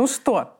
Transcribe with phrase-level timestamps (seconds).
[0.00, 0.56] Ну что,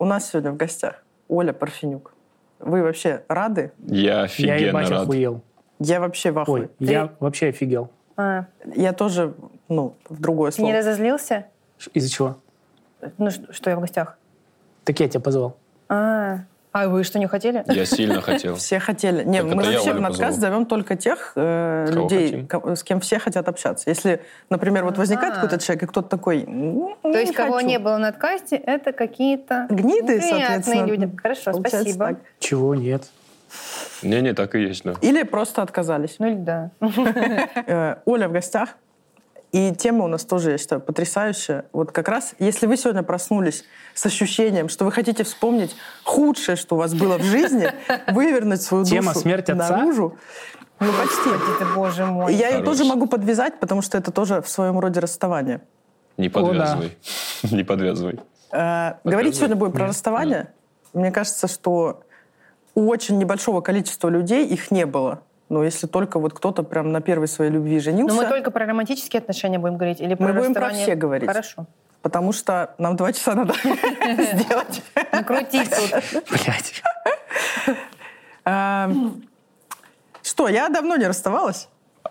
[0.00, 2.12] у нас сегодня в гостях Оля Парфенюк.
[2.58, 3.70] Вы вообще рады?
[3.86, 5.02] Я Я офигенно ебать рад.
[5.02, 5.40] охуел.
[5.78, 6.62] Я вообще в ахуе.
[6.62, 7.90] Ой, я вообще офигел.
[8.16, 9.34] А, Я тоже,
[9.68, 10.78] ну, в другое ты не слово.
[10.78, 11.46] разозлился?
[11.94, 12.38] Из-за чего?
[13.18, 14.18] Ну, что я в гостях?
[14.82, 15.56] Так я тебя позвал.
[15.88, 16.38] А,
[16.72, 17.64] а вы что, не хотели?
[17.66, 18.54] Я сильно хотел.
[18.56, 19.24] Все хотели.
[19.24, 20.32] Не, мы вообще подкаст позвал.
[20.32, 23.90] зовем только тех э, людей, с кем все хотят общаться.
[23.90, 25.42] Если, например, вот возникает Ага.
[25.42, 26.44] какой-то человек, и кто-то такой...
[26.44, 27.66] «М, То есть, не кого хочу».
[27.66, 30.84] не было на подкасте, это какие-то Гниды, соответственно.
[30.86, 31.10] люди.
[31.16, 32.16] Хорошо, спасибо.
[32.38, 33.04] Чего нет?
[34.02, 34.94] Не-не, так и есть, да.
[35.00, 36.16] Или просто отказались.
[36.20, 36.70] Ну или да.
[37.66, 38.76] Э, Оля в гостях.
[39.52, 41.64] И тема у нас тоже, я считаю, потрясающая.
[41.72, 43.64] Вот как раз, если вы сегодня проснулись
[43.94, 47.72] с ощущением, что вы хотите вспомнить худшее, что у вас было в жизни,
[48.12, 49.76] вывернуть свою душу Тема «Смерть отца»?
[49.76, 50.16] наружу,
[50.78, 51.30] ну, почти.
[51.58, 52.34] Ты, боже мой.
[52.34, 55.60] Я ее тоже могу подвязать, потому что это тоже в своем роде расставание.
[56.16, 56.40] Не О, да.
[56.40, 56.98] подвязывай.
[57.50, 58.20] Не подвязывай.
[58.52, 60.52] Э, Говорить сегодня будем про расставание.
[60.94, 62.02] Мне кажется, что
[62.74, 65.22] у очень небольшого количества людей их не было.
[65.50, 68.64] Но если только вот кто-то прям на первой своей любви женился, Но мы только про
[68.66, 71.28] романтические отношения будем говорить или про Мы будем про все говорить.
[71.28, 71.66] Хорошо.
[72.02, 74.82] потому что нам два часа надо сделать.
[75.12, 76.22] Накрутить тут.
[76.30, 76.82] Блять.
[78.44, 79.22] Эм,
[80.22, 81.68] Что, я давно не расставалась,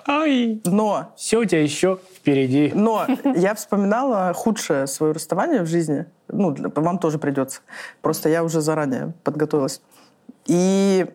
[0.08, 0.62] Ай.
[0.66, 2.72] но, Все у тебя еще впереди.
[2.76, 6.06] но я вспоминала худшее свое расставание в жизни.
[6.28, 7.62] Ну, вам тоже придется.
[8.02, 9.82] Просто я уже заранее подготовилась.
[10.46, 11.08] И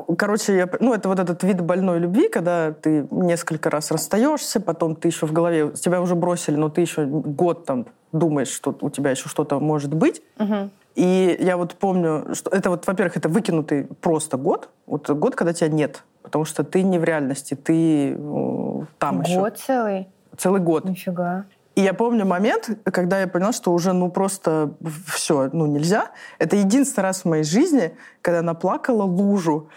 [0.00, 4.96] Короче, я, ну, это вот этот вид больной любви, когда ты несколько раз расстаешься, потом
[4.96, 8.90] ты еще в голове, тебя уже бросили, но ты еще год там думаешь, что у
[8.90, 10.22] тебя еще что-то может быть.
[10.38, 10.70] Мгм.
[10.94, 15.52] И я вот помню, что это вот, во-первых, это выкинутый просто год, вот год, когда
[15.52, 19.40] тебя нет, потому что ты не в реальности, ты э, там еще.
[19.40, 20.08] Год целый?
[20.36, 20.84] Целый год.
[20.84, 21.44] Нифига.
[21.74, 24.74] И я помню момент, когда я поняла, что уже ну просто
[25.06, 26.10] все, ну нельзя.
[26.38, 29.68] Это единственный раз в моей жизни, когда я наплакала лужу.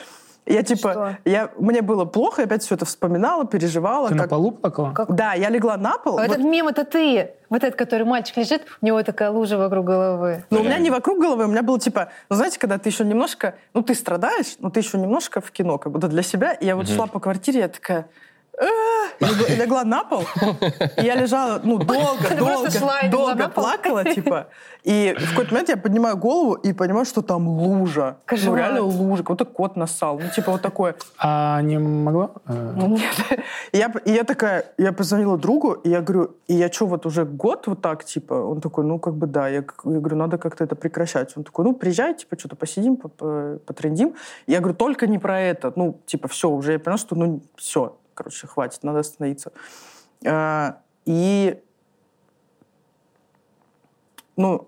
[0.48, 1.18] Я типа, Что?
[1.26, 4.10] я, мне было плохо, я опять все это вспоминала, переживала.
[4.10, 4.92] Ты на как- полу плакала?
[4.92, 6.20] Как- Да, я легла на пол.
[6.20, 7.32] А вот- Этот мем это ты.
[7.50, 10.44] Вот этот, который мальчик лежит, у него такая лужа вокруг головы.
[10.52, 13.04] Но у меня не вокруг головы, у меня было типа, ну знаете, когда ты еще
[13.04, 16.54] немножко, ну ты страдаешь, но ты еще немножко в кино, как будто для себя.
[16.54, 18.06] И я вот шла по квартире, я такая!
[19.20, 20.24] И легла, и легла на пол,
[20.98, 24.48] и я лежала, ну, долго, Ты долго, шла долго плакала, типа.
[24.84, 28.18] И в какой-то момент я поднимаю голову и понимаю, что там лужа.
[28.32, 30.20] Ну, реально лужа, какой-то кот нассал.
[30.20, 30.96] Ну, типа вот такое.
[31.18, 32.30] А не могла?
[32.48, 33.40] Э, Нет.
[33.72, 37.06] И я, и я такая, я позвонила другу, и я говорю, и я что, вот
[37.08, 38.34] уже год вот так, типа?
[38.36, 39.48] Он такой, ну, как бы да.
[39.48, 39.64] Я, я
[40.00, 41.36] говорю, надо как-то это прекращать.
[41.36, 44.14] Он такой, ну, приезжай, типа, что-то посидим, по- по- потрендим.
[44.46, 45.74] Я говорю, только не про это.
[45.76, 49.52] Ну, типа, все, уже я поняла, что, ну, все, короче, хватит, надо остановиться.
[50.26, 51.62] А, и,
[54.36, 54.68] ну,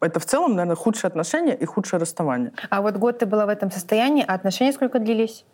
[0.00, 2.52] это в целом, наверное, худшие отношения и худшее расставание.
[2.70, 5.44] А вот год ты была в этом состоянии, а отношения сколько длились?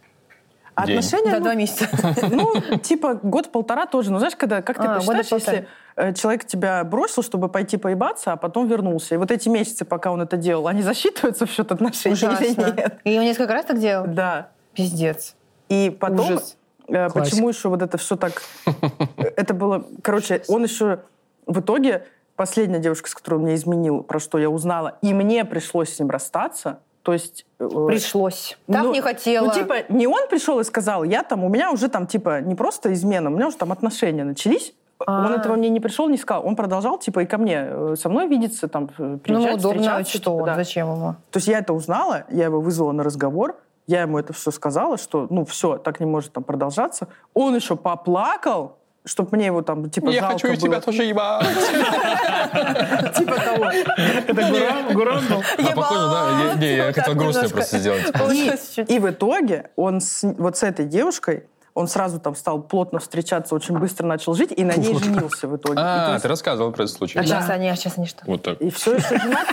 [0.74, 0.98] А День.
[0.98, 1.88] Отношения, Да, ну, два месяца.
[2.30, 4.12] Ну, типа год-полтора тоже.
[4.12, 8.32] Ну, знаешь, когда, как ты А, посчитаешь, если э, человек тебя бросил, чтобы пойти поебаться,
[8.32, 9.16] а потом вернулся.
[9.16, 12.62] И вот эти месяцы, пока он это делал, они засчитываются в счет отношений или Ужасно.
[12.76, 13.00] нет?
[13.02, 14.06] И он несколько раз так делал?
[14.06, 14.50] Да.
[14.72, 15.34] Пиздец.
[15.68, 16.56] И потом, Ужас.
[16.88, 17.20] Э, Классика.
[17.20, 18.42] почему еще вот это все так...
[19.36, 19.84] Это было...
[20.02, 21.00] Короче, он еще
[21.46, 22.04] в итоге...
[22.36, 25.98] Последняя девушка, с которой он меня изменил, про что я узнала, и мне пришлось с
[25.98, 26.78] ним расстаться.
[27.02, 27.46] То есть...
[27.58, 28.56] э, Пришлось.
[28.68, 29.46] Так ну, не хотела.
[29.46, 32.54] Ну, типа, не он пришел и сказал, я там, у меня уже там, типа, не
[32.54, 34.72] просто измена, у меня уже там отношения начались.
[35.04, 35.26] А.
[35.26, 36.46] Он этого мне не пришел, не сказал.
[36.46, 40.10] Он продолжал, типа, и ко мне э, со мной видеться, там, Ну, приезжать, удобно, встречаться,
[40.10, 40.54] что типа, он, да.
[40.54, 41.14] зачем ему?
[41.30, 43.56] То есть я это узнала, я его вызвала на разговор,
[43.88, 47.08] я ему это все сказала, что, ну, все, так не может там продолжаться.
[47.32, 48.76] Он еще поплакал,
[49.06, 50.80] чтобы мне его там, типа, жалко было.
[50.82, 51.46] тоже ебать.
[53.16, 53.64] Типа того.
[53.70, 55.42] Это Гурам, был?
[55.58, 56.44] А похоже, да?
[56.44, 58.04] Я- Не, я хотел грустно просто сделать.
[58.90, 63.78] И, в итоге он вот с этой девушкой, он сразу там стал плотно встречаться, очень
[63.78, 65.78] быстро начал жить, и на ней женился в итоге.
[65.80, 67.18] А, есть- ты рассказывал про этот случай.
[67.18, 68.22] А сейчас они, а сейчас они что?
[68.26, 68.60] Вот так.
[68.60, 69.46] И все еще женат,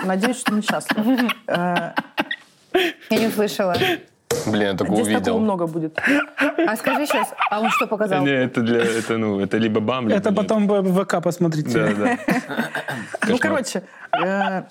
[0.00, 1.04] и надеюсь, что несчастлив.
[3.10, 3.74] Я не услышала.
[4.46, 5.38] Блин, я только Здесь такого увидел.
[5.40, 5.98] много будет.
[6.66, 8.24] А скажи сейчас, а он что показал?
[8.24, 10.38] Не, это для, это, ну, это либо бам, либо Это нет.
[10.38, 11.70] потом в ВК посмотрите.
[11.70, 12.18] Да, да.
[13.28, 13.82] Ну, короче,
[14.22, 14.62] э,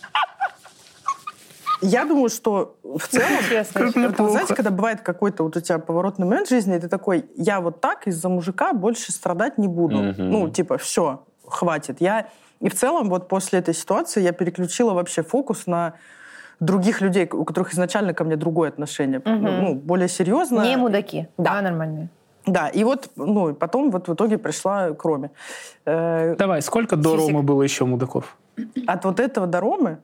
[1.81, 6.47] я думаю, что в целом, это, знаете, когда бывает какой-то вот у тебя поворотный момент
[6.47, 9.97] в жизни, и ты такой, я вот так из-за мужика больше страдать не буду.
[9.97, 10.29] Мгм.
[10.29, 11.97] Ну, типа, все, хватит.
[11.99, 12.27] Я
[12.59, 15.93] и в целом вот после этой ситуации я переключила вообще фокус на
[16.59, 19.43] других людей, у которых изначально ко мне другое отношение, Мгм.
[19.63, 20.65] ну, более серьезное.
[20.65, 21.27] Не мудаки.
[21.37, 21.55] Да.
[21.55, 22.09] Да, нормальные.
[22.45, 25.29] Да, и вот, ну, и потом вот в итоге пришла к Роме.
[25.85, 27.27] Э, Давай, сколько до Сисек.
[27.29, 28.37] Ромы было еще мудаков?
[28.87, 29.99] от вот этого до Ромы,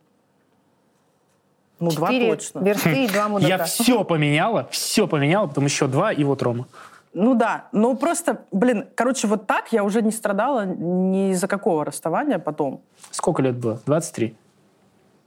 [1.80, 2.60] ну, два точно.
[2.60, 3.48] версты и два мудака.
[3.50, 6.68] Я все поменяла, все поменяла, потом еще два, и вот Рома.
[7.14, 11.84] Ну да, ну просто, блин, короче, вот так я уже не страдала ни из-за какого
[11.86, 12.82] расставания потом.
[13.12, 13.82] Сколько лет было?
[13.86, 14.36] 23.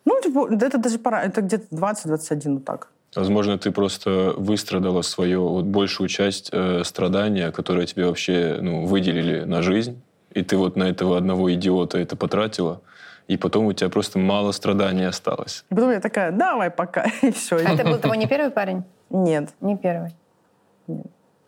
[0.08, 2.88] Ну, типа, да это даже пора, это где-то 20-21, вот так.
[3.14, 9.44] Возможно, ты просто выстрадала свое вот большую часть э, страдания, которое тебе вообще ну, выделили
[9.44, 10.00] на жизнь,
[10.32, 12.80] и ты вот на этого одного идиота это потратила,
[13.26, 15.64] и потом у тебя просто мало страданий осталось.
[15.70, 17.56] И потом я такая, давай пока, и все.
[17.56, 18.84] А это был твой не первый парень?
[19.10, 19.50] Нет.
[19.60, 20.10] Не первый.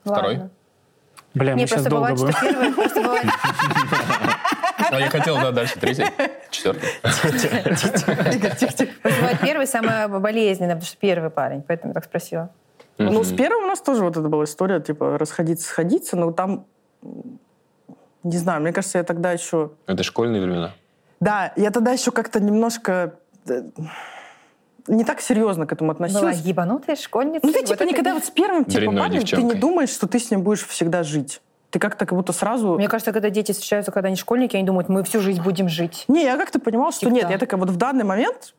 [0.05, 0.35] Второй?
[0.35, 0.51] Ладно.
[1.33, 2.33] Бля, мы Не, сейчас просто долго бывает, будем.
[2.33, 3.27] что первый, просто бывает...
[4.91, 5.79] А я хотел, да, дальше.
[5.79, 6.05] Третий,
[6.51, 6.89] четвертый.
[9.03, 12.51] Бывает первый самое болезненное, потому что первый парень, поэтому я так спросила.
[12.99, 16.67] Ну, с первым у нас тоже вот это была история, типа, расходиться, сходиться, но там,
[18.23, 19.71] не знаю, мне кажется, я тогда еще...
[19.87, 20.73] Это школьные времена.
[21.19, 23.15] Да, я тогда еще как-то немножко
[23.49, 23.63] э,
[24.87, 26.41] не так серьезно к этому Была относилась.
[26.41, 27.47] ебанутая школьница.
[27.47, 30.19] Ну, ты, вот типа, никогда вот с первым, типа, парнем, ты не думаешь, что ты
[30.19, 31.41] с ним будешь всегда жить.
[31.70, 32.75] Ты как-то как будто сразу...
[32.75, 36.05] Мне кажется, когда дети встречаются, когда они школьники, они думают, мы всю жизнь будем жить.
[36.08, 37.25] Не, я как-то понимала, что Типа нет.
[37.25, 37.32] да.
[37.32, 38.55] Я такая, вот в данный момент,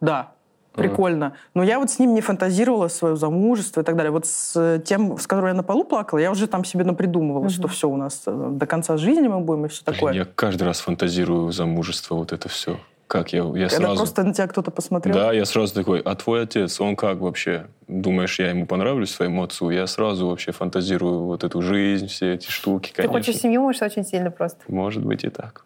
[0.00, 0.32] да,
[0.74, 1.34] прикольно.
[1.54, 4.10] Но я вот с ним не фантазировала свое замужество и так далее.
[4.10, 7.68] Вот с тем, с которым я на полу плакала, я уже там себе напридумывала, что
[7.68, 10.12] все у нас э, до конца жизни мы будем и все такое.
[10.12, 12.78] Блин, я каждый раз фантазирую замужество, вот это все.
[13.06, 13.96] Как я, я Когда сразу...
[13.96, 15.14] просто на тебя кто-то посмотрел.
[15.14, 17.68] Да, я сразу такой, а твой отец, он как вообще?
[17.86, 19.70] Думаешь, я ему понравлюсь, своему отцу?
[19.70, 23.18] Я сразу вообще фантазирую вот эту жизнь, все эти штуки, Ты конечно.
[23.18, 24.58] хочешь семью, может, очень сильно просто.
[24.66, 25.64] Может быть и так.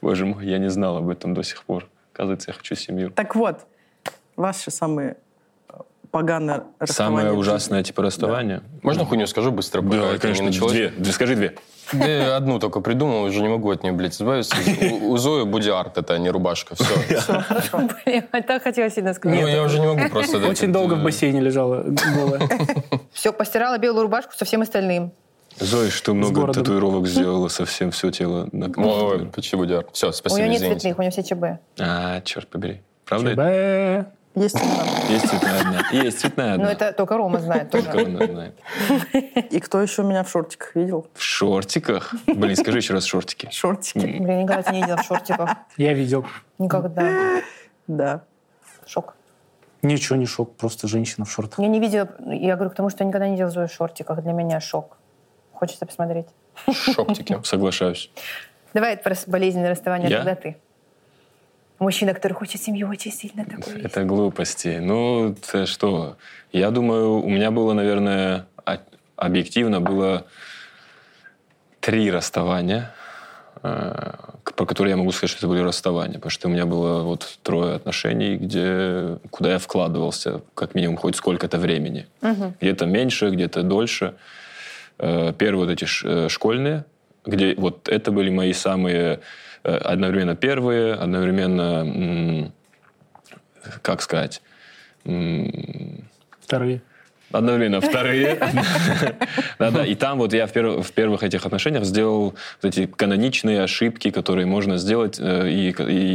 [0.00, 1.86] Боже мой, я не знал об этом до сих пор.
[2.14, 3.10] Оказывается, я хочу семью.
[3.10, 3.66] Так вот,
[4.36, 5.16] ваши самые
[6.12, 8.62] э, поганые расставания Самое ужасное типа расставание?
[8.82, 10.72] Можно хуйню скажу быстро, Да, не конечно, началось?
[10.72, 10.88] две.
[10.90, 11.54] Две, Скажи две.
[11.92, 14.56] Да я одну только придумал, уже не могу от нее, блядь, избавиться.
[14.90, 16.84] У, у Зои будиарт, это а не рубашка, все.
[18.04, 19.38] Блин, так хотела сильно сказать.
[19.40, 20.38] Ну, я уже не могу просто...
[20.38, 21.84] да, Очень долго э, в бассейне лежала
[22.16, 22.48] голая.
[23.12, 25.12] Все, постирала белую рубашку со всем остальным.
[25.58, 28.48] Зоя, что много татуировок сделала совсем все тело.
[28.76, 29.88] Ой, почти будиарт.
[29.92, 31.44] Все, У спасибо, нее нет цветных, у нее все ЧБ.
[31.78, 32.80] А, черт побери.
[33.04, 33.30] Правда?
[33.30, 34.12] это?
[34.34, 34.84] Есть имена.
[35.10, 35.82] Есть цветная одна.
[35.92, 36.72] Есть цветная Но одна.
[36.72, 38.58] это только Рома знает Только она знает.
[39.50, 41.06] И кто еще меня в шортиках видел?
[41.14, 42.14] В шортиках?
[42.26, 43.48] Блин, скажи еще раз шортики.
[43.52, 43.98] Шортики.
[43.98, 45.50] Блин, никогда тебя не видела в шортиках.
[45.76, 46.26] Я видел.
[46.58, 47.42] Никогда.
[47.86, 48.24] Да.
[48.86, 49.14] Шок.
[49.82, 51.58] Ничего не шок, просто женщина в шортах.
[51.58, 54.22] Я не видела, я говорю к тому, что я никогда не Зою в шортиках.
[54.22, 54.96] Для меня шок.
[55.52, 56.26] Хочется посмотреть.
[56.70, 57.38] Шоптики.
[57.44, 58.10] Соглашаюсь.
[58.74, 60.18] Давай про болезненное расставание, Я?
[60.18, 60.56] тогда ты.
[61.82, 63.74] Мужчина, который хочет семью очень сильно такой.
[63.74, 63.84] есть.
[63.84, 64.78] Это глупости.
[64.80, 66.16] Ну, это что?
[66.52, 68.46] Я думаю, у меня было, наверное,
[69.16, 70.24] объективно было
[71.80, 72.94] три расставания,
[73.64, 74.12] э,
[74.56, 76.14] про которые я могу сказать, что это были расставания.
[76.14, 81.16] Потому что у меня было вот трое отношений, где, куда я вкладывался как минимум хоть
[81.16, 82.06] сколько-то времени.
[82.60, 84.14] Где-то меньше, где-то дольше.
[84.98, 86.84] Э, Первые вот эти э, школьные,
[87.26, 89.18] где вот это были мои самые
[89.62, 92.52] одновременно первые, одновременно,
[93.82, 94.42] как сказать,
[96.40, 96.82] Вторые.
[97.32, 98.38] Одновременно вторые.
[99.58, 103.62] Да-да, и там вот я в перв- в первых этих отношениях сделал вот эти каноничные
[103.62, 105.70] ошибки, которые можно сделать, э, и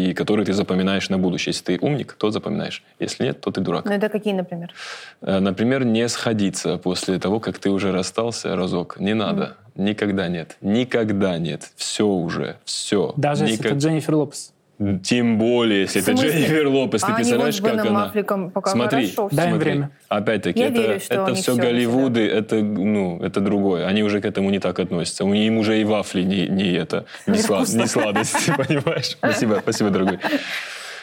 [0.09, 1.51] и которые ты запоминаешь на будущее.
[1.51, 2.83] Если ты умник, то запоминаешь.
[2.99, 3.85] Если нет, то ты дурак.
[3.85, 4.73] Ну, это какие, например?
[5.21, 8.99] Э, Например, не сходиться после того, как ты уже расстался разок.
[8.99, 9.55] Не надо.
[9.75, 10.57] Никогда нет.
[10.61, 11.69] Никогда нет.
[11.75, 12.57] Все уже.
[12.65, 13.13] Все.
[13.17, 14.53] Даже если это Дженнифер Лопес.
[15.03, 16.11] Тем более, если это?
[16.11, 17.01] Дженнифер Лопес.
[17.01, 18.05] Ты А представляешь, как она...
[18.05, 19.29] Аффлеком пока Смотри, хорошо.
[19.35, 19.71] Дай им смотри.
[19.71, 19.89] время.
[20.07, 23.87] Опять-таки, это, верю, это все Голливуды, это, ну, это другое.
[23.87, 25.25] Они уже к этому не так относятся.
[25.25, 29.07] У них уже и вафли не, не это, не, слад- не сладости, понимаешь?
[29.17, 30.19] Спасибо, спасибо, дорогой.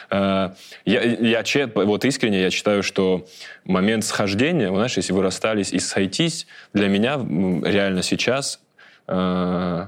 [0.09, 0.51] Э,
[0.85, 3.25] Я, я вот искренне я считаю, что
[3.65, 8.61] момент схождения, знаешь, если вы расстались и сойтись, для меня реально сейчас
[9.07, 9.87] э,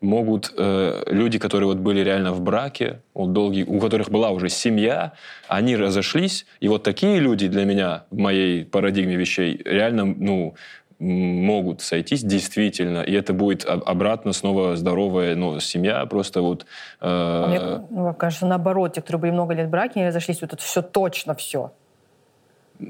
[0.00, 4.48] могут э, люди, которые вот были реально в браке, вот долгий, у которых была уже
[4.48, 5.12] семья,
[5.48, 10.54] они разошлись, и вот такие люди для меня в моей парадигме вещей реально, ну,
[10.98, 16.62] могут сойтись действительно, и это будет об- обратно снова здоровая ну, семья, просто вот...
[16.62, 16.64] э,
[17.02, 20.62] А Мне кажется, наоборот, те, которые были много лет в браке, они разошлись, вот это
[20.62, 21.72] все точно все.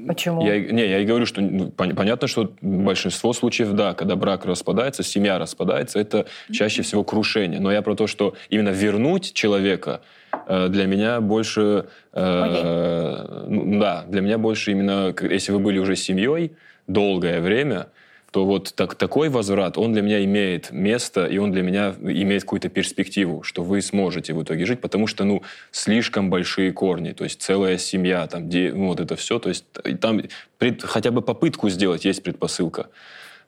[0.07, 0.45] Почему?
[0.45, 4.45] Я, не, я и говорю, что ну, пон- понятно, что большинство случаев, да, когда брак
[4.45, 7.59] распадается, семья распадается, это чаще всего крушение.
[7.59, 10.01] Но я про то, что именно вернуть человека
[10.47, 11.85] э, для меня больше...
[12.13, 16.53] э, ну, да, для меня больше именно, если вы были уже семьей
[16.87, 17.87] долгое время,
[18.31, 22.43] то вот так, такой возврат, он для меня имеет место, и он для меня имеет
[22.43, 27.25] какую-то перспективу, что вы сможете в итоге жить, потому что, ну, слишком большие корни, то
[27.25, 29.65] есть целая семья, там, где, ну, вот это все, то есть
[29.99, 30.21] там
[30.57, 32.87] пред- хотя бы попытку сделать есть предпосылка.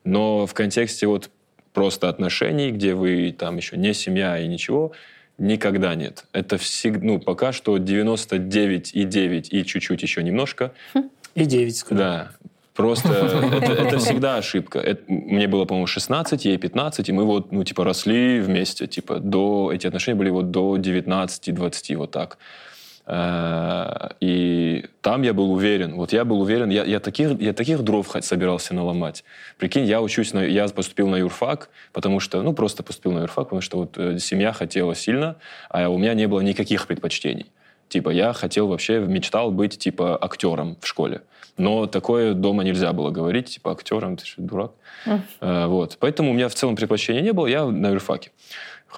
[0.04, 1.30] Но в контексте вот
[1.72, 4.92] просто отношений, где вы там еще не семья и ничего,
[5.38, 6.26] никогда нет.
[6.32, 10.72] Это всегда, ну, пока что 99,9 и чуть-чуть еще немножко.
[11.34, 11.98] И 9, скажу.
[11.98, 12.32] Да.
[12.74, 13.08] Просто
[13.62, 14.78] это, это всегда ошибка.
[14.78, 18.86] Это- мне было, по-моему, 16, ей 15, и мы вот, ну, типа, росли вместе.
[18.86, 22.38] Типа, до, эти отношения были вот до 19-20, вот так.
[23.06, 27.82] Э, И там я был уверен, вот я был уверен, я, я, таких, я таких
[27.82, 29.24] дров хоть собирался наломать.
[29.58, 33.44] Прикинь, я учусь, на, я поступил на юрфак, потому что, ну, просто поступил на юрфак,
[33.44, 35.36] потому что вот э, семья хотела сильно,
[35.68, 37.46] а у меня не было никаких предпочтений.
[37.88, 41.20] Типа, я хотел вообще, мечтал быть, типа, актером в школе.
[41.56, 44.72] Но такое дома нельзя было говорить, типа, актером, ты что, дурак?
[45.40, 45.96] Э, Вот.
[46.00, 48.30] Поэтому у меня в целом предпочтения не было, я на юрфаке.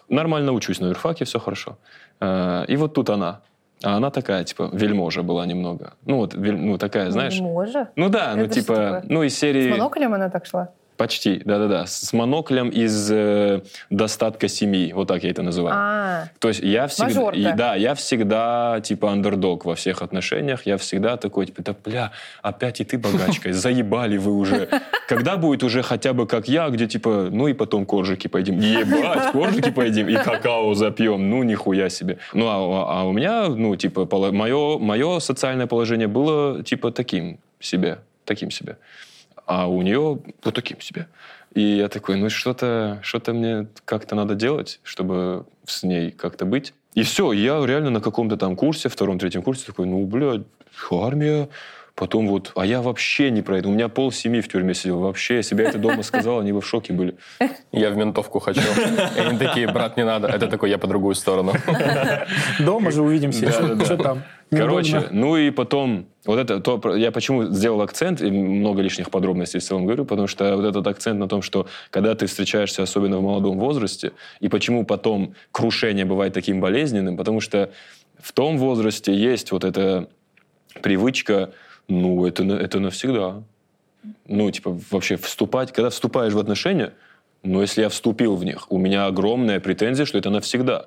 [0.08, 1.76] Нормально учусь на юрфаке, все хорошо.
[2.20, 3.40] Э, И вот тут она.
[3.82, 5.92] А она такая, типа, вельможа была немного.
[6.06, 7.38] Ну, вот, вель- ну, такая, знаешь...
[7.40, 7.88] Може.
[7.96, 9.04] Ну да, ну Это что типа, такое?
[9.08, 9.70] ну из С серии...
[9.70, 10.70] моноклем она так шла?
[10.96, 11.86] Почти, да-да-да.
[11.86, 13.60] С моноклем из э,
[13.90, 15.76] достатка семьи, вот так я это называю.
[15.78, 17.38] А, То есть я всегда, Мажорка.
[17.38, 20.64] и- да, я всегда типа андердог во всех отношениях.
[20.64, 22.12] Я всегда такой, типа, да, бля,
[22.42, 24.68] опять и ты богачка, заебали вы уже.
[25.06, 28.58] Когда будет уже хотя бы как я, где типа, ну и потом коржики поедим.
[28.58, 31.28] Ебать, коржики поедим и какао запьем.
[31.28, 32.18] Ну нихуя себе.
[32.32, 37.98] Ну а, а у меня, ну типа, мое, мое социальное положение было типа таким себе,
[38.24, 38.76] таким себе.
[39.46, 41.06] А у нее вот таким себе.
[41.54, 46.74] И я такой, ну что-то что мне как-то надо делать, чтобы с ней как-то быть.
[46.94, 50.42] И все, я реально на каком-то там курсе, втором-третьем курсе такой, ну, блядь,
[50.90, 51.48] армия,
[51.94, 53.68] потом вот, а я вообще не про это.
[53.68, 55.00] У меня пол семьи в тюрьме сидел.
[55.00, 57.16] Вообще, я себе это дома сказал, они бы в шоке были.
[57.72, 58.60] Я в ментовку хочу.
[59.16, 60.28] И они такие, брат, не надо.
[60.28, 61.54] Это такой, я по другую сторону.
[62.60, 63.50] Дома же увидимся.
[63.84, 64.22] Что там?
[64.50, 65.20] Короче, Неудобно.
[65.20, 69.64] ну и потом, вот это, то, я почему сделал акцент, и много лишних подробностей в
[69.64, 73.22] целом говорю, потому что вот этот акцент на том, что когда ты встречаешься, особенно в
[73.22, 77.70] молодом возрасте, и почему потом крушение бывает таким болезненным, потому что
[78.20, 80.08] в том возрасте есть вот эта
[80.80, 81.52] привычка,
[81.88, 83.42] ну, это, это навсегда.
[84.28, 86.92] Ну, типа, вообще вступать, когда вступаешь в отношения,
[87.42, 90.86] но если я вступил в них, у меня огромная претензия, что это навсегда.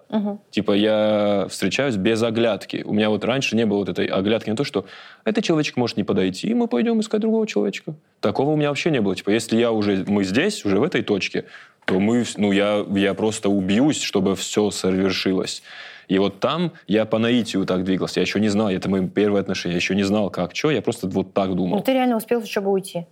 [0.51, 2.84] Типа я встречаюсь без оглядки.
[2.86, 4.86] У меня вот раньше не было вот этой оглядки на то, что
[5.24, 7.96] этот человечек может не подойти, и мы пойдем искать другого человечка.
[8.20, 9.15] Такого у меня вообще не было.
[9.15, 11.46] Типа если я уже, мы здесь, уже в этой точке,
[11.86, 15.63] то мы, ну я, я просто убьюсь, чтобы все совершилось.
[16.10, 18.20] И вот там я по наитию так двигался.
[18.20, 19.74] Я еще не знал, это мои первые отношения.
[19.74, 20.72] Я еще не знал, как, что.
[20.72, 21.82] Я просто вот так ну думал.
[21.82, 23.06] ты реально успел учебы уйти?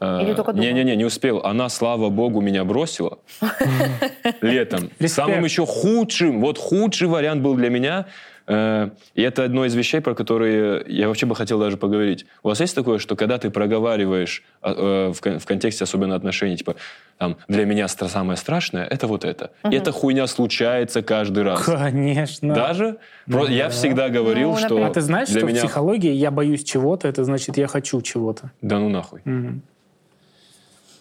[0.00, 0.64] Или только думал?
[0.66, 1.40] Не-не-не, не успел.
[1.44, 3.18] Она, слава богу, меня бросила
[4.40, 4.90] летом.
[5.06, 8.06] Самым еще худшим, вот худший вариант был для меня.
[8.46, 12.26] э, И это одно из вещей, про которые я вообще бы хотел даже поговорить.
[12.42, 16.14] У вас есть такое, что когда ты проговариваешь а, э, в кон- в контексте особенно
[16.16, 16.74] отношений, типа,
[17.18, 19.50] там, для меня самое страшное– это вот это.
[19.70, 21.62] И эта хуйня случается каждый раз.
[21.64, 22.54] Конечно.
[22.54, 22.96] Даже?
[23.26, 24.84] Я всегда говорил, Ну, что.
[24.84, 25.60] А ты знаешь, для что меня...
[25.60, 28.50] в психологии я боюсь чего-то, это значит, я хочу чего-то.
[28.62, 29.20] Да ну нахуй.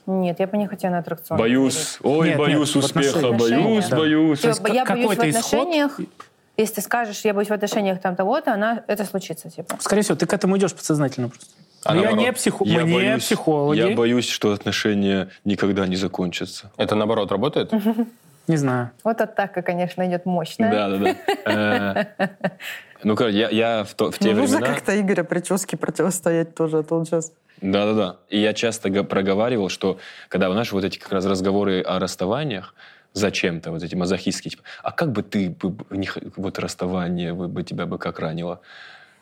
[0.10, 1.38] Нет, я бы не хотела на аттракцион.
[1.40, 3.40] Боюсь, ой, Нет, боюсь нет, успеха, отношениях.
[3.40, 3.98] боюсь, Да.
[3.98, 4.40] боюсь.
[4.40, 6.00] То есть Типа, я боюсь в какой-то исход- отношениях.
[6.58, 9.76] Если ты скажешь, я боюсь в отношениях там того-то, она, это случится, типа.
[9.80, 11.46] Скорее всего, ты к этому идешь подсознательно просто.
[11.86, 12.66] А я не, психо...
[12.66, 13.78] Я мы не боюсь, психологи.
[13.80, 16.72] Я боюсь, что отношения никогда не закончатся.
[16.76, 17.72] Это наоборот работает?
[18.48, 18.90] Не знаю.
[19.04, 20.72] Вот атака, конечно, идет мощная.
[20.72, 22.08] Да, да, да.
[22.18, 22.28] Э,
[23.04, 24.74] Ну, короче, я, в, те Ну, нужно времена...
[24.74, 27.32] как-то Игоря прическе противостоять тоже, а то он сейчас...
[27.62, 28.18] Да, да, да.
[28.30, 30.00] И я часто проговаривал, что
[30.30, 32.74] когда, знаешь, вот эти как раз разговоры о расставаниях,
[33.14, 35.88] зачем-то, вот эти мазохистские, типа, а как бы ты, бы- бы
[36.36, 38.62] вот расставание вы бы тебя бы как ранило?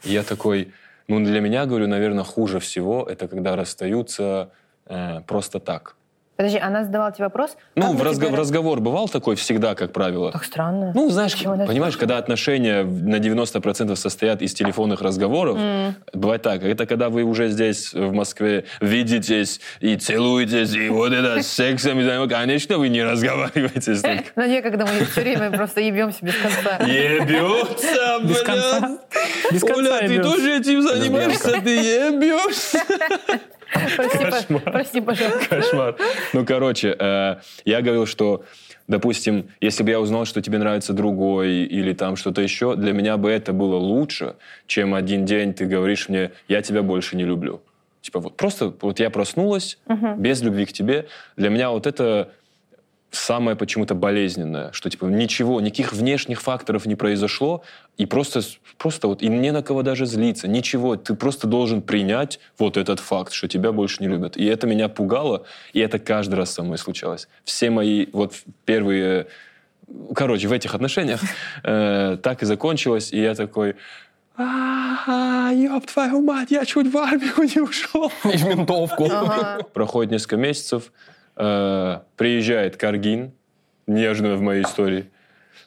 [0.04, 0.74] Я такой,
[1.08, 4.52] ну, для меня, говорю, наверное, хуже всего, это когда расстаются
[4.86, 5.96] э, просто так.
[6.38, 7.58] Подожди, она задавала тебе вопрос?
[7.76, 10.32] Ну, в, разго- тебе- в разговор бывал такой всегда, как правило.
[10.32, 10.92] Так странно.
[10.94, 15.58] Ну, знаешь, Почему понимаешь, когда отношения на 90% состоят из телефонных разговоров,
[16.14, 16.64] бывает так.
[16.64, 21.98] Это когда вы уже здесь, в Москве, видитесь и целуетесь, и вот это с сексом,
[22.30, 24.26] конечно, вы не разговариваете столько.
[24.36, 26.78] Ну, некогда мы все время просто ебемся без конца.
[26.86, 28.80] Ебется, Без конца.
[28.80, 29.52] блядь!
[29.54, 31.62] Без конца Оля, ты тоже этим занимаешься?
[31.62, 32.80] Ты ебешься?
[33.72, 35.48] Прости, по- прости, пожалуйста.
[35.50, 35.96] Кошмар.
[36.34, 38.44] Ну, короче, э, я говорил, что,
[38.88, 43.18] допустим, если бы я узнал, что тебе нравится другой или там что-то еще, для меня
[43.18, 44.36] бы это было лучше,
[44.68, 47.62] чем один день ты говоришь мне, я тебя больше не люблю.
[48.02, 49.78] Типа вот просто вот я проснулась
[50.18, 51.08] без любви к тебе.
[51.36, 52.30] Для меня вот это
[53.12, 57.64] самое почему-то болезненное, что типа ничего, никаких внешних факторов не произошло,
[57.98, 58.42] и просто,
[58.78, 63.00] просто вот, и не на кого даже злиться, ничего, ты просто должен принять вот этот
[63.00, 64.38] факт, что тебя больше не любят.
[64.38, 67.28] И это меня пугало, и это каждый раз со мной случалось.
[67.44, 68.34] Все мои вот
[68.66, 69.28] первые,
[70.14, 71.22] короче, в этих отношениях
[71.64, 73.76] э, так и закончилось, и я такой,
[74.40, 78.12] а, ёб твою мать, я чуть в армию не ушел.
[78.32, 79.10] И в ментовку.
[79.74, 80.92] Проходит несколько месяцев,
[81.38, 83.32] э, приезжает Каргин,
[83.88, 85.10] неожиданно в моей истории,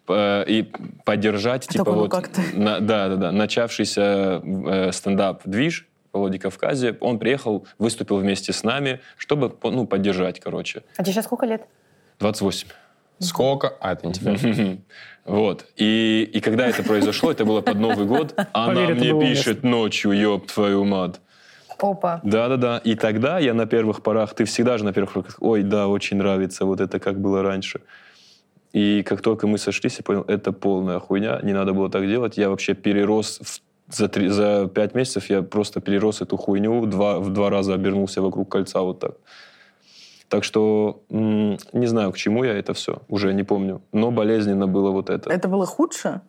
[0.08, 0.70] э, и
[1.04, 7.18] поддержать, типа такой, ну вот, на- да, да, да, начавшийся э, стендап-движ в Владикавказе, он
[7.18, 10.82] приехал, выступил вместе с нами, чтобы, ну, поддержать, короче.
[10.96, 11.62] А тебе сейчас сколько лет?
[12.18, 12.68] 28.
[13.20, 13.74] Сколько?
[13.80, 14.78] А, это не тебе.
[15.26, 15.66] Вот.
[15.76, 20.12] И, и когда это произошло, это было под Новый год, она Поверь, мне пишет ночью,
[20.12, 21.20] ёб твою мать.
[21.82, 22.20] Опа.
[22.25, 22.78] Да-да-да.
[22.78, 26.16] И тогда я на первых порах, ты всегда же на первых порах, ой, да, очень
[26.18, 27.80] нравится, вот это как было раньше.
[28.72, 32.37] И как только мы сошлись, я понял, это полная хуйня, не надо было так делать.
[32.38, 33.60] Я вообще перерос в-
[33.92, 38.22] за, три, за пять месяцев, я просто перерос эту хуйню, два, в два раза обернулся
[38.22, 39.12] вокруг кольца вот так.
[40.28, 43.80] Так что не знаю, к чему я это все, уже не помню.
[43.92, 45.28] Но болезненно было вот это.
[45.28, 46.20] Это было худше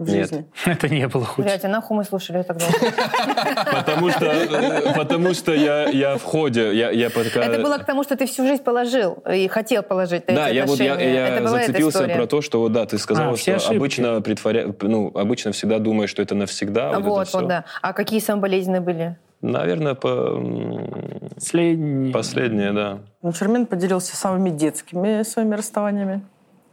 [0.00, 0.16] в Нет.
[0.16, 0.44] жизни?
[0.64, 1.46] Это не было хуже.
[1.46, 2.64] Блядь, а нахуй мы слушали тогда?
[3.72, 7.44] Потому что, э, потому что я, я в ходе, я, я пока...
[7.44, 10.80] Это было к тому, что ты всю жизнь положил и хотел положить Да, я вот
[10.80, 13.76] я, я зацепился про то, что вот да, ты сказала, А, что ошибки.
[13.76, 14.66] обычно притворя...
[14.80, 16.90] ну, обычно всегда думаешь, что это навсегда.
[16.90, 17.38] А вот, Вот, это всё.
[17.40, 17.64] вот, да.
[17.82, 19.16] А какие самые болезненные были?
[19.42, 20.08] Наверное, по...
[20.08, 22.12] м, Последний.
[22.12, 22.98] последнее, да.
[23.22, 26.22] Ну, Чермен поделился самыми детскими своими расставаниями.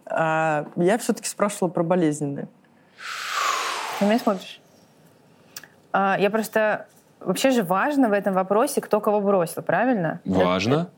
[0.10, 2.48] А я все-таки спрашивала про болезненные.
[4.02, 4.60] На меня смотришь?
[5.92, 6.86] А, я просто...
[7.20, 10.22] Вообще же важно в этом вопросе, кто кого бросил, правильно?
[10.24, 10.90] Важно.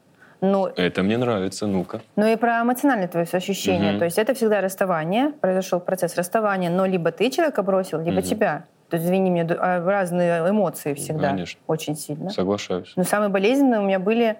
[0.42, 2.02] Ну, Это мне нравится, ну-ка.
[2.16, 3.92] Ну и про эмоциональные твои ощущения.
[3.92, 4.00] Мгм.
[4.00, 8.22] То есть это всегда расставание, произошел процесс расставания, но либо ты человека бросил, либо Мгм.
[8.24, 8.64] тебя.
[8.90, 11.30] То есть, извини меня, а, разные эмоции всегда.
[11.30, 11.60] Конечно.
[11.68, 12.30] Очень сильно.
[12.30, 12.94] Соглашаюсь.
[12.96, 14.38] Но самые болезненные у меня были,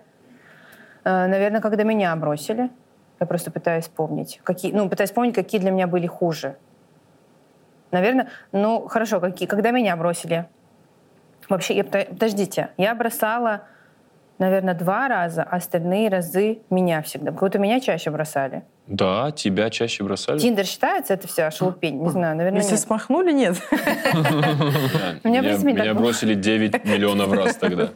[1.04, 2.70] э, наверное, когда меня бросили.
[3.20, 4.40] Я просто пытаюсь вспомнить.
[4.44, 6.56] Какие, ну, пытаюсь вспомнить, какие для меня были хуже.
[7.92, 10.46] Наверное, ну, хорошо, какие, когда меня бросили.
[11.48, 13.64] Вообще, я, подо- подождите, я бросала,
[14.38, 17.32] наверное, два раза, а остальные разы меня всегда.
[17.32, 18.64] Кого-то меня чаще бросали.
[18.86, 20.40] Да, тебя чаще бросали.
[20.40, 22.02] Тиндер считается это вся шелупень?
[22.02, 22.82] Не знаю, наверное, Если нет.
[22.82, 23.56] смахнули, нет.
[25.24, 27.90] Меня, бросили 9 миллионов раз тогда.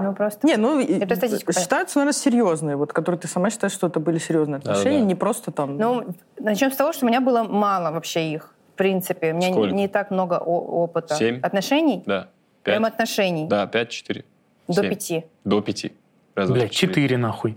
[0.00, 0.46] Ну, просто...
[0.46, 1.52] Не, ну, Это статистика.
[1.52, 5.50] считаются, наверное, серьезные, вот, которые ты сама считаешь, что это были серьезные отношения, не просто
[5.50, 5.76] там...
[5.76, 6.06] Ну,
[6.38, 8.54] начнем с того, что у меня было мало вообще их.
[8.74, 9.74] В принципе, у меня Сколько?
[9.74, 11.14] не так много опыта.
[11.16, 11.40] Семь?
[11.40, 12.02] Отношений?
[12.06, 12.28] Да.
[12.62, 12.92] Прям Пять.
[12.94, 13.48] отношений.
[13.48, 14.24] Да, 5-4.
[14.68, 15.24] До пяти.
[15.44, 15.92] До 5.
[16.34, 17.16] Раз, три, четыре.
[17.16, 17.56] нахуй.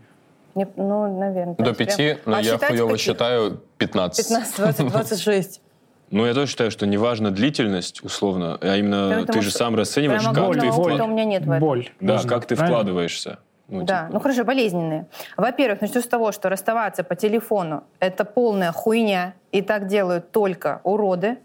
[0.56, 1.56] Не- ну, наверное.
[1.56, 4.28] До пяти, но я хуево считаю 15.
[4.28, 5.62] 15, 20, 26.
[6.12, 9.52] Ну, я тоже считаю, что не важно длительность, условно, а именно Прям ты потому же
[9.52, 11.60] сам расцениваешь, как боль, ты, но вкла- опыта у меня нет в этом.
[11.60, 11.90] Боль.
[12.02, 12.78] да, нужна, как ты правильно?
[12.80, 13.40] вкладываешься.
[13.70, 15.08] Ну, Да, типа, ну хорошо, болезненные.
[15.38, 20.82] Во-первых, начну с того, что расставаться по телефону– это полная хуйня, и так делают только
[20.84, 21.38] уроды.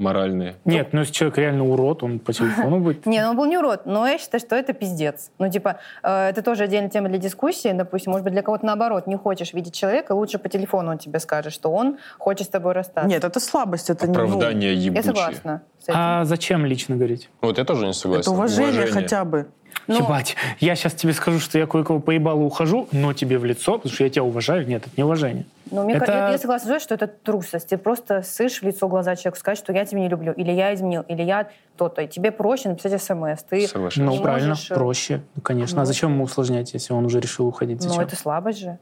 [0.00, 0.56] Моральные.
[0.64, 3.04] Нет, ну если человек реально урод, он по телефону будет.
[3.06, 5.30] Не, ну он был не урод, но я считаю, что это пиздец.
[5.38, 7.70] Ну, типа, э, это тоже отдельная тема для дискуссии.
[7.72, 11.20] Допустим, может быть, для кого-то наоборот, не хочешь видеть человека, лучше по телефону он тебе
[11.20, 13.08] скажет, что он хочет с тобой расстаться.
[13.08, 14.14] Нет, это слабость, это не...
[14.16, 15.02] ну, Оправдание я ебучие.
[15.04, 15.94] согласна с этим.
[15.96, 17.28] А зачем лично говорить?
[17.42, 18.32] Вот я тоже не это согласен.
[18.32, 19.02] уважение, Уважение.
[19.02, 19.48] хотя бы.
[19.86, 23.44] Ну, Ебать, я сейчас тебе скажу, что я кое-кого поебал и ухожу, но тебе в
[23.44, 24.66] лицо, потому что я тебя уважаю.
[24.66, 25.46] Нет, это не уважение.
[25.70, 27.68] Ну, мне Это- я, я согласна что это трусость.
[27.68, 30.74] Ты просто сышь в лицо глаза человеку, сказать, что я тебя не люблю, или я
[30.74, 32.02] изменил, или я то-то.
[32.02, 33.42] И тебе проще написать смс.
[33.48, 34.10] Ты, Соглашаюсь.
[34.16, 35.22] Ну, правильно, можешь, э, проще.
[35.36, 35.76] Ну, конечно.
[35.76, 35.82] ну.
[35.82, 37.82] А зачем ему усложнять, если он уже решил уходить?
[37.82, 38.04] ну, Зачем?
[38.04, 38.78] это слабость же.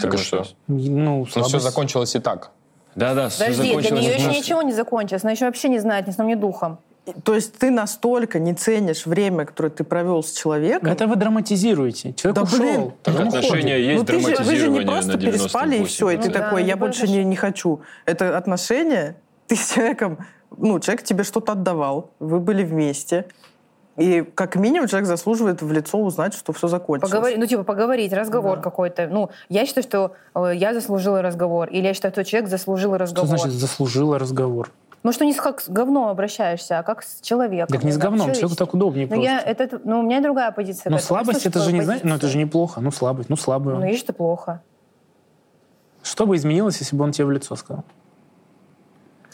[0.00, 0.44] Так что?
[0.68, 1.64] Ну, Ну, все слабость.
[1.64, 2.50] закончилось и так.
[2.94, 4.02] Да-да, все Подожди, для закончилось.
[4.04, 5.24] нее еще Ну, ничего не закончилось.
[5.24, 6.78] Она еще вообще не знает ни сном, ни духом.
[7.24, 10.88] То есть ты настолько не ценишь время, которое ты провел с человеком.
[10.88, 12.12] Это вы драматизируете.
[12.12, 12.58] Человек Да, ушел.
[12.58, 12.92] блин.
[13.02, 13.78] так Отношения уходит.
[13.78, 16.40] есть ну, ты же, вы же не драматизирование просто переспали и все, и ты да,
[16.40, 17.80] такой, я больше не, не хочу.
[18.06, 19.16] Это отношения,
[19.48, 20.18] ты с человеком,
[20.56, 23.26] ну, человек тебе что-то отдавал, вы были вместе,
[23.96, 27.12] и как минимум человек заслуживает в лицо узнать, что все закончилось.
[27.12, 28.62] Поговори- ну, типа, поговорить, разговор Да.
[28.62, 29.08] какой-то.
[29.08, 31.68] Ну, я считаю, что э, я заслужила разговор.
[31.68, 33.28] Или я считаю, что человек заслужил Что разговор.
[33.38, 34.70] значит заслужила разговор?
[35.02, 37.74] Ну, что не с- как с говном обращаешься, а как с человеком.
[37.74, 38.40] Так не с говном, человечески.
[38.42, 39.64] человеку так удобнее Ну, я, просто.
[39.64, 40.90] это, ну, у меня другая позиция.
[40.90, 41.06] Но этому.
[41.06, 42.80] слабость это же не знаю, ну это же неплохо.
[42.80, 44.62] Ну слабость, ну слабый Ну, видишь, это плохо.
[46.04, 47.84] Что бы изменилось, если бы он тебе в лицо сказал?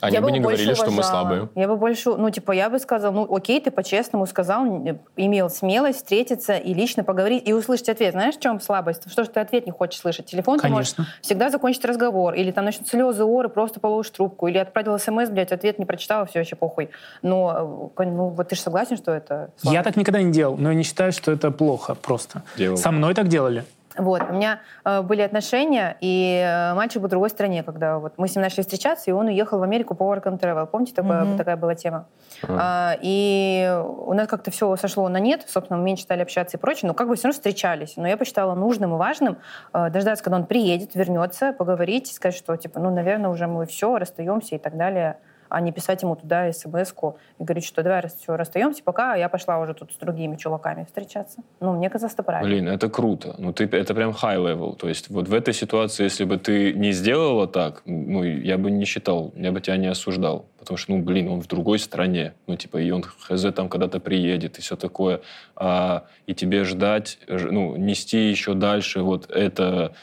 [0.00, 1.10] Они Я бы не говорили, что мы уважала.
[1.22, 1.48] слабые.
[1.54, 5.50] Я бы больше, ну, типа, я бы сказала, ну, окей, ты по-честному сказал, н- имел
[5.50, 8.12] смелость встретиться и лично поговорить, и услышать ответ.
[8.12, 9.10] Знаешь, в чем слабость?
[9.10, 10.26] Что ж ты ответ не хочешь слышать?
[10.26, 11.14] Телефон ты можешь Конечно.
[11.22, 15.52] всегда закончить разговор, или там начнут слезы, оры, просто положишь трубку, или отправил смс, блядь,
[15.52, 16.90] ответ не прочитала, все, вообще похуй.
[17.22, 19.84] Но, э, ну, вот ты же согласен, что это Я слабость?
[19.84, 22.42] так никогда не делал, но я не считаю, что это плохо просто.
[22.56, 22.76] Делал.
[22.76, 23.64] Со мной так делали.
[23.98, 28.14] Вот, у меня э, были отношения, и э, мальчик был в другой стране, когда вот
[28.16, 30.66] мы с ним начали встречаться, и он уехал в Америку по work and travel.
[30.66, 31.36] Помните, такое- Мгм.
[31.36, 32.06] такая была тема?
[32.48, 36.60] А, и у нас как-то все сошло на нет, собственно, мы меньше стали общаться и
[36.60, 37.94] прочее, но как бы все равно встречались.
[37.96, 39.38] Но я посчитала нужным и важным
[39.72, 43.98] э, дождаться, когда он приедет, вернется, поговорить, сказать, что, типа, ну, наверное, уже мы все,
[43.98, 48.36] расстаемся и так далее а не писать ему туда смс-ку и говорить, что давай все,
[48.36, 51.42] расстаемся, пока я пошла уже тут с другими чуваками встречаться.
[51.60, 52.48] Ну, мне казалось, это правильно.
[52.48, 53.34] Блин, это круто.
[53.38, 54.76] Ну, ты, это прям high level.
[54.76, 58.70] То есть вот в этой ситуации, если бы ты не сделала так, ну, я бы
[58.70, 60.46] не считал, я бы тебя не осуждал.
[60.58, 62.34] Потому что, ну, блин, он в другой стране.
[62.46, 65.20] Ну, типа, и он хз там когда-то приедет, и все такое.
[65.56, 69.94] А, и тебе ждать, ну, нести еще дальше вот это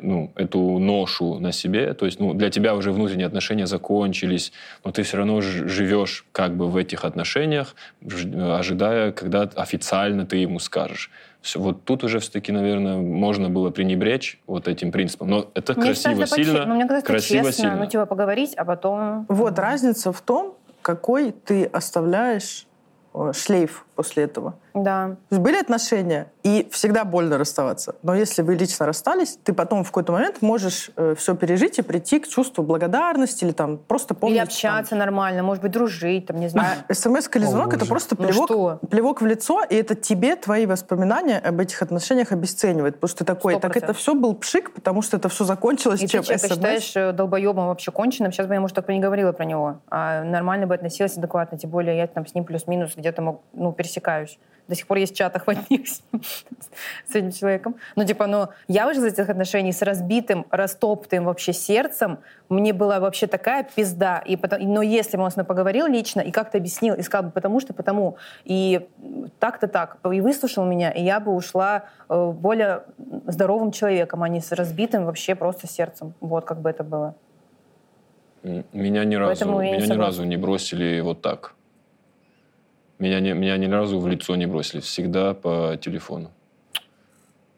[0.00, 4.52] ну, эту ношу на себе, то есть, ну, для тебя уже внутренние отношения закончились,
[4.84, 10.58] но ты все равно живешь как бы в этих отношениях, ожидая, когда официально ты ему
[10.58, 11.10] скажешь.
[11.40, 15.28] Всё, вот тут уже все-таки, наверное, можно было пренебречь вот этим принципом.
[15.28, 16.52] Но это Мне красиво, кажется, сильно.
[16.52, 17.62] почти- ну, мне кажется, красиво, честно.
[17.62, 17.76] сильно.
[17.76, 19.26] Ну, типа, поговорить, а потом...
[19.28, 22.66] Вот разница в том, какой ты оставляешь
[23.14, 24.54] э, шлейф после этого.
[24.74, 25.16] Да.
[25.30, 27.94] Были отношения, и всегда больно расставаться.
[28.02, 32.18] Но если вы лично расстались, ты потом в какой-то момент можешь все пережить и прийти
[32.20, 34.36] к чувству благодарности или там просто помнить.
[34.36, 36.78] Или общаться нормально, может быть, дружить, там, не знаю.
[36.90, 38.78] СМС или звонок это просто Ну плевок, что?
[38.90, 42.94] плевок в лицо, и это тебе твои воспоминания об этих отношениях обесценивает.
[42.94, 46.00] Потому что ты такой, Сто так это все был пшик, потому что это все закончилось,
[46.00, 46.56] И ты чем человека СМС.
[46.56, 49.80] считаешь э, долбоебом вообще конченным, сейчас бы я, может, так бы не говорила про него,
[49.90, 53.72] а нормально бы относилась адекватно, тем более я там с ним плюс-минус где-то мог, ну,
[53.92, 54.38] пересекаюсь.
[54.68, 56.22] До сих пор есть в чатах одних с, ним,
[57.06, 57.74] с этим человеком.
[57.96, 62.18] Ну, типа, ну, я вышла из этих отношений с разбитым, растоптым вообще сердцем.
[62.48, 64.18] Мне была вообще такая пизда.
[64.18, 67.24] И потом, но если бы он с мной поговорил лично и как-то объяснил, и сказал
[67.24, 68.88] бы, потому что, потому, и
[69.40, 72.84] так-то так, и выслушал меня, и я бы ушла э, более
[73.26, 76.14] здоровым человеком, а не с разбитым вообще просто сердцем.
[76.20, 77.14] Вот как бы это было.
[78.42, 81.54] Меня ни разу, меня ни разу не бросили вот так.
[83.02, 84.80] Меня, не, меня ни разу в лицо не бросили.
[84.80, 86.30] Всегда по телефону.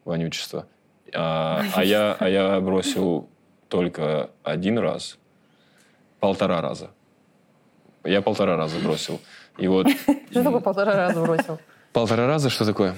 [0.03, 0.65] Вонючество.
[1.13, 3.29] А, а я, а я бросил
[3.69, 5.19] только один раз.
[6.19, 6.89] Полтора раза.
[8.03, 9.21] Я полтора раза бросил.
[9.59, 9.87] И вот
[10.31, 11.59] Что такое полтора раза бросил?
[11.93, 12.95] полтора раза что такое?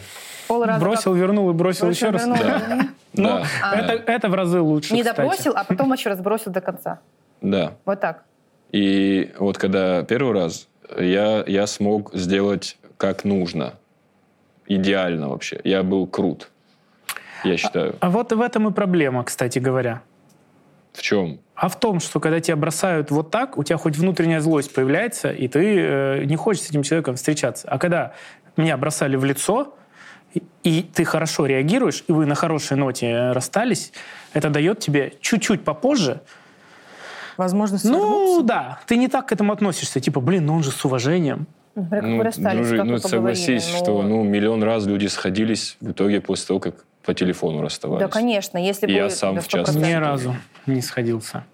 [0.48, 2.26] Пол раза Бросил, вернул и бросил Бросил, еще раз.
[2.26, 2.38] вернул.
[2.38, 2.88] Да.
[3.14, 3.24] Ну,
[3.62, 5.18] Да, это, да, это в разы лучше, Не кстати.
[5.18, 7.02] добросил, а потом еще раз бросил до конца.
[7.42, 7.74] да.
[7.84, 8.24] Вот так.
[8.72, 13.76] И вот когда первый раз, я, я смог сделать как нужно.
[14.68, 15.60] Идеально вообще.
[15.64, 16.50] Я был крут.
[17.44, 17.96] Я считаю.
[18.00, 20.02] А вот в этом и проблема, кстати говоря.
[20.94, 21.40] В чем?
[21.56, 25.32] А в том, что когда тебя бросают вот так, у тебя хоть внутренняя злость появляется,
[25.32, 27.68] и ты э, не хочешь с этим человеком встречаться.
[27.70, 28.14] А когда
[28.58, 29.76] меня бросали в лицо,
[30.34, 33.94] и, и ты хорошо реагируешь, и вы на хорошей ноте э, расстались,
[34.34, 36.22] это дает тебе чуть-чуть попозже.
[37.38, 38.00] Возможность Ну
[38.34, 38.44] вернуться.
[38.48, 40.00] да, ты не так к этому относишься.
[40.00, 41.48] Типа, блин, ну он же с уважением.
[41.76, 46.60] Ну, дружи, ну согласись, Ну, что ну, миллион раз люди сходились в итоге после того,
[46.60, 48.02] как по телефону расставались.
[48.02, 48.92] Да, конечно, если бы...
[48.92, 49.80] Я сам в частности.
[49.82, 49.88] 100%.
[49.90, 51.46] Ни разу не сходился.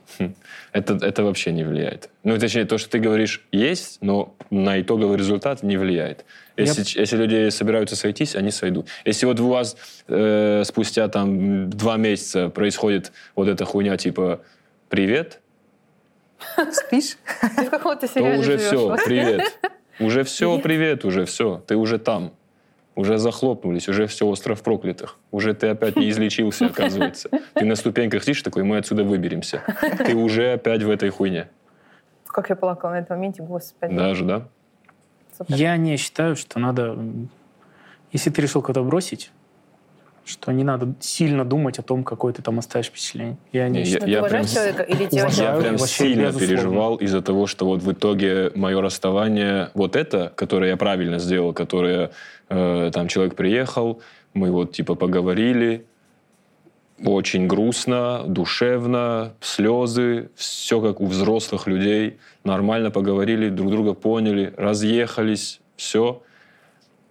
[0.71, 2.09] Это, это вообще не влияет.
[2.23, 6.25] Ну, точнее, то, что ты говоришь, есть, но на итоговый результат не влияет.
[6.57, 8.87] Если, ч- если люди собираются сойтись, они сойдут.
[9.05, 9.75] Если вот у вас
[10.07, 14.41] э, спустя там два месяца происходит вот эта хуйня типа
[14.89, 15.41] «Привет»,
[16.71, 17.17] Спишь?
[17.55, 19.59] Ты в каком-то то сериале уже все, привет.
[19.99, 21.63] Уже все, привет, уже все.
[21.67, 22.33] Ты уже там.
[22.95, 25.17] Уже захлопнулись, уже все, остров проклятых.
[25.31, 27.29] Уже ты опять не излечился, оказывается.
[27.53, 29.63] Ты на ступеньках сидишь такой, мы отсюда выберемся.
[30.05, 31.49] Ты уже опять в этой хуйне.
[32.27, 33.95] Как я плакала на этом моменте, господи.
[33.95, 34.47] Даже, да?
[35.37, 35.55] Супер.
[35.55, 36.97] Я не считаю, что надо...
[38.11, 39.31] Если ты решил кого-то бросить,
[40.25, 43.37] что не надо сильно думать о том, какое ты там оставишь впечатление.
[43.51, 45.55] Я не Не, я уважаешь прям- человека или Уважаю.
[45.55, 46.47] Я прям вообще, сильно безусловно.
[46.47, 51.53] переживал из-за того, что вот в итоге мое расставание, вот это, которое я правильно сделал,
[51.53, 52.11] которое
[52.49, 54.01] э, там человек приехал,
[54.33, 55.85] мы вот типа поговорили,
[57.03, 65.59] очень грустно, душевно, слезы, все как у взрослых людей, нормально поговорили, друг друга поняли, разъехались,
[65.75, 66.21] все.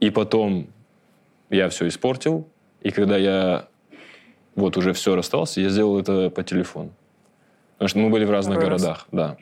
[0.00, 0.68] И потом
[1.50, 2.48] я все испортил,
[2.82, 3.66] и когда я
[4.54, 6.90] вот уже все расстался, я сделал это по телефону.
[7.74, 8.64] Потому что мы были в разных Раз.
[8.64, 9.36] городах, да.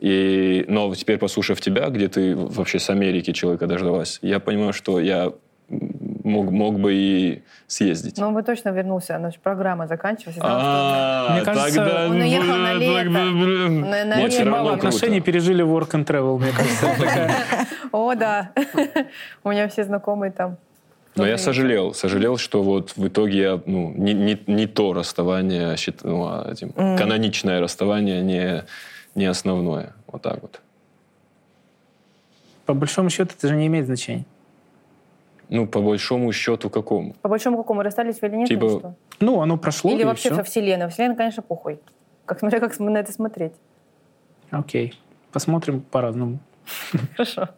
[0.00, 4.98] И, но теперь, послушав тебя, где ты вообще с Америки человека дождалась, я понимаю, что
[4.98, 5.32] я
[5.68, 8.16] мог, мог бы и съездить.
[8.18, 10.38] Ну, он бы точно вернулся, она же программа заканчивалась.
[10.40, 13.10] А, Мне кажется, тогда- он уехал на лето.
[13.10, 17.66] На- равно Мало отношений пережили work and travel, мне кажется.
[17.92, 18.52] О, да.
[19.44, 20.56] У меня все знакомые там.
[21.16, 25.76] Но я сожалел, сожалел, что вот в итоге я, ну, не, не, не то расставание,
[25.76, 28.64] счит- ну, а этим, каноничное расставание, не,
[29.14, 29.92] не основное.
[30.06, 30.60] Вот так вот.
[32.64, 34.24] По большому счету, это же не имеет значения.
[35.48, 37.14] Ну, по большому счету, какому?
[37.22, 38.48] По большому какому расстались вы или нет?
[38.48, 38.94] Типа, или что?
[39.18, 40.36] Ну, оно прошло, Или и вообще всё.
[40.36, 40.88] со вселенной.
[40.88, 41.80] Вселенная, конечно, похуй.
[42.24, 43.52] Как смотря как на это смотреть.
[44.50, 44.94] Окей.
[45.32, 46.38] Посмотрим по-разному.
[47.16, 47.48] Хорошо.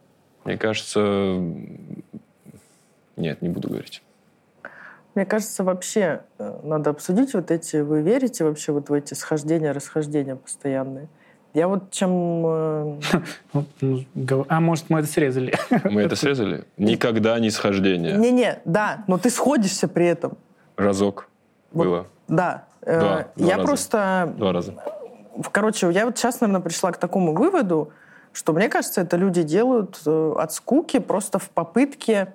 [0.44, 1.38] Мне кажется,
[3.16, 4.02] нет, не буду говорить.
[5.14, 7.76] Мне кажется, вообще э, надо обсудить вот эти...
[7.76, 11.08] Вы верите вообще вот в эти схождения, расхождения постоянные?
[11.52, 12.42] Я вот чем...
[12.46, 13.00] э,
[13.82, 15.52] Ну, А может, мы это срезали?
[15.84, 16.64] Мы это срезали?
[16.78, 18.16] Никогда не схождение.
[18.16, 20.38] Не-не, да, но ты сходишься при этом.
[20.76, 21.28] Разок
[21.72, 21.84] Вот.
[21.86, 22.06] было.
[22.28, 22.64] Да.
[22.80, 23.66] Э, Два- два я раза.
[23.68, 24.34] просто...
[24.38, 24.74] Два раза.
[25.36, 27.92] В- Короче, я вот сейчас, наверное, пришла к такому выводу,
[28.32, 32.32] что, мне кажется, это люди делают от скуки просто в попытке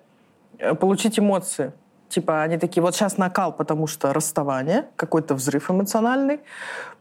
[0.79, 1.73] получить эмоции.
[2.09, 6.39] Типа они такие, вот сейчас накал, потому что расставание, какой-то взрыв эмоциональный,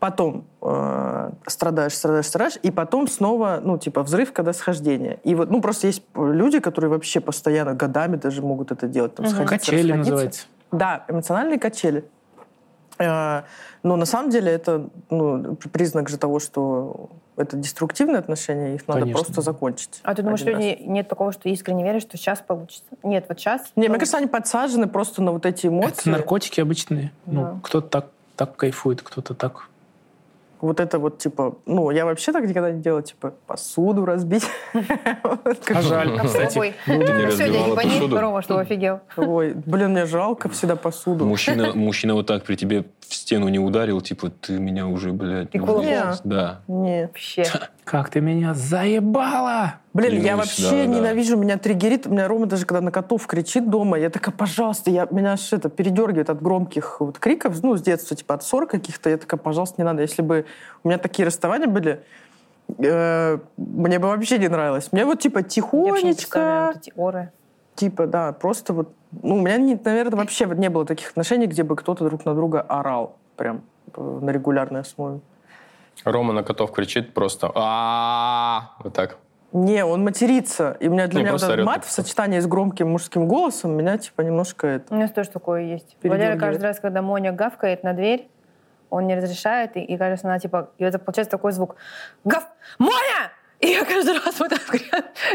[0.01, 5.21] потом э, страдаешь, страдаешь, страдаешь, и потом снова, ну, типа, взрыв, когда схождение.
[5.23, 9.14] И вот, ну, просто есть люди, которые вообще постоянно, годами даже могут это делать.
[9.14, 10.11] Там, сходиться, Качели расходиться.
[10.11, 10.47] называется.
[10.73, 12.05] Да, эмоциональные качели.
[12.98, 13.42] Э,
[13.82, 19.00] Но на самом деле это ну, признак же того, что это деструктивные отношения, их надо
[19.00, 19.22] Конечно.
[19.22, 20.00] просто закончить.
[20.02, 20.62] А ты думаешь, один раз.
[20.62, 22.85] люди нет такого, что искренне верят, что сейчас получится?
[23.02, 23.62] Нет, вот сейчас.
[23.76, 26.00] Не, мне кажется, они подсажены просто на вот эти эмоции.
[26.00, 27.12] Это наркотики обычные.
[27.26, 27.32] Да.
[27.32, 28.06] Ну, кто-то так,
[28.37, 29.68] так кайфует, кто-то так.
[30.61, 34.45] Вот это вот, типа, ну, я вообще так никогда не делала, типа, посуду разбить.
[35.69, 36.59] А жаль, кстати.
[36.87, 38.21] Ну, сегодня разбивала не пони?
[38.21, 39.01] Рома, что офигел.
[39.16, 41.25] Ой, блин, мне жалко всегда посуду.
[41.27, 45.55] Мужчина вот так при тебе в стену не ударил, типа, ты меня уже, блядь...
[45.55, 45.85] И ну, кулаком.
[45.85, 46.21] здесь».
[46.25, 46.61] Да.
[46.66, 47.07] Не.
[47.07, 47.45] Вообще.
[47.85, 49.77] Как ты меня заебала!
[49.95, 50.87] Блин, я Клянусь, вообще да, да.
[50.87, 52.07] ненавижу, меня триггерит.
[52.07, 55.53] У меня Рома даже когда на котов кричит дома, я такая, пожалуйста, я, меня аж
[55.53, 59.09] это передергивает от громких вот криков, ну, с детства, типа от ссор каких-то.
[59.09, 60.03] Я такая, пожалуйста, не надо.
[60.03, 60.47] Если бы
[60.83, 62.03] у меня такие расставания были,
[62.79, 64.88] э, мне бы вообще не нравилось.
[64.92, 67.33] Мне вот типа Я не тихонечко, вот эти оры.
[67.77, 71.46] типа, да, просто вот, ну, у меня, не- наверное, вообще вот не было таких отношений,
[71.46, 73.62] где бы кто-то друг на друга орал прям
[73.94, 75.20] э, на регулярной основе.
[76.05, 79.18] Рома на котов кричит просто а Вот так.
[79.52, 80.76] Не, он матерится.
[80.81, 83.96] И у меня для Не, меня этот мат в сочетании с громким мужским голосом меня
[83.96, 84.94] типа немножко это...
[84.94, 85.96] У нас тоже такое есть.
[86.02, 88.29] Валера каждый раз, когда Моня гавкает на дверь,
[88.90, 90.70] он не разрешает, и, и кажется, она типа...
[90.79, 91.76] И это получается такой звук.
[92.24, 92.44] Гав!
[92.79, 93.33] Моня!
[93.61, 94.61] И я каждый раз вот так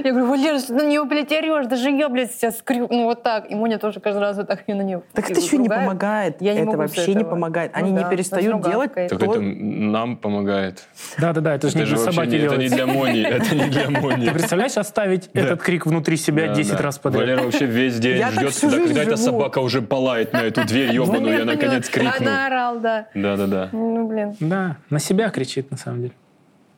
[0.04, 1.66] Я говорю, Валера, что ты на нее, блядь, орешь?
[1.66, 2.88] Даже я, блядь, сейчас скрю...
[2.90, 3.50] Ну вот так.
[3.50, 5.02] И Моня тоже каждый раз вот так и на нее.
[5.14, 6.40] Так это еще не помогает.
[6.40, 7.72] Я не это могу вообще не помогает.
[7.74, 9.10] Ну Они да, не перестают значит, делать гавкает.
[9.10, 9.26] Так то...
[9.26, 10.84] это нам помогает.
[11.18, 13.22] Да-да-да, это же не для собаки не, это не для Мони.
[13.32, 14.28] Это не для Мони.
[14.28, 16.78] Ты представляешь, оставить этот крик внутри себя Да, 10 да.
[16.84, 17.24] раз подряд?
[17.24, 21.46] Валера вообще весь день ждет, когда, эта собака уже полает на эту дверь ебаную, я
[21.46, 22.28] наконец крикну.
[22.28, 23.08] Она орал, да.
[23.16, 23.70] Да-да-да.
[23.72, 24.36] Ну, блин.
[24.40, 26.14] Да, на себя кричит, на самом деле.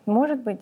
[0.06, 0.62] Может быть.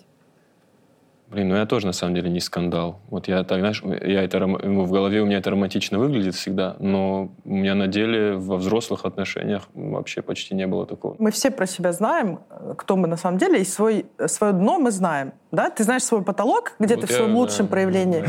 [1.32, 3.00] Блин, ну я тоже на самом деле не скандал.
[3.10, 7.32] Вот я так, знаешь, я это, в голове у меня это романтично выглядит всегда, но
[7.46, 11.16] у меня на деле во взрослых отношениях вообще почти не было такого.
[11.20, 14.78] Мы все про себя знаем, э, кто мы на самом деле, и свой, свое дно
[14.78, 15.32] мы знаем.
[15.54, 15.70] Да?
[15.70, 18.26] Ты знаешь свой потолок, где Вот ты в я, своем да, лучшем проявлении,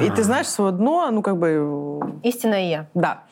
[0.00, 2.86] и ты знаешь свое дно, ну как бы, э, Истинное я.
[2.94, 3.24] да.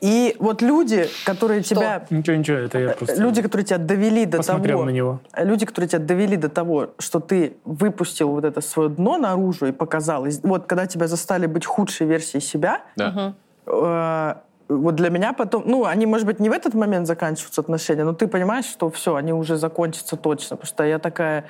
[0.00, 2.06] И вот люди, которые тебя...
[2.08, 4.86] Ничего, ничего, это я просто Люди, которые тебя довели до посмотрел того...
[4.86, 5.20] на него.
[5.36, 9.72] Люди, которые тебя довели до того, что ты выпустил вот это свое дно наружу и
[9.72, 10.24] показал.
[10.26, 13.34] И вот когда тебя застали быть худшей версией себя, Да.
[13.66, 14.34] э,
[14.68, 18.14] вот для меня потом, ну, они, может быть, не в этот момент заканчиваются отношения, но
[18.14, 20.56] ты понимаешь, что все, они уже закончатся точно.
[20.56, 21.44] Потому что я такая...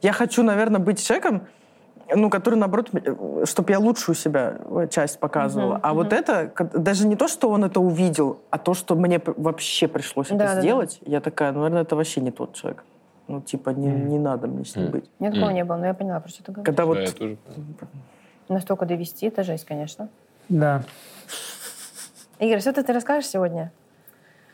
[0.00, 1.42] Я хочу, наверное, быть человеком,
[2.14, 2.90] ну, который, наоборот,
[3.44, 5.78] чтобы я лучшую себя э, часть показывала.
[5.82, 9.88] а вот это, даже не то, что он это увидел, а то, что мне вообще
[9.88, 10.60] пришлось это Да-да-да.
[10.60, 12.84] сделать, я такая, ну, наверное, это вообще не тот человек.
[13.28, 15.04] Ну, типа, не, не надо мне с ним быть.
[15.18, 15.54] У меня такого Мгм.
[15.56, 16.66] не было, но я поняла, про что ты говоришь.
[16.66, 16.96] Когда вот...
[16.96, 17.36] Да, я тоже.
[18.48, 20.08] Настолько довести, это жесть, конечно.
[20.48, 20.82] Да.
[22.38, 23.72] Игорь, что ты, ты расскажешь сегодня?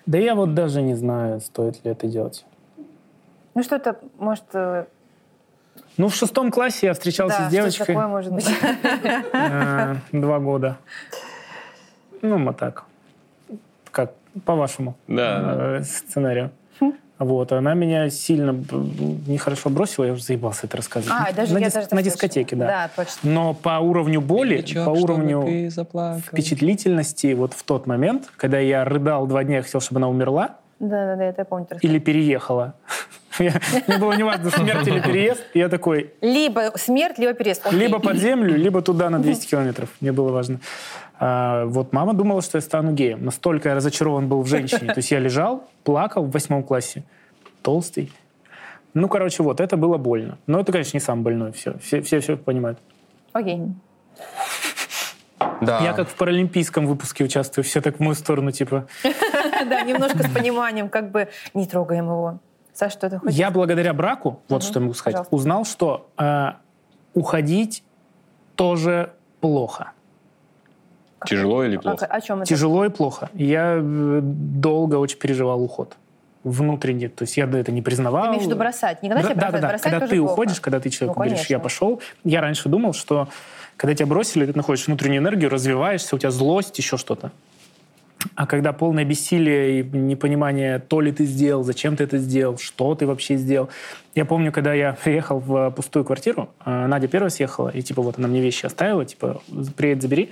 [0.06, 2.44] Да я вот даже не знаю, стоит ли это делать.
[3.54, 4.86] Ну что-то, может, э,
[5.96, 8.48] Ну, в шестом классе я встречался да, с что девочкой такое может быть.
[9.32, 10.78] э, два года.
[12.22, 12.84] Ну, мы так.
[13.90, 14.12] Как,
[14.44, 15.78] по вашему Да.
[15.78, 16.50] э, сценарию.
[17.18, 18.52] Вот, она меня сильно
[19.26, 21.18] нехорошо бросила, я уже заебался это рассказывать.
[21.20, 22.02] А, даже на, я дис- даже на слышала.
[22.04, 22.66] дискотеке, да.
[22.66, 23.28] Да, точно.
[23.30, 25.68] Но по уровню боли, по уровню
[26.28, 30.58] впечатлительности, вот в тот момент, когда я рыдал два дня, я хотел, чтобы она умерла
[30.78, 31.66] Да, да, да, это я помню.
[31.82, 32.74] или переехала.
[33.38, 35.44] Мне было неважно, смерть или переезд.
[35.54, 37.66] Я такой, Либо смерть, либо переезд.
[37.66, 37.78] Окей.
[37.78, 39.90] либо под землю, либо туда на 200 километров.
[40.00, 40.60] Мне было важно.
[41.20, 43.24] А, вот мама думала, что я стану геем.
[43.24, 44.92] Настолько я разочарован был в женщине.
[44.92, 47.02] То есть я лежал, плакал в восьмом классе.
[47.62, 48.12] Толстый.
[48.94, 50.38] Ну, короче, вот, это было больно.
[50.46, 51.52] Но это, конечно, не сам больной.
[51.52, 52.78] Все, все, все, все понимают.
[53.32, 53.60] Окей.
[55.60, 55.80] Да.
[55.82, 57.64] Я как в паралимпийском выпуске участвую.
[57.64, 58.86] Все так в мою сторону, типа.
[59.68, 62.38] Да, немножко с пониманием, как бы не трогаем его.
[62.78, 63.34] Саша, что ты хочешь?
[63.34, 65.34] Я благодаря браку, вот Мгм, что я могу сказать, пожалуйста.
[65.34, 66.50] узнал, что э,
[67.12, 67.82] уходить
[68.54, 69.90] тоже плохо.
[71.26, 72.06] Тяжело или А, плохо?
[72.06, 72.46] о чем это?
[72.46, 73.30] Тяжело и плохо.
[73.34, 75.96] Я э, долго очень переживал уход.
[76.44, 77.08] Внутренне.
[77.08, 78.22] То есть я до этого не признавал.
[78.22, 79.02] Ты имеешь в виду бросать?
[79.02, 79.68] Не когда Бра- тебя да, да, да.
[79.70, 80.32] бросать Когда ты плохо.
[80.32, 82.00] уходишь, когда ты человеку Ну, говоришь, я пошел.
[82.22, 83.26] Я раньше думал, что
[83.76, 87.32] когда тебя бросили, ты находишь внутреннюю энергию, развиваешься, у тебя злость, еще что-то.
[88.34, 92.94] А когда полное бессилие и непонимание, то ли ты сделал, зачем ты это сделал, что
[92.94, 93.68] ты вообще сделал.
[94.14, 98.18] Я помню, когда я приехал в пустую квартиру, э, Надя первая съехала, и типа вот
[98.18, 99.40] она мне вещи оставила, типа
[99.76, 100.30] приедь, забери.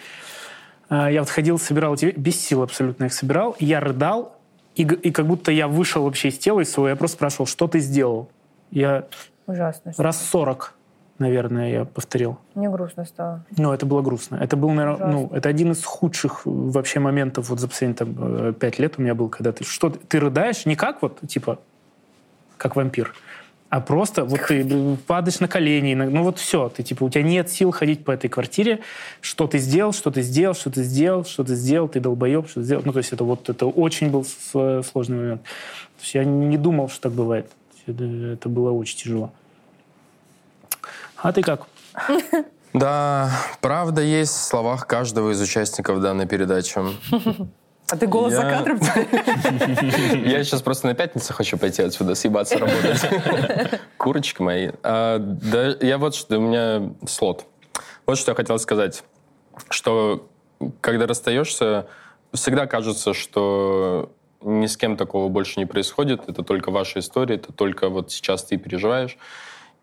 [0.88, 4.36] А, Я вот ходил, собирал эти без сил абсолютно их собирал, и я рыдал,
[4.74, 7.66] и, и как будто я вышел вообще из тела из своего, я просто спрашивал, что
[7.66, 8.28] ты сделал?
[8.70, 9.06] Я
[9.46, 9.92] Ужасно.
[9.96, 10.74] раз 40,
[11.18, 12.38] наверное, я повторил.
[12.54, 13.44] Мне грустно стало.
[13.56, 14.36] Ну, это было грустно.
[14.36, 15.12] Это был, наверное, Ужасно.
[15.12, 18.94] ну, это один из худших э, вообще моментов вот за последние там, э, пять лет
[18.98, 21.58] у меня был, когда ты что ты рыдаешь не как вот типа
[22.56, 23.14] как вампир,
[23.68, 27.22] а просто вот ты э, падаешь на колени, ну вот все, ты типа у тебя
[27.22, 28.80] нет сил ходить по этой квартире,
[29.20, 32.60] что ты сделал, что ты сделал, что ты сделал, что ты сделал, ты долбоеб, что
[32.60, 32.82] ты сделал.
[32.84, 34.24] Ну то есть это вот это очень был
[34.82, 35.42] сложный момент.
[35.42, 37.50] То есть я не думал, что так бывает.
[37.86, 39.32] Это, это было очень тяжело.
[41.16, 41.66] А ты как?
[42.72, 46.78] Да, правда есть в словах каждого из участников данной передачи.
[47.88, 50.28] А ты голос за Я- кадром теперь?
[50.28, 53.80] Я сейчас просто на пятницу хочу пойти отсюда, съебаться работать.
[53.96, 54.70] Курочки мои.
[54.82, 57.44] А, да, я вот что, у меня слот.
[58.04, 59.04] Вот что я хотел сказать.
[59.70, 60.28] Что
[60.80, 61.86] когда расстаешься,
[62.32, 66.28] всегда кажется, что ни с кем такого больше не происходит.
[66.28, 69.16] Это только ваша история, это только вот сейчас ты переживаешь.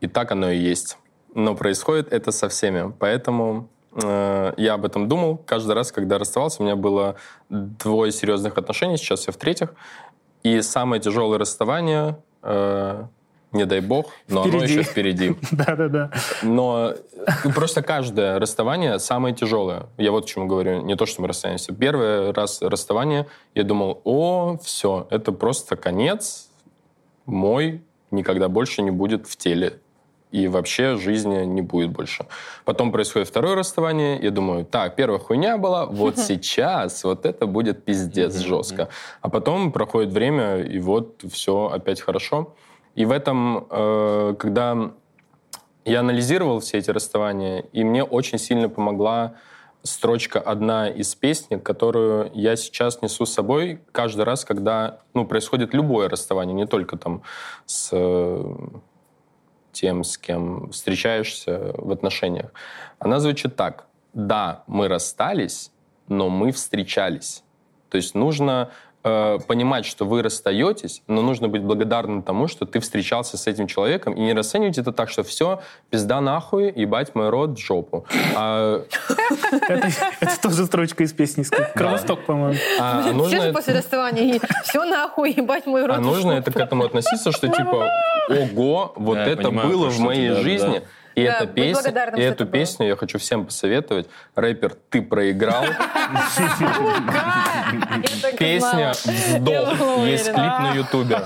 [0.01, 0.97] И так оно и есть.
[1.33, 2.93] Но происходит это со всеми.
[2.99, 6.61] Поэтому э, я об этом думал каждый раз, когда расставался.
[6.61, 7.15] У меня было
[7.49, 9.73] двое серьезных отношений, сейчас я в третьих.
[10.43, 13.03] И самое тяжелое расставание, э,
[13.53, 14.73] не дай бог, но оно Впереди.
[14.73, 15.35] еще впереди.
[15.51, 16.11] Да-да-да.
[16.41, 16.93] Но
[17.55, 19.87] просто каждое расставание самое тяжелое.
[19.97, 20.81] Я вот о чем говорю.
[20.81, 21.73] Не то, что мы расстаемся.
[21.73, 26.49] Первый раз расставание, я думал, о, все, это просто конец
[27.25, 29.79] мой никогда больше не будет в теле.
[30.33, 32.25] И вообще жизни не будет больше.
[32.65, 34.19] Потом происходит второе расставание.
[34.19, 38.89] Я думаю, так, первая хуйня была, вот сейчас вот это будет пиздец жестко.
[39.21, 42.55] А потом проходит время, и вот все опять хорошо.
[42.95, 44.91] И в этом, э, когда
[45.85, 49.35] я анализировал все эти расставания, и мне очень сильно помогла
[49.83, 55.75] строчка одна из песни, которую я сейчас несу с собой каждый раз, когда ну, происходит
[55.75, 57.21] любое расставание, не только там
[57.67, 58.55] с э,
[59.73, 62.51] тем, с кем встречаешься в отношениях.
[62.99, 63.87] Она звучит так.
[64.13, 65.71] Да, мы расстались,
[66.07, 67.43] но мы встречались.
[67.89, 68.71] То есть нужно
[69.03, 73.67] э, понимать, что вы расстаетесь, но нужно быть благодарным тому, что ты встречался с этим
[73.67, 78.05] человеком, и не расценивать это так, что все, пизда нахуй, ебать мой рот в жопу.
[78.35, 78.83] А,
[79.69, 81.43] Это, тоже строчка из песни.
[81.73, 82.57] Кровосток, по-моему.
[82.79, 84.39] а Все нужно же после расставания.
[84.63, 85.97] Все нахуй, ебать мой рот.
[85.97, 87.89] А нужно это к этому относиться, что типа,
[88.29, 90.81] ого, вот это было в моей жизни.
[91.15, 92.51] И, Да, эта песня, и что эту это было.
[92.51, 94.07] песню я хочу всем посоветовать.
[94.35, 95.65] Рэпер, ты проиграл.
[98.37, 100.05] Песня «Вздох».
[100.05, 101.19] Есть клип на Ютубе.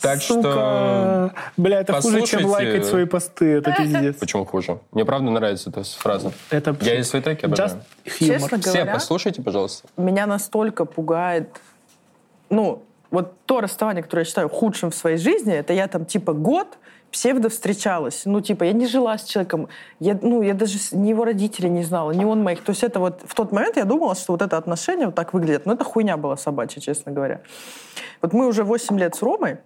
[0.00, 0.34] Так что...
[0.34, 1.34] Сука.
[1.56, 2.46] Бля, это хуже, чем послушайте.
[2.48, 3.46] лайкать свои посты.
[3.54, 4.16] Это пиздец.
[4.16, 4.78] Почему хуже?
[4.92, 6.32] Мне правда нравится эта фраза.
[6.50, 7.82] Это Я и свои треки обожаю.
[8.18, 9.88] Честно Все, говоря, послушайте, пожалуйста.
[9.96, 11.48] меня настолько пугает,
[12.50, 16.32] ну, вот то расставание, которое я считаю худшим в своей жизни, это я там типа
[16.32, 16.78] год
[17.14, 18.22] псевдо встречалась.
[18.24, 19.68] Ну, типа, я не жила с человеком,
[20.00, 22.64] я, ну, я даже ни его родителей не знала, ни он моих.
[22.64, 25.32] То есть это вот в тот момент я думала, что вот это отношение вот так
[25.32, 25.64] выглядит.
[25.64, 27.40] Но это хуйня была собачья, честно говоря.
[28.20, 29.58] Вот мы уже 8 лет с Ромой,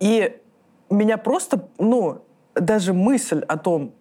[0.00, 0.40] и
[0.88, 3.92] меня просто, ну, даже мысль о том,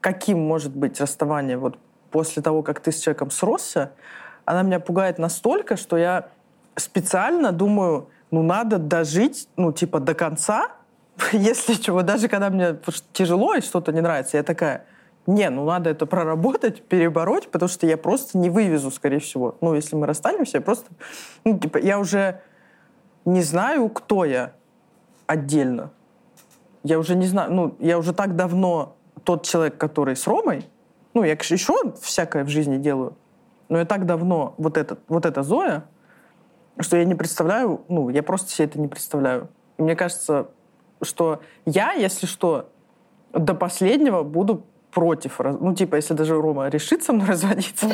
[0.00, 1.78] каким может быть расставание вот
[2.10, 3.92] после того, как ты с человеком сросся,
[4.44, 6.28] она меня пугает настолько, что я
[6.76, 10.68] специально думаю, ну, надо дожить, ну, типа, до конца,
[11.32, 12.78] если чего, даже когда мне
[13.12, 14.86] тяжело и что-то не нравится, я такая,
[15.26, 19.56] не, ну надо это проработать, перебороть, потому что я просто не вывезу, скорее всего.
[19.60, 20.90] Ну, если мы расстанемся, я просто,
[21.44, 22.40] ну, типа, я уже
[23.24, 24.52] не знаю, кто я
[25.26, 25.90] отдельно.
[26.82, 30.66] Я уже не знаю, ну, я уже так давно тот человек, который с Ромой,
[31.12, 33.16] ну, я еще всякое в жизни делаю,
[33.68, 35.84] но я так давно вот, этот, вот эта Зоя,
[36.80, 39.48] что я не представляю, ну, я просто себе это не представляю.
[39.78, 40.48] И мне кажется,
[41.02, 42.70] что я, если что,
[43.32, 45.38] до последнего буду против.
[45.38, 47.88] Ну, типа, если даже Рома решит со мной разводиться.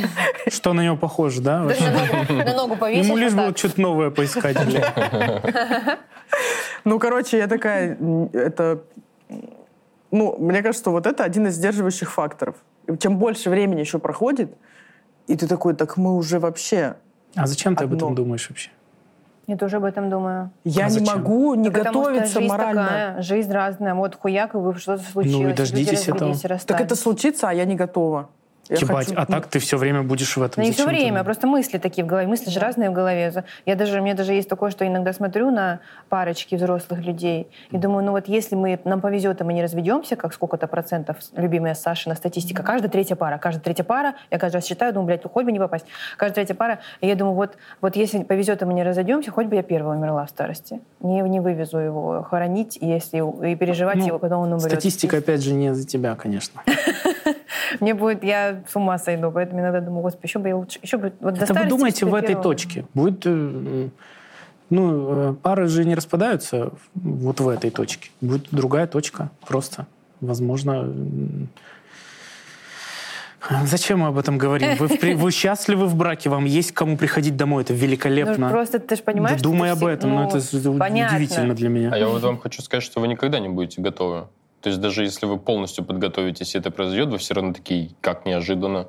[0.48, 1.60] Что на него похоже, да?
[1.62, 3.06] На ногу повесишь.
[3.06, 4.56] Ему лишь было что-то новое поискать.
[6.84, 7.98] Ну, короче, я такая,
[8.32, 8.84] это...
[10.12, 12.54] Ну, мне кажется, что вот это один из сдерживающих факторов.
[13.00, 14.56] Чем больше времени еще проходит,
[15.26, 16.96] и ты такой, так мы уже вообще...
[17.34, 18.70] А зачем ты об этом думаешь вообще?
[19.46, 20.50] Я тоже об этом думаю.
[20.64, 22.82] Я а не могу не да готовиться жизнь морально.
[22.84, 23.94] Такая, жизнь разная.
[23.94, 25.42] Вот хуяк, и вы что-то случилось.
[25.42, 26.34] Ну и дождитесь этого.
[26.66, 28.30] Так это случится, а я не готова.
[28.68, 29.20] Я Ебать, хочу...
[29.20, 30.62] а так ты все время будешь в этом.
[30.62, 32.26] Ну, не все время, а просто мысли такие в голове.
[32.26, 33.44] Мысли же разные в голове.
[33.64, 37.78] Я даже, у меня даже есть такое, что иногда смотрю на парочки взрослых людей и
[37.78, 41.74] думаю, ну вот если мы, нам повезет, и мы не разведемся, как сколько-то процентов, любимая
[41.74, 45.44] Сашина статистика, каждая третья пара, каждая третья пара, я каждый раз считаю, думаю, блядь, хоть
[45.44, 45.86] бы не попасть.
[46.16, 49.46] Каждая третья пара, и я думаю, вот, вот если повезет, и мы не разойдемся, хоть
[49.46, 50.80] бы я первая умерла в старости.
[51.00, 53.18] Не, не вывезу его хоронить, если
[53.50, 54.70] и переживать ну, его, когда он умрет.
[54.70, 56.62] Статистика, опять же, не за тебя, конечно.
[57.80, 60.98] Мне будет, я с ума сойду, поэтому иногда думаю, господи, еще бы я лучше, еще
[60.98, 61.12] бы...
[61.20, 62.84] Вот Это вы думаете в этой точке?
[62.94, 63.88] Будет, э,
[64.70, 68.10] ну, э, пары же не распадаются вот в этой точке.
[68.20, 69.86] Будет другая точка просто.
[70.20, 70.92] Возможно,
[73.64, 74.76] Зачем мы об этом говорим?
[74.76, 78.46] Вы, вы счастливы в браке, вам есть кому приходить домой, это великолепно.
[78.46, 81.16] Ну, просто ты же понимаешь, Думай об этом, ну, но это понятно.
[81.16, 81.90] удивительно для меня.
[81.92, 84.26] А я вот вам хочу сказать, что вы никогда не будете готовы.
[84.66, 88.26] То есть даже если вы полностью подготовитесь, и это произойдет, вы все равно такие, как
[88.26, 88.88] неожиданно.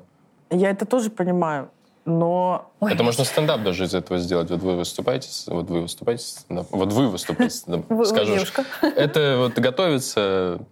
[0.50, 1.70] Я это тоже понимаю,
[2.04, 2.72] но...
[2.80, 2.94] Ой.
[2.94, 4.50] Это можно стендап даже из этого сделать.
[4.50, 7.54] Вот вы выступаете, вот вы выступаете, вот вы выступаете,
[8.06, 8.52] скажешь,
[8.82, 10.66] это вот готовится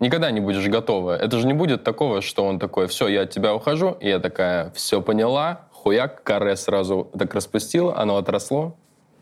[0.00, 1.16] никогда не будешь готова.
[1.16, 4.18] Это же не будет такого, что он такой, все, я от тебя ухожу, и я
[4.18, 8.74] такая, все поняла, хуяк, каре сразу так распустила, оно отросло,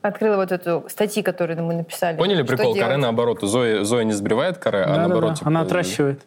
[0.03, 2.16] открыла вот эту статью, которую мы написали.
[2.16, 2.76] Поняли прикол?
[2.76, 3.40] Каре наоборот.
[3.42, 5.30] Зоя, Зоя не сбривает каре, а наоборот...
[5.30, 5.36] Да.
[5.36, 6.22] Типа, она отращивает.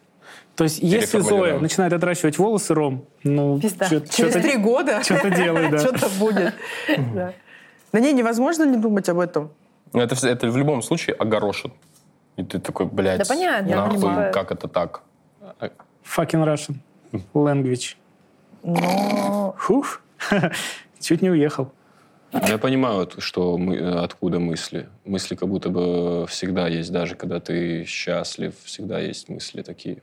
[0.56, 5.70] То есть, если Зоя начинает отращивать волосы, Ром, ну, Чё, через три года что-то делай,
[5.70, 5.78] да.
[5.78, 6.54] Что-то будет.
[7.14, 7.32] Да.
[7.92, 9.50] На ней невозможно не думать об этом.
[9.92, 11.72] Ну, это, это в любом случае огорошит.
[12.36, 15.02] И ты такой, блядь, да понятно, нахуй, как это так?
[16.04, 16.76] Fucking Russian
[17.34, 17.96] language.
[18.62, 19.54] Но...
[19.58, 20.00] Фух,
[21.00, 21.72] чуть не уехал.
[22.32, 24.88] Я понимаю, что мы, откуда мысли.
[25.04, 30.02] Мысли как будто бы всегда есть, даже когда ты счастлив, всегда есть мысли такие.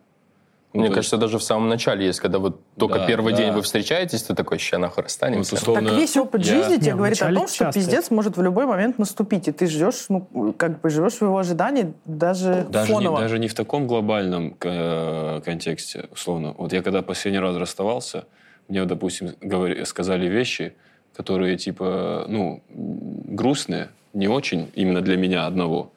[0.74, 1.22] Ну, Мне кажется, есть...
[1.22, 3.38] даже в самом начале есть, когда вот только да, первый да.
[3.40, 5.56] день вы встречаетесь, ты такой, ща нахуй расстанемся.
[5.56, 6.56] Вот, условно, так весь опыт я...
[6.56, 9.68] жизни тебе Не, говорит о том, что пиздец может в любой момент наступить, и ты
[9.68, 13.18] ждешь, ну, как бы живешь в его ожидании даже, даже фоново.
[13.18, 16.54] Не, даже не в таком глобальном э, контексте, условно.
[16.58, 18.26] Вот я когда последний раз расставался,
[18.68, 20.76] мне, допустим, говори, сказали вещи,
[21.18, 25.92] которые, типа, ну, грустные, не очень именно для меня одного.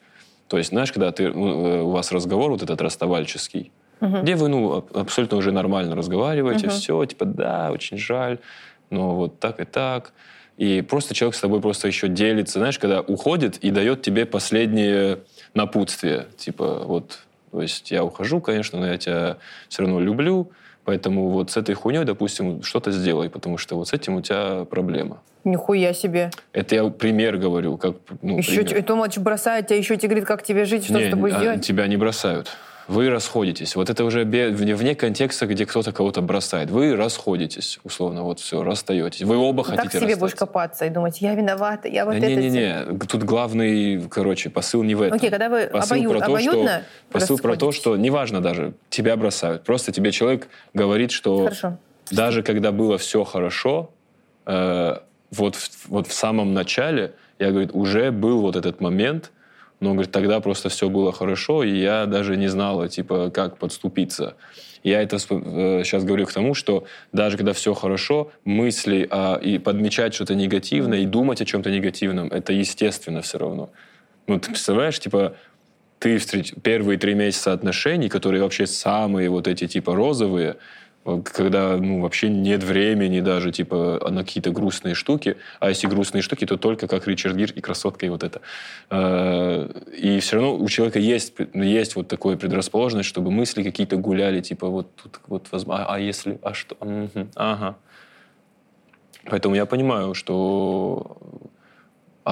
[0.48, 4.22] То есть, знаешь, когда ты, ну, э, у вас разговор вот этот расставальческий, угу.
[4.22, 6.74] где вы, ну, абсолютно уже нормально разговариваете, угу.
[6.74, 8.38] все, типа, да, очень жаль,
[8.88, 10.12] но вот так и так.
[10.56, 15.20] И просто человек с тобой просто еще делится, знаешь, когда уходит и дает тебе последнее
[15.54, 16.26] напутствие.
[16.36, 19.36] Типа, вот, то есть я ухожу, конечно, но я тебя
[19.68, 20.50] все равно люблю,
[20.84, 24.64] Поэтому вот с этой хуйней, допустим, что-то сделай, потому что вот с этим у тебя
[24.64, 25.22] проблема.
[25.44, 26.30] Нихуя себе.
[26.52, 27.76] Это я пример говорю.
[27.76, 28.84] Как, ну, еще пример.
[28.84, 31.64] Томач бросает тебя, еще тебе говорит, как тебе жить, что не, с тобой а, сделать.
[31.64, 32.48] Тебя не бросают
[32.88, 33.76] вы расходитесь.
[33.76, 36.70] Вот это уже вне контекста, где кто-то кого-то бросает.
[36.70, 39.22] Вы расходитесь, условно, вот все, расстаетесь.
[39.22, 42.26] Вы оба так хотите Так себе будешь копаться и думать, я виновата, я вот да
[42.26, 42.40] это...
[42.40, 45.16] Не-не-не, тут главный, короче, посыл не в этом.
[45.16, 48.74] Окей, когда вы посыл обоюд, про то, обоюдно что, Посыл про то, что неважно даже,
[48.88, 49.64] тебя бросают.
[49.64, 51.78] Просто тебе человек говорит, что Хорошо.
[52.10, 53.90] даже когда было все хорошо,
[54.46, 54.96] э,
[55.30, 55.56] вот,
[55.86, 59.30] вот в самом начале, я, говорит, уже был вот этот момент,
[59.80, 64.34] но, говорит, тогда просто все было хорошо, и я даже не знала, типа, как подступиться.
[64.82, 69.58] Я это сейчас э, говорю к тому, что даже когда все хорошо, мысли а, и
[69.58, 73.70] подмечать что-то негативное, и думать о чем-то негативном, это естественно все равно.
[74.26, 75.34] Ну, ты представляешь, типа,
[75.98, 76.54] ты встреч...
[76.62, 80.56] первые три месяца отношений, которые вообще самые вот эти, типа, розовые,
[81.04, 85.36] когда ну, вообще нет времени даже типа на какие-то грустные штуки.
[85.58, 88.40] А если грустные штуки, то только как Ричард Гир и красотка и вот это.
[88.90, 94.40] Э, и все равно у человека есть, есть вот такое предрасположенность, чтобы мысли какие-то гуляли,
[94.40, 96.76] типа вот тут вот возможно, а, а если, а что,
[97.34, 97.76] ага.
[99.24, 101.16] Поэтому я понимаю, что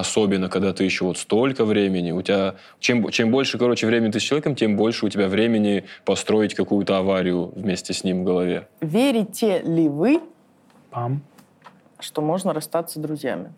[0.01, 4.21] особенно когда ты еще вот столько времени, у тебя чем, чем больше, короче, времени ты
[4.21, 8.69] с человеком, тем больше у тебя времени построить какую-то аварию вместе с ним в голове.
[8.81, 10.21] Верите ли вы,
[10.91, 11.23] Пам.
[12.01, 13.53] что можно расстаться с друзьями?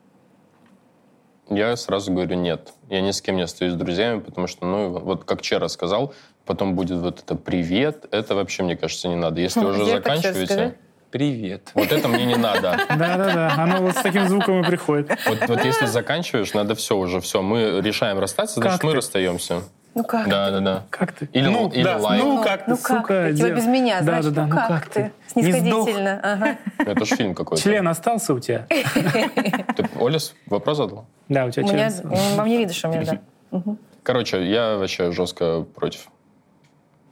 [1.49, 2.73] Я сразу говорю нет.
[2.89, 6.15] Я ни с кем не остаюсь с друзьями, потому что, ну, вот как Чера сказал,
[6.47, 8.07] потом будет вот это «привет».
[8.13, 9.41] Это вообще, мне кажется, не надо.
[9.41, 10.79] Если уже заканчиваете...
[11.11, 11.71] Привет.
[11.75, 12.79] Вот это мне не надо.
[12.89, 15.11] Да-да-да, оно вот с таким звуком и приходит.
[15.27, 17.43] Вот, вот если заканчиваешь, надо все уже, все.
[17.43, 18.97] Мы решаем расстаться, значит, Как мы ты?
[18.97, 19.63] расстаемся.
[19.97, 20.29] Ну как?
[20.29, 20.87] Да, да, да.
[20.91, 21.29] Как ты?
[21.33, 22.23] Или- ну, или да, лайк.
[22.23, 23.35] Ну, как ты, ну как сука, ты?
[23.35, 25.01] Типа дел- без меня, да, значит, да, да, ну как ты?
[25.01, 25.43] Сдох.
[25.45, 26.21] Снисходительно.
[26.23, 26.59] Ага.
[26.79, 27.61] Это же фильм какой-то.
[27.61, 28.67] Член остался у тебя?
[29.77, 31.07] Ты, Оля, с- вопрос задал?
[31.29, 31.93] Да, у тебя член.
[32.37, 33.63] вам не видно, что у меня, да.
[34.05, 36.07] Короче, я вообще жестко против.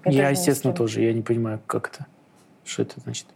[0.04, 1.00] Я естественно, тоже.
[1.02, 2.06] Я не понимаю, как это.
[2.64, 3.26] Что это значит?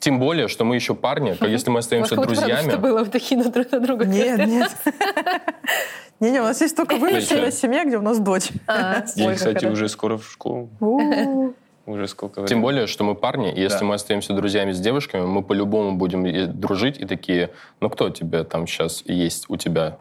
[0.00, 2.70] Тем более, что мы еще парни, как если мы остаемся Может, правда, друзьями.
[2.70, 4.04] что было, такие на друг на друга.
[4.06, 4.70] Нет, нет.
[6.20, 8.48] Не-не, у нас есть только вымышленная семья, где у нас дочь.
[8.66, 10.68] А, И, ой, кстати, уже скоро в школу.
[11.86, 12.48] Уже сколько времени.
[12.50, 13.84] Тем более, что мы парни, и если Да.
[13.86, 17.48] мы остаемся друзьями с девушками, мы по-любому будем дружить и такие,
[17.80, 19.96] ну кто тебе там сейчас есть у тебя?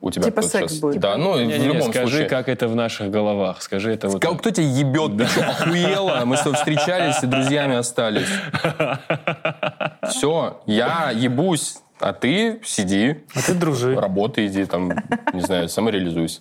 [0.00, 0.80] У тебя Типа секс сейчас?
[0.80, 1.00] будет.
[1.00, 2.28] Да, ну и в Не-не-не, любом скажи, случае.
[2.28, 3.60] как это в наших головах.
[3.62, 4.22] Скажи это вот.
[4.22, 5.16] Кто, кто тебя ебет?
[5.18, 6.22] Ты что, охуела?
[6.24, 8.28] Мы с тобой встречались и друзьями остались.
[10.08, 13.94] Все, я ебусь, а ты сиди, А ты дружи.
[13.98, 14.92] работай, иди там,
[15.32, 16.40] не знаю, самореализуйся.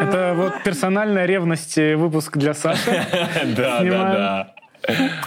[0.00, 3.04] Это вот персональная ревность э, выпуск для Саши.
[3.56, 4.52] Да, да, да.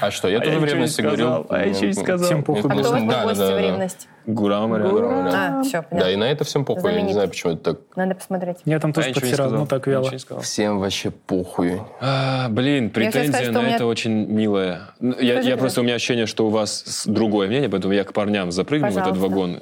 [0.01, 1.45] А что, я А тоже я в ничего не ревности сказал, говорил.
[1.49, 2.26] а я ничего не сказал.
[2.26, 3.62] Всем похуй А кто у вас Да, да, да.
[3.62, 4.07] ревность?
[4.26, 4.74] Гурам.
[4.74, 6.18] А, все, Да, и понятно.
[6.18, 6.93] на это всем похуй.
[6.93, 7.82] Я не знаю, почему это так.
[7.95, 8.57] Надо посмотреть.
[8.66, 10.09] Я там тоже не подсирал, ну так вяло.
[10.41, 11.82] Всем вообще похуй.
[11.99, 14.82] А, блин, претензия на меня- это очень милая.
[14.99, 18.51] Ну, Я, просто, у меня ощущение, что у вас другое мнение, поэтому я к парням
[18.51, 19.57] запрыгну в этот вагон,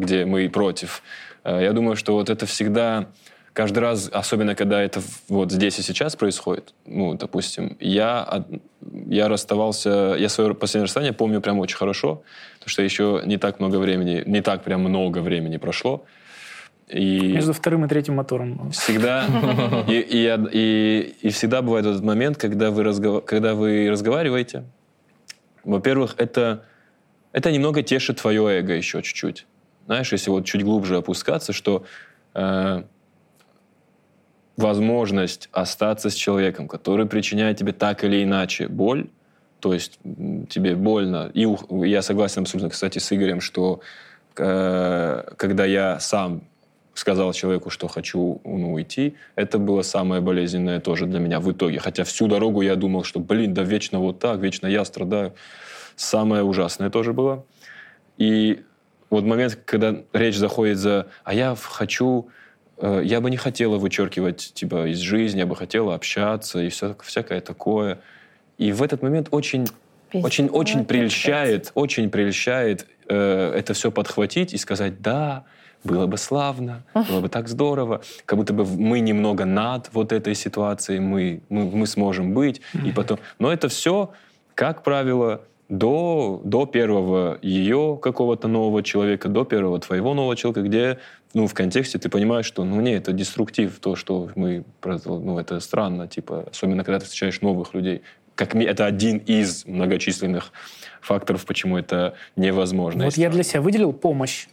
[0.00, 1.02] где мы против.
[1.44, 3.06] Я думаю, что вот это всегда,
[3.52, 8.44] каждый раз, особенно когда это вот здесь и сейчас происходит, ну, допустим, я,
[9.08, 12.22] я расставался, я свое последнее расставание помню прям очень хорошо,
[12.54, 16.04] потому что еще не так много времени, не так прям много времени прошло.
[16.88, 17.32] И...
[17.32, 18.70] Между вторым и третьим мотором.
[18.72, 19.24] Всегда.
[19.88, 24.64] И, и, и- и всегда бывает этот момент, когда вы, разгова- когда вы разговариваете.
[25.64, 26.64] Во-первых, это,
[27.32, 29.46] это немного тешит твое эго еще чуть-чуть.
[29.86, 31.84] Знаешь, если вот чуть глубже опускаться, что
[32.34, 32.82] э,
[34.56, 39.08] возможность остаться с человеком, который причиняет тебе так или иначе боль,
[39.60, 39.98] то есть
[40.48, 41.30] тебе больно.
[41.34, 41.46] И
[41.86, 43.80] я согласен абсолютно, кстати, с Игорем, что
[44.36, 46.42] э, когда я сам
[46.94, 51.78] сказал человеку, что хочу ну, уйти, это было самое болезненное тоже для меня в итоге.
[51.78, 55.32] Хотя всю дорогу я думал, что, блин, да вечно вот так, вечно я страдаю.
[55.96, 57.44] Самое ужасное тоже было.
[58.18, 58.62] И
[59.10, 62.28] вот момент, когда речь заходит за «а я хочу...»
[62.82, 66.94] э, Я бы не хотела вычеркивать типа из жизни, я бы хотела общаться и все,
[67.02, 68.00] всякое такое.
[68.58, 69.66] И в этот момент очень
[70.12, 75.44] очень, очень прельщает, очень прельщает э, это все подхватить и сказать, да,
[75.84, 80.34] было бы славно, было бы так здорово, как будто бы мы немного над вот этой
[80.34, 83.18] ситуацией, мы, мы, мы сможем быть, и потом...
[83.38, 84.12] Но это все,
[84.54, 90.98] как правило, до, до первого ее какого-то нового человека, до первого твоего нового человека, где
[91.34, 94.64] ну, в контексте ты понимаешь, что ну, не, это деструктив, то, что мы...
[94.84, 98.02] Ну, это странно, типа, особенно когда ты встречаешь новых людей.
[98.34, 100.52] Как это один из многочисленных
[101.00, 103.04] факторов, почему это невозможно.
[103.04, 104.46] Вот и я для себя выделил помощь.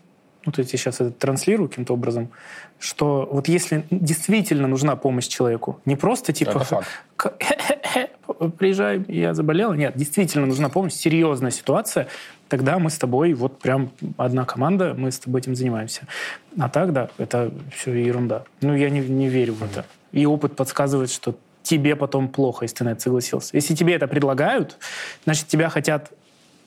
[0.46, 2.30] Ну, то есть я сейчас это транслирую каким-то образом,
[2.80, 6.66] что вот если действительно нужна помощь человеку, не просто типа
[8.58, 9.74] приезжай, я заболела.
[9.74, 12.08] Нет, действительно нужна помощь, серьезная ситуация,
[12.48, 16.04] тогда мы с тобой вот прям одна команда, мы с тобой этим занимаемся.
[16.58, 18.44] А так, да, это все ерунда.
[18.62, 19.86] Ну, я не, не верю в это.
[20.12, 23.56] И опыт подсказывает, что тебе потом плохо, если ты на это согласился.
[23.56, 24.78] Если тебе это предлагают,
[25.26, 26.12] значит, тебя хотят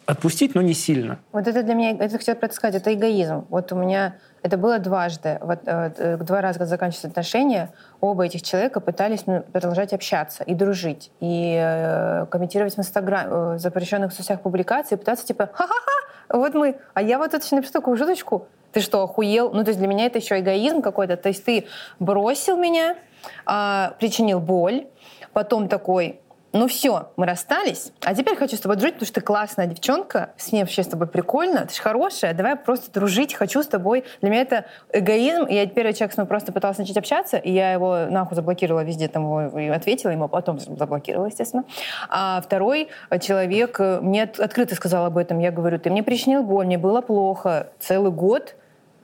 [0.06, 1.18] отпустить, но не сильно.
[1.32, 3.46] Вот это для меня, это это сказать, это эгоизм.
[3.48, 5.38] Вот у меня это было дважды.
[5.40, 10.42] Вот, э, э, два раза, когда заканчивались отношения, оба этих человека пытались ну, продолжать общаться
[10.44, 16.38] и дружить, и э, комментировать в Инстаграм, э, в запрещенных соцсетях публикации, пытаться типа ха-ха-ха,
[16.38, 19.52] вот мы, а я вот это напишу такую шуточку, ты что, охуел?
[19.52, 21.16] Ну, то есть для меня это еще эгоизм какой-то.
[21.16, 21.66] То есть ты
[22.00, 22.96] бросил меня,
[23.44, 24.86] а, причинил боль,
[25.32, 26.20] потом такой,
[26.52, 30.32] ну все, мы расстались, а теперь хочу с тобой дружить, потому что ты классная девчонка,
[30.36, 34.04] с ней вообще с тобой прикольно, ты же хорошая, давай просто дружить, хочу с тобой.
[34.20, 37.72] Для меня это эгоизм, я первый человек с ним просто пыталась начать общаться, и я
[37.72, 41.64] его нахуй заблокировала везде, там его ответила ему, а потом заблокировала, естественно.
[42.10, 42.88] А второй
[43.20, 47.68] человек мне открыто сказал об этом, я говорю, ты мне причинил боль, мне было плохо
[47.80, 48.56] целый год,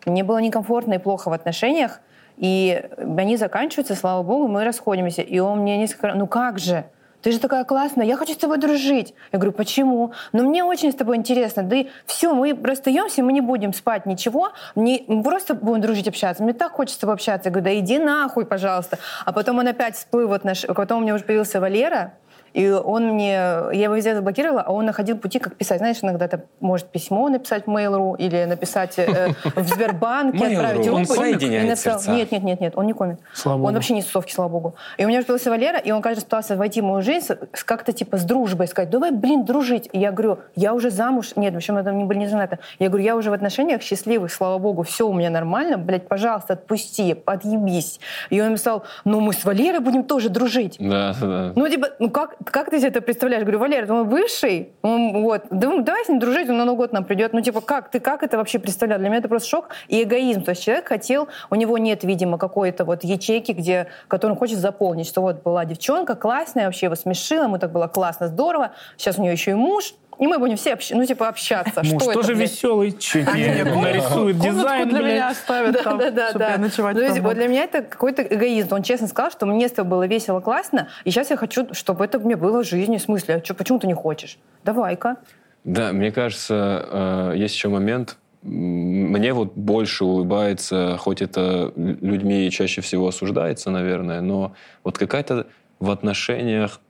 [0.05, 2.01] мне было некомфортно и плохо в отношениях,
[2.37, 5.23] и они заканчиваются, слава богу, мы расходимся.
[5.23, 6.85] И он мне несколько раз, ну как же,
[7.23, 9.14] ты же такая классная, я хочу с тобой дружить.
[9.33, 10.12] Я говорю, почему?
[10.33, 11.62] Ну, мне очень с тобой интересно.
[11.62, 14.53] Да и все, мы расстаемся, мы не будем спать, ничего.
[14.77, 16.43] Не, мы просто будем дружить, общаться.
[16.43, 17.49] Мне так хочется с тобой общаться.
[17.49, 18.99] Я говорю, да иди нахуй, пожалуйста.
[19.25, 20.64] А потом он опять всплыл, вот наш...
[20.66, 22.14] потом у меня уже появился Валера,
[22.55, 25.79] и он мне, я его везде заблокировала, а он находил пути, как писать.
[25.79, 31.07] Знаешь, иногда ты может письмо написать в Mail.ru или написать э, в Сбербанке, отправить Он
[31.07, 32.11] соединяет сердца.
[32.11, 33.21] Нет, нет, нет, нет, он не комит.
[33.33, 34.75] Слава он вообще не тусовки, слава богу.
[34.97, 37.35] И у меня появился Валера, и он каждый раз пытался войти в мою жизнь
[37.65, 39.89] как-то типа с дружбой, сказать, давай, блин, дружить.
[39.93, 42.59] И я говорю, я уже замуж, нет, в общем, там не были не женаты.
[42.79, 46.55] Я говорю, я уже в отношениях счастливых, слава богу, все у меня нормально, блядь, пожалуйста,
[46.55, 48.01] отпусти, подъебись.
[48.31, 50.77] И он написал, ну мы с Валерой будем тоже дружить.
[50.79, 51.53] Да, да.
[51.55, 53.43] Ну, типа, ну как, как ты себе это представляешь?
[53.43, 56.78] Говорю, Валер, это мой бывший, он, вот, да- давай с ним дружить, он на Новый
[56.78, 57.32] год нам придет.
[57.32, 58.99] Ну, типа, как ты, как это вообще представлял?
[58.99, 60.43] Для меня это просто шок и эгоизм.
[60.43, 64.59] То есть человек хотел, у него нет, видимо, какой-то вот ячейки, где, которую он хочет
[64.59, 69.18] заполнить, что вот была девчонка классная, вообще его смешила, ему так было классно, здорово, сейчас
[69.18, 71.83] у нее еще и муж, и мы будем все, общ- ну, типа, общаться.
[71.85, 76.39] Муж что тоже это, веселый, чуть нарисует дизайн, для меня оставят там, да, да, чтобы
[76.45, 76.51] да.
[76.53, 78.75] я ночевать Ну, там вот для меня это какой-то эгоизм.
[78.75, 82.05] Он честно сказал, что мне с тобой было весело, классно, и сейчас я хочу, чтобы
[82.05, 82.97] это мне было в жизни.
[82.99, 84.39] В смысле, а почему ты не хочешь?
[84.64, 85.16] Давай-ка.
[85.64, 88.16] Да, мне кажется, э, есть еще момент.
[88.43, 94.53] Мне вот больше улыбается, хоть это лю- людьми чаще всего осуждается, наверное, но
[94.85, 95.47] вот какая-то
[95.81, 96.81] в отношениях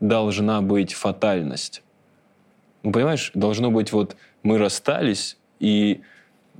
[0.00, 1.82] должна быть фатальность.
[2.82, 6.00] Ну, понимаешь, должно быть вот мы расстались, и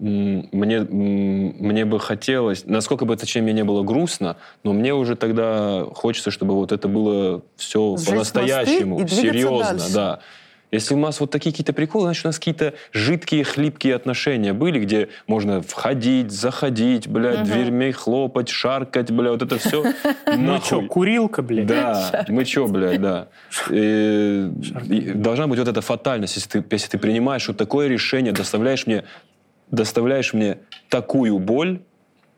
[0.01, 5.85] мне, мне бы хотелось, насколько бы, точнее, мне не было грустно, но мне уже тогда
[5.95, 9.95] хочется, чтобы вот это было все по-настоящему, серьезно, дальше.
[9.95, 10.21] да.
[10.71, 14.79] Если у нас вот такие какие-то приколы, значит, у нас какие-то жидкие, хлипкие отношения были,
[14.79, 19.85] где можно входить, заходить, блядь, дверьми хлопать, шаркать, бля, вот это все.
[20.37, 21.67] Ну что, курилка, блядь?
[21.67, 23.29] Да, мы чё, блядь, да.
[23.69, 29.05] Должна быть вот эта фатальность, если ты, если ты принимаешь вот такое решение, доставляешь мне,
[29.71, 30.59] доставляешь мне
[30.89, 31.81] такую боль,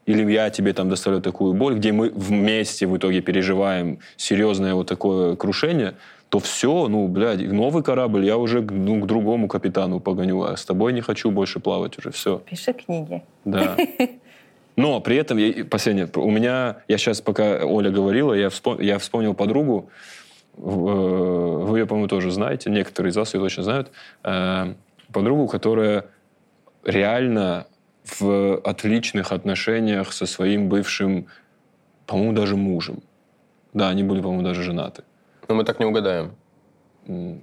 [0.06, 4.88] или я тебе там доставляю такую боль, где мы вместе в итоге переживаем серьезное вот
[4.88, 5.94] такое крушение,
[6.32, 10.56] то все, ну, блядь, новый корабль я уже к, ну, к другому капитану погоню, а
[10.56, 12.38] с тобой не хочу больше плавать уже, все.
[12.38, 13.22] Пиши книги.
[13.44, 13.76] Да.
[14.76, 18.98] Но при этом, я- последнее, у меня, я сейчас, пока Оля говорила, я, вспом- я
[18.98, 19.90] вспомнил подругу,
[20.56, 23.90] э, вы ее, по-моему, тоже знаете, некоторые из вас ее точно знают,
[24.24, 24.72] э,
[25.12, 26.06] подругу, которая
[26.82, 27.66] реально
[28.20, 31.26] в отличных отношениях со своим бывшим,
[32.06, 33.02] по-моему, даже мужем.
[33.74, 35.02] Да, они были, по-моему, даже женаты.
[35.52, 36.34] Но мы так не угадаем.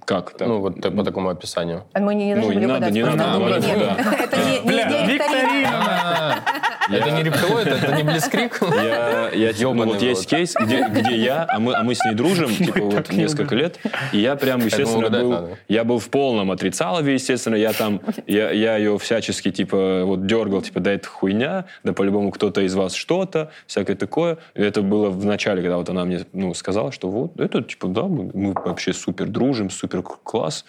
[0.04, 0.48] Как так?
[0.48, 1.84] Ну, вот по такому описанию.
[1.92, 4.14] А мы не, не Ну, должны не были надо, не надо нет, да.
[4.24, 6.42] Это не, не, Бля, не викторина!
[6.90, 8.60] Это не рептилоид, это не близкрик.
[8.74, 12.04] Я, я типа, ну, вот есть кейс, где, где я, а мы, а мы с
[12.04, 13.78] ней дружим, типа, вот не несколько лет,
[14.12, 15.58] и я прям, естественно, был, надо.
[15.68, 20.62] я был в полном отрицалове, естественно, я там, я, я ее всячески, типа, вот дергал,
[20.62, 24.38] типа, да это хуйня, да по-любому кто-то из вас что-то, всякое такое.
[24.54, 28.02] Это было в начале, когда вот она мне, ну, сказала, что вот, это, типа, да,
[28.02, 30.64] мы, вообще супер дружим, супер класс.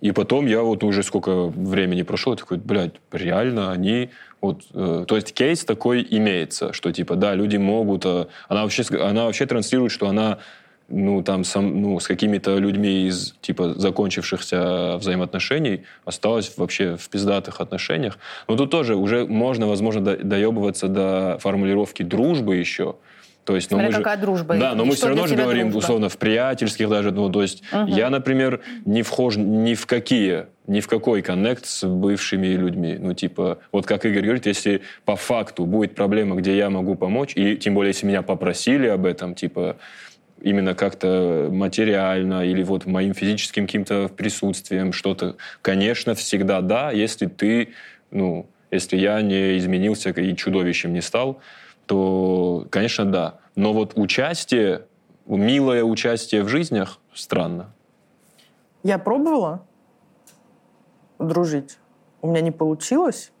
[0.00, 4.10] И потом я вот уже сколько времени прошло, такой, блядь, реально они
[4.40, 8.82] вот, э, то есть кейс такой имеется, что типа, да, люди могут, э, она вообще,
[9.00, 10.38] она вообще транслирует, что она
[10.88, 17.60] ну, там, сам, ну, с какими-то людьми из, типа, закончившихся взаимоотношений осталась вообще в пиздатых
[17.60, 18.18] отношениях.
[18.48, 22.96] Но тут тоже уже можно, возможно, до- доебываться до формулировки дружбы еще.
[23.44, 24.56] То есть, но Смотря мы же, дружба.
[24.56, 25.78] Да, но мы все равно же говорим, дружба?
[25.78, 30.80] условно, в приятельских даже, ну, то есть я, например, не вхож ни в какие, ни
[30.80, 32.96] в какой коннект с бывшими людьми.
[33.00, 37.32] Ну, типа, вот как Игорь говорит, если по факту будет проблема, где я могу помочь,
[37.34, 39.76] и тем более, если меня попросили об этом, типа,
[40.40, 47.70] именно как-то материально или вот моим физическим каким-то присутствием что-то, конечно, всегда да, если ты,
[48.12, 51.40] ну, если я не изменился и чудовищем не стал,
[51.86, 53.38] то, конечно, да.
[53.56, 54.86] Но вот участие,
[55.26, 57.72] милое участие в жизнях, странно.
[58.82, 59.62] Я пробовала
[61.18, 61.78] дружить.
[62.20, 63.32] У меня не получилось.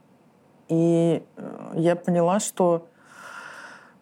[0.68, 2.86] И э, я поняла, что,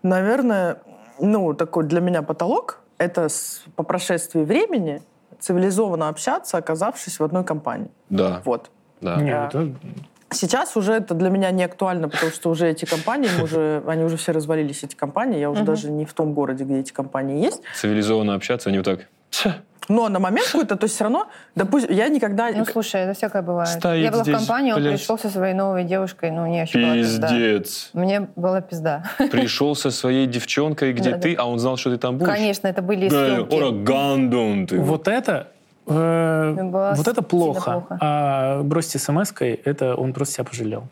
[0.02, 0.78] наверное,
[1.18, 5.02] ну, такой для меня потолок это с- по прошествии времени
[5.38, 7.90] цивилизованно общаться, оказавшись в одной компании.
[8.10, 8.70] Да, Вот.
[9.00, 9.16] да.
[9.16, 9.46] Не, Да.
[9.46, 9.74] это-
[10.32, 14.04] Сейчас уже это для меня не актуально, потому что уже эти компании, мы уже, они
[14.04, 15.38] уже все развалились, эти компании.
[15.40, 17.62] Я уже даже не в том городе, где эти компании есть.
[17.74, 19.00] Цивилизованно общаться, они вот так...
[19.30, 19.52] «Тьф,
[19.88, 22.50] Но на момент какой-то, то есть все равно, допустим, я никогда...
[22.50, 23.68] Ну, слушай, это всякое бывает.
[23.68, 24.94] Стоит я была здесь, в компании, он блядь.
[24.98, 27.28] пришел со своей новой девушкой, ну, мне вообще была пизда.
[27.28, 27.90] Пиздец.
[27.92, 29.04] Мне была пизда.
[29.32, 32.32] Пришел со своей девчонкой, где Да, ты, а он знал, что ты там будешь.
[32.32, 33.54] Конечно, это были Да, съемки.
[33.54, 34.80] ора гандун ты.
[34.80, 35.48] Вот это
[35.90, 37.70] э, Было вот это плохо.
[37.72, 37.98] плохо.
[38.00, 40.84] А бросьте смс-кой, это он просто себя пожалел.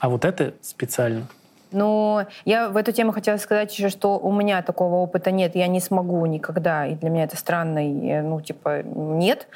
[0.00, 1.26] А вот это специально.
[1.70, 5.66] Но я в эту тему хотела сказать еще, что у меня такого опыта нет, я
[5.66, 9.48] не смогу никогда, и для меня это странно, и, э, ну, типа, нет.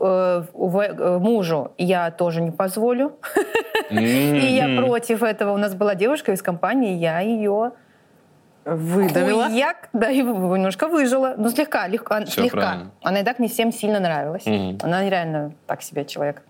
[0.00, 3.12] Э, в- Мужу я тоже не позволю,
[3.90, 3.94] и
[4.56, 5.52] я против этого.
[5.52, 7.72] У нас была девушка из компании, я ее
[8.64, 9.46] Выдавила.
[9.46, 12.56] хуяк, да, и немножко выжила, ну, слегка, легко, Всё слегка.
[12.58, 12.90] правильно.
[13.02, 14.46] Она и так не всем сильно нравилась.
[14.46, 14.78] Мгм.
[14.82, 16.42] Она реально так себе человек.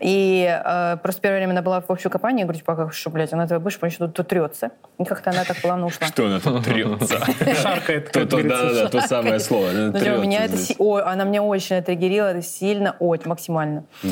[0.00, 2.92] И э, просто первое время она была в общей компании, я говорю, типа, «А как
[2.92, 4.70] что, блядь, она твоя бывшая, потому что тут, тут трется.
[4.98, 6.06] И как-то она так плавно ушла.
[6.08, 7.18] Что она тут трется?
[7.62, 8.10] Шаркает.
[8.12, 9.70] Да-да-да, то самое слово.
[9.70, 13.84] она Ну, типа, меня это, ой, она меня очень отригерила, это сильно, очень, максимально.
[14.02, 14.08] Э,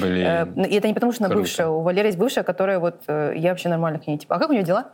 [0.46, 0.52] Блин.
[0.56, 1.68] ну, И это не потому, что она бывшая.
[1.68, 4.48] У Валеры есть бывшая, которая вот, э, я вообще нормально к ней, типа, а как
[4.50, 4.86] у нее дела?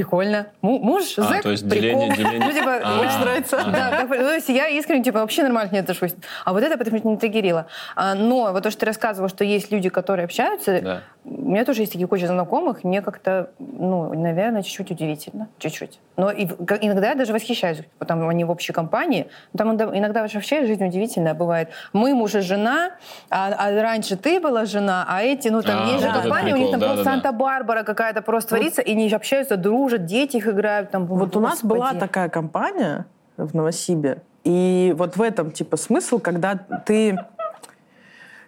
[0.00, 0.48] Прикольно.
[0.60, 2.02] Му- Муж, А, зэк, то есть прикол.
[2.10, 3.56] деление- деление- Ну, типа, А, очень нравится.
[3.58, 3.70] ага.
[3.72, 6.14] Да, ну, то есть я искренне, типа, вообще нормально к ней отношусь.
[6.44, 7.66] А вот это потому что не триггерило.
[7.96, 11.00] А, Но вот то, что ты рассказывал, что есть люди, которые общаются, Да.
[11.24, 15.48] у меня тоже есть такие куча знакомых, мне как-то, ну, наверное, чуть-чуть удивительно.
[15.58, 15.98] Чуть-чуть.
[16.18, 19.28] Но и, иногда я даже восхищаюсь, потому они в общей компании.
[19.54, 21.70] Ну, Там иногда, вообще жизнь удивительная бывает.
[21.94, 22.90] Мы муж и жена,
[23.30, 26.54] а, а раньше ты была жена, а эти, ну, там А, есть же вот компания,
[26.54, 27.10] у них там просто да-да-да.
[27.22, 30.90] Санта-Барбара какая-то просто творится, и они общаются, дружат, дети их играют.
[30.90, 33.06] Там, Вот у нас была такая компания
[33.36, 36.54] в Новосибе, и вот в этом типа смысл, когда
[36.86, 37.18] ты,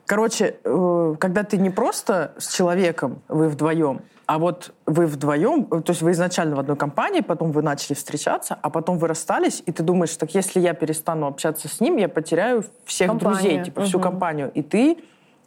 [0.06, 5.80] короче, э, когда ты не просто с человеком, вы вдвоем, а вот вы вдвоем, э,
[5.82, 9.62] то есть вы изначально в одной компании, потом вы начали встречаться, а потом вы расстались,
[9.66, 13.40] и ты думаешь, так если я перестану общаться с ним, я потеряю всех Компанию.
[13.42, 14.02] друзей, типа всю Мгм.
[14.10, 14.98] компанию, и ты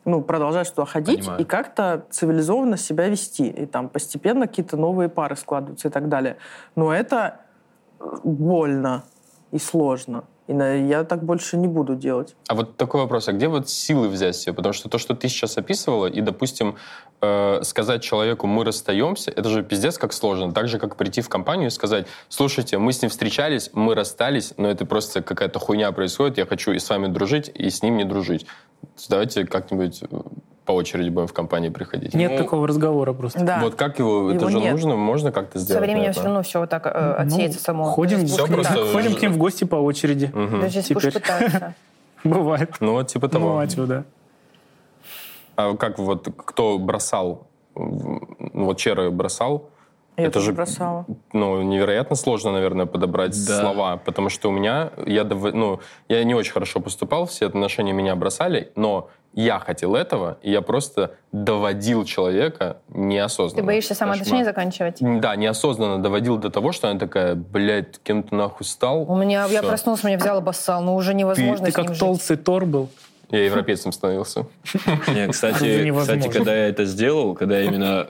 [0.06, 1.42] ну, продолжаешь туда ходить Понимаю.
[1.42, 3.48] и как-то цивилизованно себя вести.
[3.48, 6.38] И там постепенно какие-то новые пары складываются и так далее.
[6.76, 7.42] Но это
[8.24, 9.04] больно
[9.52, 10.24] и сложно.
[10.48, 12.36] И на- я так больше не буду делать.
[12.48, 14.54] А вот такой вопрос, а где вот силы взять себе?
[14.54, 16.76] Потому что то, что ты сейчас описывала, и, допустим,
[17.22, 20.52] э, сказать человеку «мы расстаемся», это же пиздец как сложно.
[20.52, 24.54] Так же, как прийти в компанию и сказать «слушайте, мы с ним встречались, мы расстались,
[24.58, 27.98] но это просто какая-то хуйня происходит, я хочу и с вами дружить, и с ним
[27.98, 28.46] не дружить».
[29.10, 30.22] Давайте как-нибудь э,
[30.66, 32.14] по очереди будем в компании приходить.
[32.14, 33.44] Нет Ну, такого разговора просто.
[33.44, 33.60] Да.
[33.62, 34.72] Вот как его, это Его же нет.
[34.74, 36.14] нужно, можно как-то Со сделать временем это?
[36.14, 37.86] все равно все вот так э, Ну, отсеется само.
[37.86, 40.32] Ходим, будешь просто- ходим к ним в гости по очереди.
[40.34, 40.62] Мгм.
[40.62, 41.22] Даже если будешь Теперь.
[41.24, 41.74] пытаться.
[42.24, 42.76] Бывает.
[42.80, 43.50] Ну вот типа того.
[43.50, 44.04] Бывает, да.
[45.56, 49.70] А как вот кто бросал, ну вот Чера бросал,
[50.22, 51.06] Я это тоже же бросала.
[51.34, 53.60] ну, невероятно сложно, наверное, подобрать Да.
[53.60, 58.16] слова, потому что у меня, я, ну, я не очень хорошо поступал, все отношения меня
[58.16, 63.62] бросали, но я хотел этого, и я просто доводил человека неосознанно.
[63.62, 64.54] Ты боишься сам отношения Кошмар.
[64.56, 64.98] заканчивать?
[65.22, 69.10] Да, неосознанно доводил до того, что она такая, блядь, кем ты нахуй стал?
[69.10, 69.68] У меня, я Всё.
[69.70, 72.00] проснулся, меня взял и обоссал, но уже невозможно Ты с ним как жить.
[72.00, 72.90] толстый Тор был.
[73.32, 74.46] Я европейцем становился.
[75.08, 78.08] Не, Это кстати, кстати, когда я это сделал, когда я именно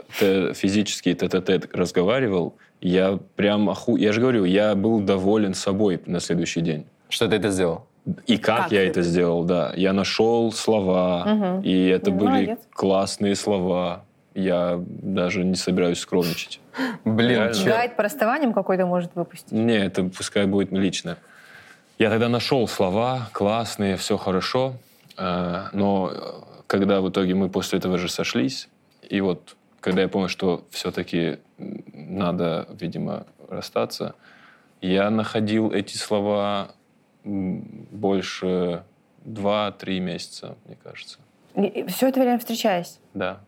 [0.53, 3.95] физически тет-а-тет разговаривал, я прям оху...
[3.97, 6.86] Я же говорю, я был доволен собой на следующий день.
[7.09, 7.86] Что ты это сделал?
[8.26, 9.74] И как, Как я это это сделал, да.
[9.76, 11.61] Я нашел слова, Мгм.
[11.61, 12.59] и это Ну, были молодец.
[12.74, 14.03] классные слова.
[14.34, 16.59] Я даже не собираюсь скромничать.
[17.05, 19.51] Блин, Гайд по расставаниям какой-то может выпустить.
[19.51, 21.17] Не, это пускай будет лично.
[21.99, 24.74] Я тогда нашел слова классные, все хорошо,
[25.74, 26.17] но э,
[26.67, 28.69] когда в итоге мы после этого же сошлись,
[29.07, 34.15] и вот когда я понял, что все-таки надо, видимо, расстаться,
[34.82, 36.72] я находил эти слова
[37.24, 38.84] больше
[39.26, 41.19] два-три месяца, мне кажется.
[41.88, 42.99] все это время встречаясь.
[43.13, 43.41] Да.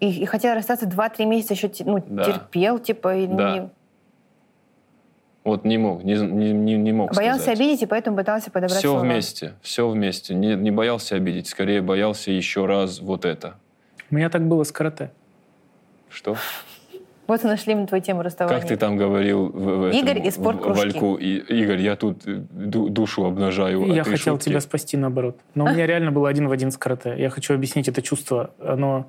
[0.00, 2.24] И, и хотел расстаться 2-3 месяца еще ну, Да.
[2.24, 3.52] терпел, типа, или Да.
[3.58, 3.70] не...
[5.44, 7.58] Вот не мог, не, не, не, мог Боялся сказать.
[7.60, 9.00] обидеть, и поэтому пытался подобрать Все слова.
[9.02, 10.34] вместе, все вместе.
[10.34, 13.54] Не, не боялся обидеть, скорее боялся еще раз вот это.
[14.10, 15.10] У меня так было с карате.
[16.08, 16.36] Что?
[17.26, 18.58] Вот и нашли мы твою тему расставания.
[18.60, 20.84] Как ты там говорил в, в этом, Игорь и спорт в- кружки.
[20.84, 21.14] Вальку?
[21.16, 23.82] И, Игорь, я тут э, ду- душу обнажаю.
[23.84, 24.50] а Я хотел шутки.
[24.50, 25.38] тебя спасти наоборот.
[25.54, 27.14] Но у меня реально было один в один с карате.
[27.16, 28.50] Я хочу объяснить это чувство.
[28.60, 29.06] Оно,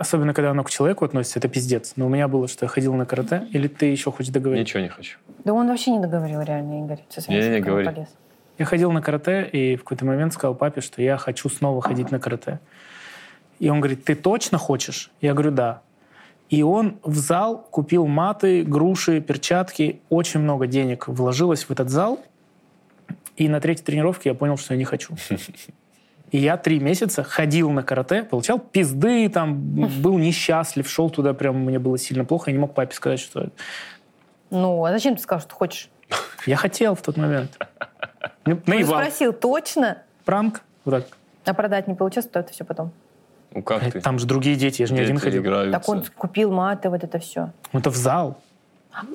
[0.00, 1.92] особенно когда оно к человеку относится, это пиздец.
[1.96, 3.46] Но у меня было, что я ходил на карате.
[3.50, 4.66] Или ты еще хочешь договорить?
[4.66, 5.18] Ничего не хочу.
[5.44, 7.00] Да он вообще не договорил реально, Игорь.
[7.10, 7.86] со своим Не-не-не, шутками говори.
[7.86, 8.08] полез.
[8.58, 12.10] Я ходил на карате и в какой-то момент сказал папе, что я хочу снова ходить
[12.10, 12.60] на карате.
[13.58, 15.10] И он говорит, ты точно хочешь?
[15.20, 15.82] Я говорю, да.
[16.48, 20.00] И он в зал купил маты, груши, перчатки.
[20.08, 22.20] Очень много денег вложилось в этот зал.
[23.36, 25.14] И на третьей тренировке я понял, что я не хочу.
[26.30, 29.56] И я три месяца ходил на карате, получал пизды, там
[30.00, 33.50] был несчастлив, шел туда, прям мне было сильно плохо, я не мог папе сказать, что
[34.50, 35.90] Ну, а зачем ты сказал, что хочешь?
[36.46, 37.58] я хотел в тот момент.
[38.46, 39.00] Ну, Ты Наивал.
[39.00, 39.98] спросил, точно?
[40.24, 40.62] Пранк.
[40.84, 41.16] Вот так.
[41.44, 42.92] А продать не получилось, то это все потом.
[43.52, 44.00] Ну как ты?
[44.00, 45.42] Там же другие дети, я же не один ходил.
[45.72, 47.52] Так он купил маты, вот это все.
[47.72, 48.40] Ну, это в зал.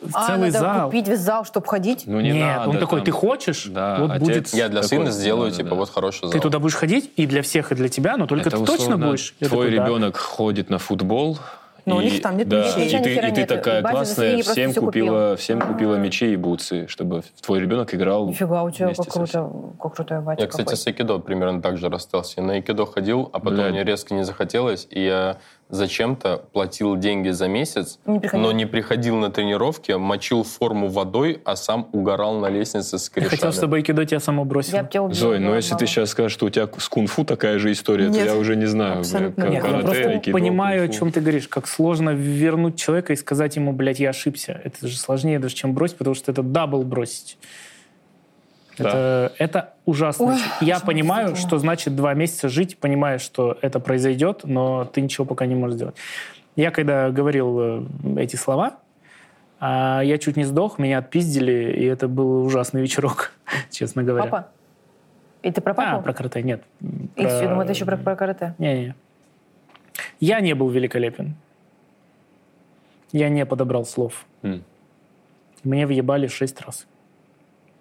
[0.01, 0.86] В А, целый надо зал.
[0.86, 2.03] купить весь зал, чтобы ходить?
[2.05, 3.05] Ну не Нет, надо он такой, там.
[3.05, 3.65] ты хочешь?
[3.65, 4.47] Да, вот отец- будет.
[4.53, 5.76] Я для Такой, сына сделаю, да, типа, да.
[5.76, 6.32] вот хороший зал.
[6.32, 8.84] Ты туда будешь ходить и для всех, и для тебя, но только Это ты точно
[8.86, 9.36] условно будешь.
[9.39, 9.84] Я Твой такой, да.
[9.86, 11.38] ребенок ходит на футбол.
[11.86, 12.88] Но у и- них там нет да, мячей.
[12.88, 13.47] И ты, и ты нет.
[13.47, 15.36] такая Батя за классная, всем купила, купил.
[15.38, 18.28] всем купила мячи и бутсы, чтобы твой ребенок играл.
[18.28, 20.78] Нифига, у тебя как круто, как крутой батя Я, кстати, какой.
[20.78, 22.41] с айкидо примерно так же расстался.
[22.41, 23.71] Я на айкидо ходил, а потом Блядь.
[23.73, 25.38] мне резко не захотелось, и я
[25.70, 28.45] зачем-то платил деньги за месяц, Не приходил.
[28.45, 33.13] но не приходил на тренировки, мочил форму водой, а сам угорал на лестнице с Я
[33.13, 33.30] корешами.
[33.36, 34.78] хотел, чтобы айкидо тебя само бросило.
[34.78, 35.09] Я тебя.
[35.11, 38.09] Зой, ну да, если ты сейчас скажешь, что у тебя с кунг-фу такая же история,
[38.09, 38.99] Нет, то я уже не знаю.
[38.99, 39.63] абсолютно нет.
[39.63, 43.74] Я просто айкидо, понимаю, о чем ты говоришь, как сложно вернуть человека и сказать ему,
[43.74, 44.61] блядь, я ошибся.
[44.63, 47.38] Это же сложнее даже, чем бросить, потому что это double бросить.
[48.78, 48.89] Да.
[48.89, 50.34] Это, это ужасно.
[50.34, 51.36] Ой, я понимаю, да.
[51.36, 55.76] что значит два месяца жить, понимая, что это произойдет, но ты ничего пока не можешь
[55.76, 55.95] сделать.
[56.55, 57.84] Я когда говорил э,
[58.17, 58.78] эти слова,
[59.59, 63.32] а, я чуть не сдох, меня отпиздили, и это был ужасный вечерок,
[63.71, 64.26] честно говоря.
[64.30, 64.47] Папа?
[65.41, 66.03] И ты про А, папу?
[66.03, 66.63] про карате нет.
[67.15, 68.55] И все, думаю, это еще про, про карате.
[68.57, 68.95] Не-не.
[70.19, 71.36] Я не был великолепен.
[73.11, 74.26] Я не подобрал слов.
[74.41, 74.63] М.
[75.63, 76.88] Мне въебали шесть раз.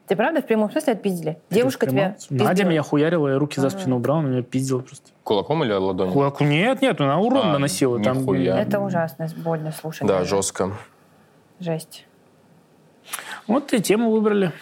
[0.07, 1.39] Ты правда в прямом смысле отпиздили?
[1.51, 2.71] Девушка Это тебя прямо- Надя пиздила?
[2.71, 5.11] меня хуярила, я руки за спину убрал, она меня пиздила просто.
[5.23, 6.13] Кулаком или ладонью?
[6.13, 8.03] Кулаку нет, нет, она урон А, наносила.
[8.03, 8.59] Там, нихуя.
[8.61, 10.07] Это ужасно, больно слушать.
[10.07, 10.73] Да, жестко.
[11.59, 12.07] Жесть.
[13.47, 14.53] Вот и тему выбрали.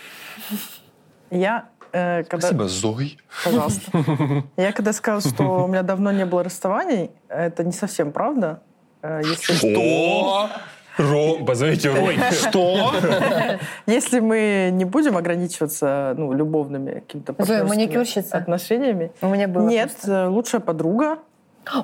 [1.31, 2.47] Я, э, когда...
[2.49, 3.19] Спасибо, Зой.
[3.45, 4.45] Пожалуйста.
[4.57, 8.63] Я когда сказала, что у меня давно не было расставаний, это не совсем правда.
[9.03, 10.49] Э, Если, Что?
[10.99, 12.09] Ром, позовите Ром.
[12.33, 12.93] Что?
[13.87, 18.37] если мы не будем ограничиваться ну, любовными какими-то Зоя, партнерскими маникюрщица.
[18.37, 20.13] отношениями, У меня было нет, просто.
[20.13, 21.19] э, лучшая подруга.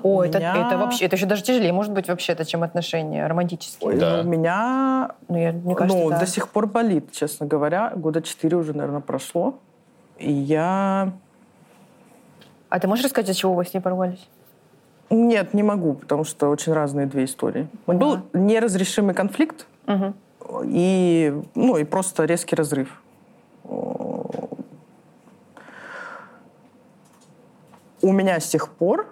[0.02, 3.88] О, это, меня- это вообще, это еще даже тяжелее, может быть, вообще-то, чем отношения романтические.
[3.90, 4.20] Ой, Да.
[4.20, 6.18] У меня Ну, я, мне кажется, ну, да.
[6.18, 7.92] до сих пор болит, честно говоря.
[7.94, 9.54] Года четыре уже, наверное, прошло.
[10.18, 11.12] И я...
[12.68, 14.28] А ты можешь рассказать, из чего вы с ней поругались?
[15.10, 17.68] Нет, не могу, потому что очень разные две истории.
[17.86, 18.16] Поняла.
[18.16, 20.14] Был неразрешимый конфликт Мгм.
[20.64, 23.02] и, ну, и просто резкий разрыв.
[28.00, 29.06] У меня с тех пор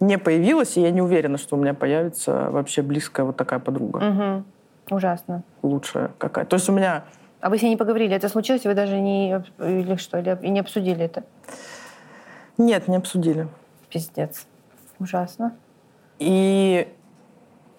[0.00, 4.00] не появилась, и я не уверена, что у меня появится вообще близкая вот такая подруга.
[4.00, 4.44] Мгм.
[4.90, 5.42] Ужасно.
[5.62, 6.44] Лучшая какая.
[6.44, 7.04] То есть у меня
[7.40, 8.14] А вы с ней не поговорили?
[8.14, 9.42] Это случилось, и вы даже не...
[9.58, 10.18] Или что?
[10.18, 11.24] Или не обсудили это?
[12.58, 13.48] нет, не обсудили.
[13.96, 14.46] Пиздец.
[14.98, 15.56] Ужасно.
[16.18, 16.86] И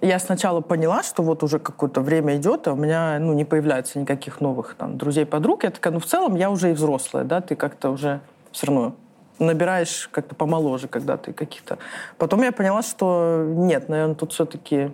[0.01, 3.99] я сначала поняла, что вот уже какое-то время идет, а у меня ну, не появляется
[3.99, 5.63] никаких новых там, друзей-подруг.
[5.63, 8.19] Я такая, ну в целом я уже и взрослая, да, ты как-то уже
[8.51, 8.95] все равно
[9.37, 11.77] набираешь как-то помоложе, когда ты каких-то...
[12.17, 14.91] Потом я поняла, что нет, наверное, тут все-таки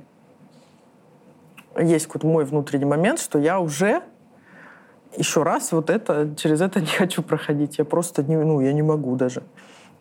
[1.79, 4.03] есть какой-то мой внутренний момент, что я уже
[5.15, 7.77] еще раз вот это, через это не хочу проходить.
[7.77, 9.43] Я просто не, ну, я не могу даже.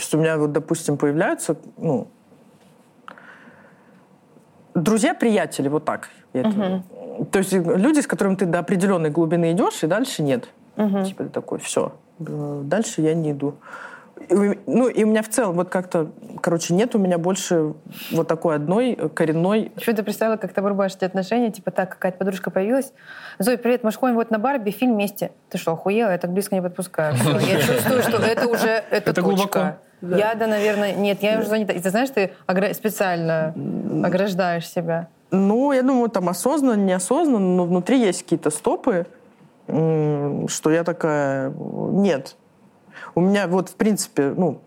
[0.03, 2.09] То есть у меня вот, допустим, появляются, ну,
[4.75, 6.09] друзья-приятели, вот так.
[6.33, 6.83] это-
[7.31, 10.49] То есть люди, с которыми ты до определенной глубины идешь, и дальше нет.
[11.05, 13.55] Типа ты такой, все, дальше я не иду.
[14.29, 14.35] И
[14.67, 17.75] Ну, и у меня в целом вот как-то, короче, нет у меня больше
[18.13, 19.73] вот такой одной коренной...
[19.75, 22.93] Почему-то представила, как ты вырубаешь эти отношения, типа так, какая-то подружка появилась.
[23.39, 25.33] Зой, привет, мы же ходим вот на Барби, фильм вместе.
[25.51, 26.11] Ты что, охуела?
[26.13, 27.15] Я так близко не подпускаю.
[27.41, 29.23] Я чувствую, что это уже, это, Это
[30.03, 31.73] Я, да, наверное, нет, я уже занята.
[31.73, 33.55] И ты знаешь, ты огра- специально
[34.05, 35.09] ограждаешь себя.
[35.31, 39.07] Ну, я думаю, там осознанно, неосознанно, но внутри есть какие-то стопы,
[39.67, 42.37] что я такая, нет.
[43.15, 44.59] У меня вот, в принципе, ну,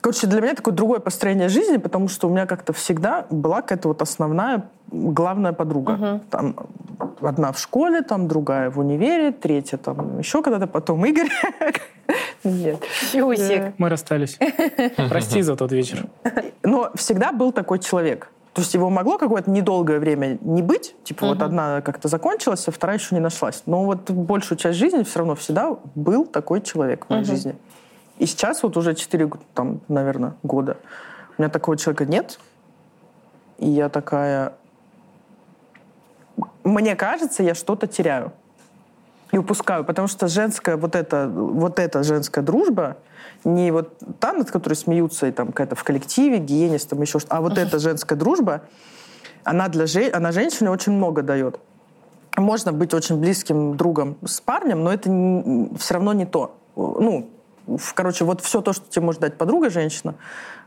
[0.00, 3.88] Короче, для меня такое другое построение жизни, потому что у меня как-то всегда была какая-то
[3.88, 6.20] вот основная, главная подруга.
[6.30, 6.54] Там
[7.20, 11.30] одна в школе, там другая в универе, третья там еще когда-то, потом Игорь.
[12.44, 12.82] Нет.
[13.12, 13.74] Чусик.
[13.78, 14.38] Мы расстались.
[15.08, 16.06] Прости за тот вечер.
[16.62, 18.30] Но всегда был такой человек.
[18.54, 22.72] То есть его могло какое-то недолгое время не быть, типа вот одна как-то закончилась, а
[22.72, 23.62] вторая еще не нашлась.
[23.66, 27.54] Но вот большую часть жизни все равно всегда был такой человек в моей жизни.
[28.18, 30.76] И сейчас вот уже 4, там, наверное, года
[31.38, 32.38] у меня такого человека нет.
[33.58, 34.54] И я такая...
[36.64, 38.32] Мне кажется, я что-то теряю.
[39.30, 42.96] И упускаю, потому что женская вот эта, вот эта женская дружба,
[43.44, 47.36] не вот та, над которой смеются, и там какая-то в коллективе, гиенис, там еще что-то,
[47.36, 48.62] а вот эта женская дружба,
[49.44, 50.10] она для жен...
[50.14, 51.60] она женщине очень много дает.
[52.36, 56.56] Можно быть очень близким другом с парнем, но это не- все равно не то.
[56.76, 57.28] Ну,
[57.94, 60.14] короче, вот все то, что тебе может дать подруга женщина,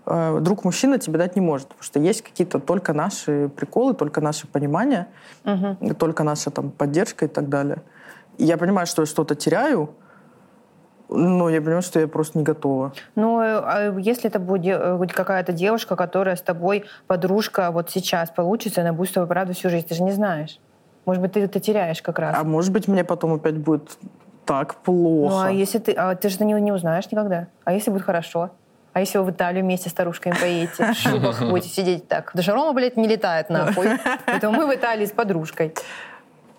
[0.05, 4.21] э, друг мужчина тебе дать не может, потому что есть какие-то только наши приколы, только
[4.21, 5.07] наше понимание,
[5.81, 7.81] и только наша там поддержка и так далее.
[8.37, 9.89] И я понимаю, что я что-то теряю,
[11.11, 12.93] но я понимаю, что я просто не готова.
[13.15, 18.29] Ну, э, а если это э, будет какая-то девушка, которая с тобой подружка вот сейчас
[18.29, 20.59] получится, она будет с тобой, правда, всю жизнь, ты же не знаешь.
[21.05, 22.35] Может быть, ты это теряешь как раз.
[22.39, 23.97] А может быть, мне потом опять будет
[24.45, 25.35] так плохо.
[25.35, 25.91] Ну, а если ты...
[25.93, 27.47] А ты же не, не узнаешь никогда.
[27.63, 28.51] А если будет хорошо?
[28.93, 32.25] А если вы в Италию вместе с старушками поедете, в шубах будете сидеть так?
[32.25, 33.87] Потому что Рома, блядь, не летает нахуй.
[34.25, 35.73] Поэтому мы в Италии с подружкой.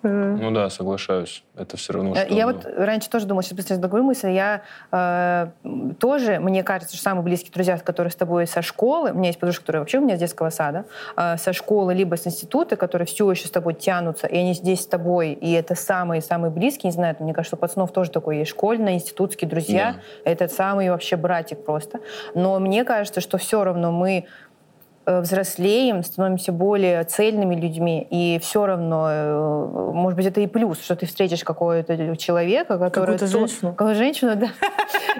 [0.03, 1.45] Ну да, соглашаюсь.
[1.57, 2.35] Это все равно, Э, что...
[2.35, 4.31] Я вот раньше тоже думала, сейчас быстро другую мысль.
[4.31, 5.49] Я э,
[6.01, 9.39] тоже, мне кажется, что самые близкие друзья, которые с тобой со школы, у меня есть
[9.39, 10.87] подружка, которая вообще у меня с детского сада,
[11.17, 14.83] э, со школы либо с института, которые все еще с тобой тянутся, и они здесь
[14.83, 18.51] с тобой, и это самые-самые близкие, не знаю, мне кажется, у пацанов тоже такое есть,
[18.51, 22.01] школьные, институтские друзья, это самый вообще братик просто.
[22.35, 24.27] Но мне кажется, что все равно мы
[25.07, 30.95] взрослеем, становимся более цельными людьми, и все равно, э, может быть, это и плюс, что
[30.95, 33.19] ты встретишь какого-то человека, который...
[33.19, 33.73] Какую-то то- женщину.
[33.73, 34.49] Какую женщину, да.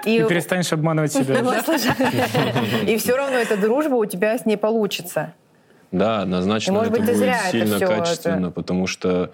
[0.05, 1.35] И И, перестанешь обманывать себя.
[2.87, 5.33] и все равно эта дружба у тебя с ней получится.
[5.91, 9.31] Да, однозначно И, может это быть, будет это сильно качественно, это- потому что,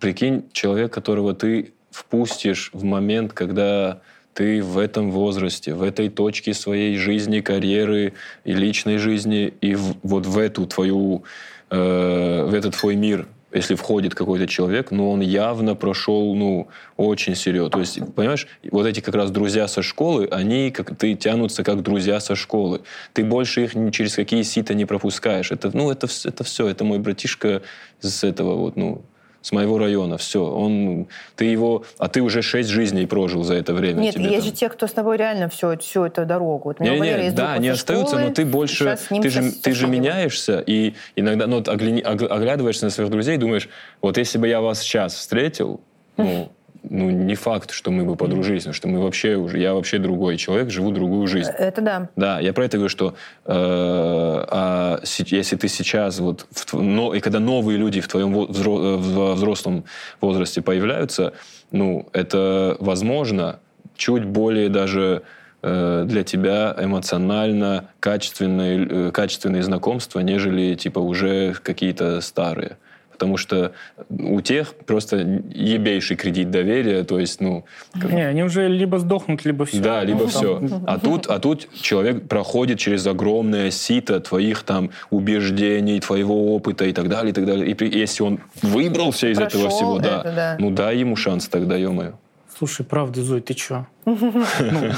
[0.00, 3.98] прикинь, человек, которого ты впустишь в момент, когда
[4.34, 8.14] ты в этом возрасте, в этой точке своей жизни, карьеры
[8.44, 11.24] и личной жизни, и в- вот в эту твою,
[11.70, 17.34] э, в этот твой мир, если входит какой-то человек, но он явно прошел, ну, очень
[17.34, 17.70] серьезно.
[17.70, 21.82] То есть, понимаешь, вот эти как раз друзья со школы, они как ты тянутся как
[21.82, 22.80] друзья со школы.
[23.12, 25.52] Ты больше их ни через какие сита не пропускаешь.
[25.52, 26.66] Это, ну, это, это все.
[26.66, 27.60] Это мой братишка
[28.00, 29.02] из этого вот, ну,
[29.42, 30.16] с моего района.
[30.18, 30.42] Все.
[30.44, 34.00] Он, ты его, а ты уже шесть жизней прожил за это время.
[34.00, 36.68] Нет, Тебе есть там- же те, кто с тобой реально всю, всю эту дорогу.
[36.70, 39.86] Вот не, не, есть да, со остаются, школы, но ты больше, ты же, ты же
[39.88, 43.68] меняешься, и иногда, ну, вот огля- ог- оглядываешься на своих друзей и думаешь,
[44.00, 45.80] вот если бы я вас сейчас встретил,
[46.16, 46.50] ну,
[46.88, 50.36] ну, не факт, что мы бы подружились, потому что мы вообще уже, я вообще другой
[50.36, 51.50] человек, живу другую жизнь.
[51.58, 52.08] Это да.
[52.16, 53.14] Да, я про это говорю, что
[53.44, 58.46] э, а если ты сейчас вот, в но, и когда новые люди в твоем во-
[58.46, 59.84] взро- э, взрослом
[60.20, 61.32] возрасте появляются,
[61.70, 63.60] ну, это возможно
[63.96, 65.22] чуть более даже
[65.62, 72.76] э, для тебя эмоционально качественные, э, качественные знакомства, нежели типа уже какие-то старые.
[73.22, 73.70] Потому что
[74.10, 75.18] у тех просто
[75.54, 79.80] ебейший кредит доверия, то есть, ну, как- Не, они уже либо сдохнут, либо все.
[79.80, 80.60] да, либо все.
[80.88, 86.92] А тут, а тут человек проходит через огромное сито твоих там убеждений, твоего опыта и
[86.92, 87.68] так далее, и так далее.
[87.70, 90.56] И при- если он выбрался из этого всего, да, это, да.
[90.58, 92.14] ну дай ему шанс тогда, ё-моё.
[92.58, 93.86] Слушай, правда, Зой, ты чё?
[94.04, 94.16] Ну,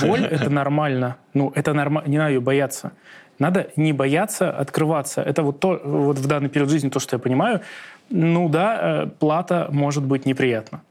[0.03, 1.17] боль— это нормально.
[1.35, 2.09] Ну, это нормально.
[2.11, 2.93] Не надо ее бояться.
[3.41, 5.21] Надо не бояться открываться.
[5.21, 7.61] Это вот то, вот в данный период жизни, то, что я понимаю.
[8.11, 10.83] Ну да, э, плата может быть неприятна.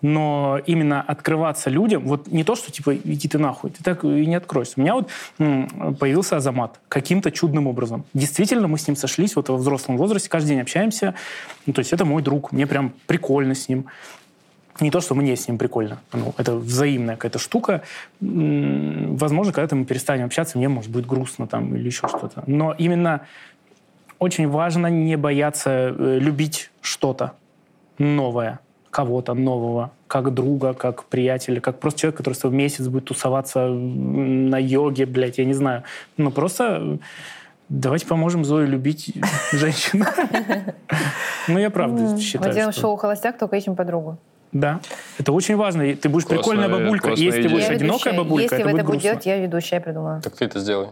[0.00, 4.26] Но именно открываться людям, вот не то, что типа иди ты нахуй, ты так и
[4.26, 4.74] не откроешься.
[4.76, 5.08] У меня вот
[5.38, 8.04] появился Азамат каким-то чудным образом.
[8.12, 11.14] Действительно, мы с ним сошлись вот во взрослом возрасте, каждый день общаемся.
[11.66, 13.86] Ну, то есть это мой друг, мне прям прикольно с ним
[14.80, 16.00] не то, что мне с ним прикольно.
[16.12, 17.82] Ну, это взаимная какая-то штука.
[18.20, 22.42] Возможно, когда-то мы перестанем общаться, мне, может, будет грустно там или еще что-то.
[22.46, 23.20] Но именно
[24.22, 27.32] очень важно не бояться э, любить что-то
[27.98, 28.60] новое,
[28.90, 33.66] кого-то нового, как друга, как приятеля, как просто человек, который с тобой месяц будет тусоваться
[33.66, 35.82] на йоге, блядь, я не знаю.
[36.16, 36.98] Ну, просто э,
[37.68, 39.12] давайте поможем Зое любить
[39.52, 40.04] женщину.
[41.48, 42.80] Ну, я правда Мы считаю, делаем что...
[42.80, 44.18] шоу «Холостяк», только ищем подругу.
[44.52, 44.80] Да,
[45.18, 45.82] это очень важно.
[45.82, 47.10] И Ты будешь прикольная бабулька.
[47.10, 50.20] Если ты будешь одинокая бабулька, Если это будет это делать, я ведущая, придумала.
[50.20, 50.88] Так ты это сделай.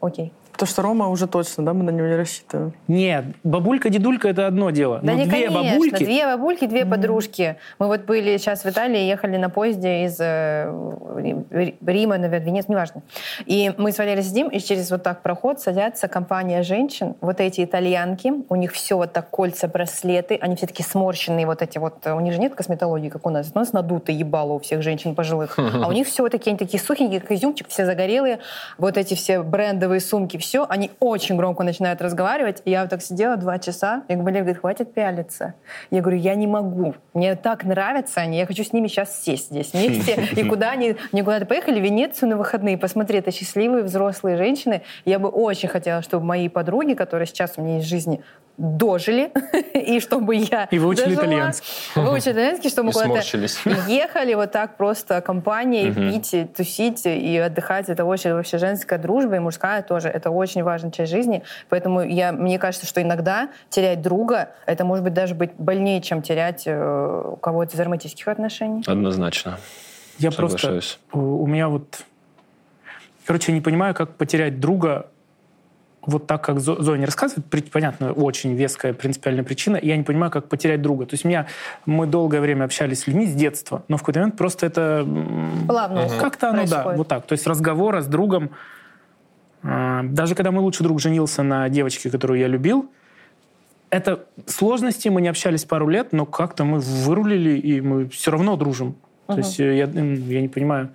[0.00, 0.32] Окей.
[0.52, 2.72] Потому что Рома уже точно, да, мы на него не рассчитываем.
[2.86, 5.00] Нет, бабулька, дедулька это одно дело.
[5.02, 5.70] Да Но не, две конечно.
[5.72, 6.04] бабульки.
[6.04, 7.56] Две бабульки, две подружки.
[7.78, 10.70] Мы вот были сейчас в Италии, ехали на поезде из э,
[11.50, 13.02] Ри- Рима, наверное, Венеции, неважно.
[13.46, 17.64] И мы с Валерией сидим, и через вот так проход садятся компания женщин, вот эти
[17.64, 22.06] итальянки, у них все вот так кольца, браслеты, они все такие сморщенные, вот эти вот,
[22.06, 25.14] у них же нет косметологии, как у нас, у нас надутые ебало у всех женщин
[25.14, 28.40] пожилых, а у них все вот такие, они такие сухенькие, как изюмчик, все загорелые,
[28.78, 32.62] вот эти все брендовые сумки, все, они очень громко начинают разговаривать.
[32.64, 35.54] И я вот так сидела два часа, и Валерий говорит, хватит пялиться.
[35.90, 36.94] Я говорю, я не могу.
[37.14, 40.28] Мне так нравятся они, я хочу с ними сейчас сесть здесь вместе.
[40.36, 44.82] И куда они, они куда-то поехали, в Венецию на выходные, посмотри, это счастливые взрослые женщины.
[45.04, 48.22] Я бы очень хотела, чтобы мои подруги, которые сейчас у меня есть в жизни,
[48.56, 49.32] дожили,
[49.74, 51.22] и чтобы я И выучили дожила.
[51.22, 51.66] итальянский.
[51.94, 53.20] Выучили итальянский, чтобы И куда-то
[53.88, 57.88] ехали вот так просто компанией, пить, тусить и отдыхать.
[57.88, 60.08] Это очень вообще женская дружба и мужская тоже.
[60.08, 61.42] Это очень важная часть жизни.
[61.68, 66.22] Поэтому я, мне кажется, что иногда терять друга, это может быть даже быть больнее, чем
[66.22, 68.82] терять э, у кого-то из романтических отношений.
[68.86, 69.58] Однозначно.
[70.18, 70.58] Я просто...
[70.58, 70.98] Соглашаюсь.
[71.12, 72.04] У у меня вот...
[73.26, 75.06] Короче, я не понимаю, как потерять друга
[76.04, 80.02] вот так, как Зо- Зоя не рассказывает, понятно, очень веская принципиальная причина, и я не
[80.02, 81.06] понимаю, как потерять друга.
[81.06, 81.46] То есть меня,
[81.86, 85.06] мы долгое время общались с людьми с детства, но в какой-то момент просто это...
[85.68, 86.98] Плавно Как-то оно, да, происходит.
[86.98, 87.26] вот так.
[87.26, 88.50] То есть разговора с другом,
[90.02, 92.90] даже когда мой лучший друг женился на девочке, которую я любил,
[93.90, 98.56] это сложности, мы не общались пару лет, но как-то мы вырулили, и мы все равно
[98.56, 98.96] дружим.
[99.26, 100.90] То есть э, я, я не понимаю.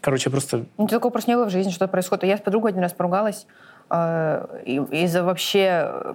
[0.00, 2.24] Короче, просто Ну, такого просто не было в жизни, что происходит.
[2.24, 3.46] Я с подругой один раз поругалась
[3.90, 6.14] э, из-за вообще э,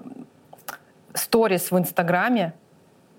[1.14, 2.54] сторис в Инстаграме.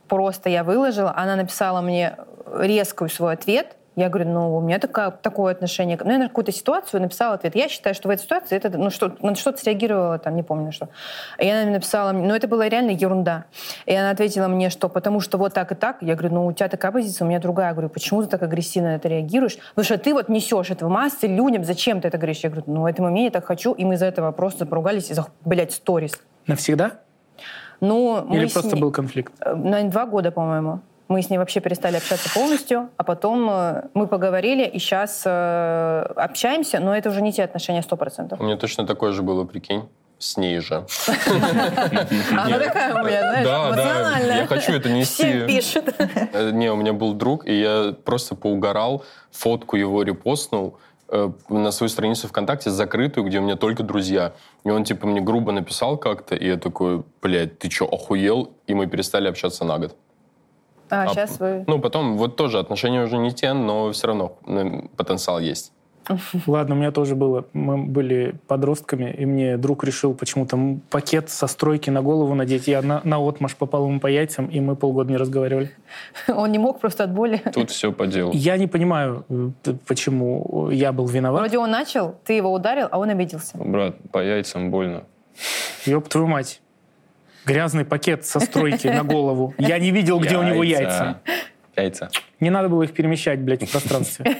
[0.06, 2.16] Просто я выложила, она написала мне
[2.54, 3.76] резкую свой ответ.
[3.96, 5.98] Я говорю, ну, у меня такая, такое отношение.
[6.02, 7.56] Ну, я на какую-то ситуацию написала ответ.
[7.56, 10.66] Я считаю, что в этой ситуации это, ну, что, на что-то среагировала, там, не помню,
[10.66, 10.88] на что.
[11.38, 13.46] И она мне написала, ну, это была реально ерунда.
[13.86, 15.98] И она ответила мне, что потому что вот так и так.
[16.02, 17.68] Я говорю, ну, у тебя такая позиция, у меня другая.
[17.68, 19.58] Я говорю, почему ты так агрессивно на это реагируешь?
[19.74, 22.38] Потому что ты вот несешь это в массы людям, зачем ты это говоришь?
[22.40, 25.26] Я говорю, ну, это момент я так хочу, и мы из-за этого просто поругались из-за,
[25.44, 26.12] блядь, сторис.
[26.46, 26.92] навсегда?
[27.80, 29.32] Ну, мы Или с просто ней- был конфликт?
[29.40, 30.80] Э, Наверное, два года, по-моему.
[31.10, 36.78] Мы с ней вообще перестали общаться полностью, а потом э, мы поговорили, и сейчас общаемся,
[36.78, 38.40] но это уже не те отношения сто процентов.
[38.40, 39.88] У меня точно такое же было, прикинь.
[40.20, 40.74] С ней же.
[42.30, 44.36] Она такая у меня, знаешь, Да, да, эмоциональная.
[44.42, 45.24] я хочу это нести.
[45.24, 45.94] Всем пишет.
[45.98, 51.72] Э, Не, у меня был друг, и я просто поугарал, фотку его репостнул э, на
[51.72, 54.34] свою страницу ВКонтакте, закрытую, где у меня только друзья.
[54.62, 58.52] И он, типа, мне грубо написал как-то, и я такой, блядь, ты что, охуел?
[58.68, 59.96] И мы перестали общаться на год.
[60.90, 61.64] А, А, сейчас вы...
[61.66, 64.36] Ну, потом, вот тоже отношения уже не те, но все равно
[64.96, 65.72] потенциал есть.
[66.46, 67.44] Ладно, у меня тоже было.
[67.52, 70.58] Мы были подростками, и мне друг решил почему-то
[70.90, 72.66] пакет со стройки на голову надеть.
[72.66, 75.70] Я на, на отмаш попал ему по яйцам, и мы полгода не разговаривали.
[76.28, 77.40] Он не мог просто от боли.
[77.54, 78.32] Тут все по делу.
[78.34, 81.40] Я не понимаю, э, почему я был виноват.
[81.40, 83.56] Вроде он начал, ты его ударил, а он обиделся.
[83.58, 85.04] Брат, по яйцам больно.
[85.86, 86.60] Ёб твою мать.
[87.46, 89.54] Грязный пакет со стройки на голову.
[89.58, 91.20] Я не видел, где у него яйца.
[91.76, 92.10] Яйца.
[92.40, 94.36] Не надо было их перемещать, блядь, в пространстве.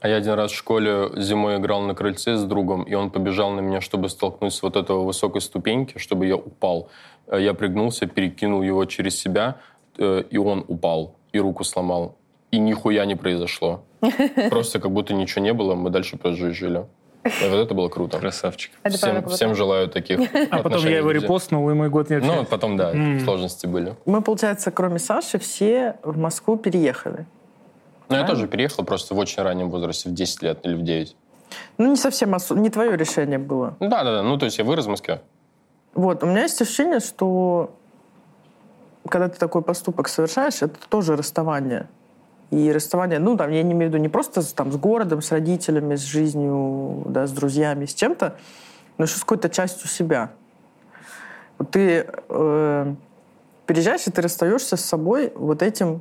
[0.00, 3.50] А я один раз в школе зимой играл на крыльце с другом, и он побежал
[3.50, 6.88] на меня, чтобы столкнуть с вот этого высокой ступеньки, чтобы я упал.
[7.26, 9.56] Э, Я пригнулся, перекинул его через себя,
[9.98, 12.16] э, и он упал, и руку сломал.
[12.52, 13.82] И нихуя не произошло.
[14.50, 16.86] Просто как будто ничего не было, мы дальше просто жили.
[17.24, 18.18] И вот это было круто.
[18.18, 18.72] Красавчик.
[18.82, 22.44] Это Всем, всем желаю таких А потом я его репостнул, и мой год не Ну,
[22.44, 23.20] потом, да, М.
[23.20, 23.96] сложности были.
[24.06, 27.26] Мы, получается, кроме Саши, все в Москву переехали.
[28.08, 31.14] Но я тоже переехал просто в очень раннем возрасте, в 10 лет или в 9.
[31.76, 33.76] Ну, не совсем, осо- не твое решение было.
[33.80, 35.20] Ну, Да-да-да, ну, то есть я вырос в Москве.
[35.94, 37.74] Вот, у меня есть ощущение, что
[39.08, 41.88] когда ты такой поступок совершаешь, это тоже расставание.
[42.50, 45.30] И расставание, ну, там, я не имею в виду не просто там, с городом, с
[45.32, 48.36] родителями, с жизнью, да, с друзьями, с чем-то,
[48.96, 50.30] но еще с какой-то частью себя.
[51.58, 52.94] Вот ты э,
[53.66, 56.00] переезжаешь, и ты расстаешься с собой вот этим...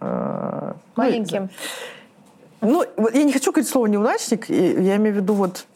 [0.00, 1.50] э, Маленьким.
[2.60, 5.66] Ну, я не хочу говорить слово неудачник, я имею в виду вот,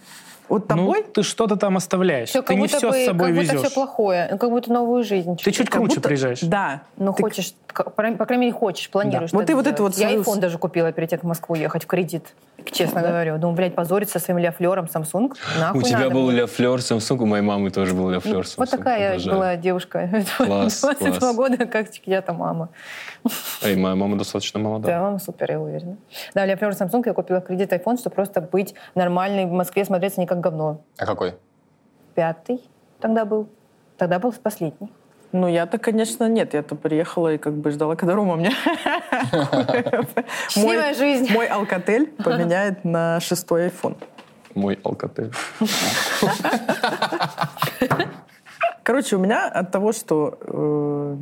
[0.48, 2.28] вот Ну, тобой, ты что-то там оставляешь.
[2.28, 3.66] Все, ты как не будто все бы, с собой как будто везешь.
[3.66, 5.36] все плохое, ну, как будто новую жизнь.
[5.36, 6.40] Ты чуть как круче будто- приезжаешь.
[6.40, 6.82] Да.
[6.96, 9.32] Ну, Ты- хочешь, по, крайней мере, хочешь, планируешь.
[9.32, 11.28] Вот это и вот это вот Я свою- iPhone даже купила перед тем, как в
[11.28, 12.24] Москву ехать в кредит.
[12.72, 13.38] Честно говорю.
[13.38, 15.34] Думаю, блядь, позориться своим ля-флером Samsung.
[15.58, 16.30] Нахуй У тебя надо был было.
[16.30, 18.54] Ля Флер Samsung, у моей мамы тоже был Ля Флер Samsung.
[18.58, 19.36] Вот такая я Обожаю.
[19.36, 20.24] была девушка.
[20.36, 21.36] Класс, 22 класс.
[21.36, 22.68] года, как я-то мама.
[23.62, 24.86] Эй, моя мама достаточно молода.
[24.88, 25.96] Да, мама супер, я уверена.
[26.34, 29.84] Да, для Флер Samsung я купила в кредит iPhone, чтобы просто быть нормальной в Москве,
[29.84, 30.80] смотреться не как говно.
[30.98, 31.34] А какой?
[32.14, 32.60] Пятый
[33.00, 33.48] тогда был.
[33.98, 34.90] Тогда был последний.
[35.32, 36.54] Ну, я-то, конечно, нет.
[36.54, 38.50] Я-то приехала и как бы ждала, когда Рома мне...
[40.48, 41.32] Счастливая жизнь.
[41.32, 43.96] Мой алкотель поменяет на шестой iPhone.
[44.54, 45.32] Мой алкотель.
[48.82, 50.38] Короче, у меня от того, что...
[50.42, 51.16] э,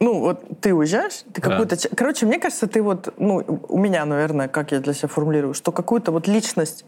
[0.00, 1.76] ну, вот ты уезжаешь, ты какую-то...
[1.94, 3.14] Короче, мне кажется, ты вот...
[3.18, 6.84] Ну, у меня, наверное, как я для себя формулирую, что какую-то вот личность,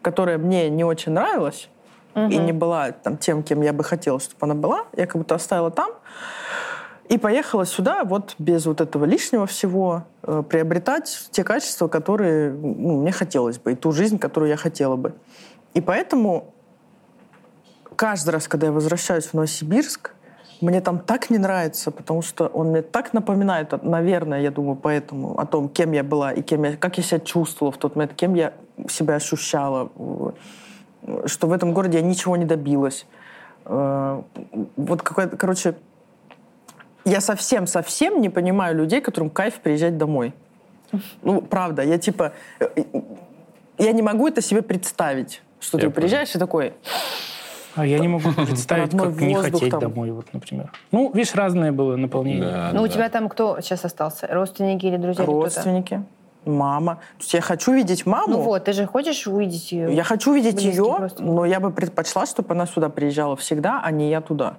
[0.00, 1.68] которая мне не очень нравилась,
[2.14, 5.34] и не была там тем, кем я бы хотела, чтобы она была, я как будто
[5.34, 5.90] оставила там,
[7.08, 13.02] и поехала сюда вот без вот этого лишнего всего э, приобретать те качества, которые ну,
[13.02, 15.14] мне хотелось бы, и ту жизнь, которую я хотела бы.
[15.74, 16.54] И поэтому
[17.96, 20.12] каждый раз, когда я возвращаюсь в Новосибирск,
[20.60, 25.38] мне там так не нравится, потому что он мне так напоминает, наверное, я думаю, поэтому,
[25.38, 28.14] о том, кем я была и кем я, как я себя чувствовала в тот момент,
[28.14, 28.54] кем я
[28.88, 29.90] себя ощущала,
[31.26, 33.06] что в этом городе я ничего не добилась.
[33.66, 34.22] Э,
[34.76, 35.74] Вот какой-то, короче,
[37.04, 40.32] я совсем-совсем не понимаю людей, которым кайф приезжать домой.
[41.22, 42.32] Ну, правда, я типа...
[42.60, 42.66] э,
[43.78, 46.72] Я не могу это себе представить, что Я ты приезжаешь и такой...
[47.76, 49.80] А я не могу представить, как не хотеть там.
[49.80, 50.70] домой, вот, например.
[50.92, 52.44] Ну, видишь, разное было наполнение.
[52.44, 52.92] Да, Ну, у да.
[52.92, 54.28] тебя там кто сейчас остался?
[54.30, 55.24] Родственники или друзья?
[55.24, 56.04] или родственники,
[56.46, 56.96] мама.
[57.18, 58.28] То есть я хочу видеть маму.
[58.28, 59.94] Ну вот, ты же хочешь увидеть ее?
[59.94, 61.36] Я хочу видеть ее, родственников.
[61.36, 64.56] но я бы предпочла, чтобы она сюда приезжала всегда, а не я туда.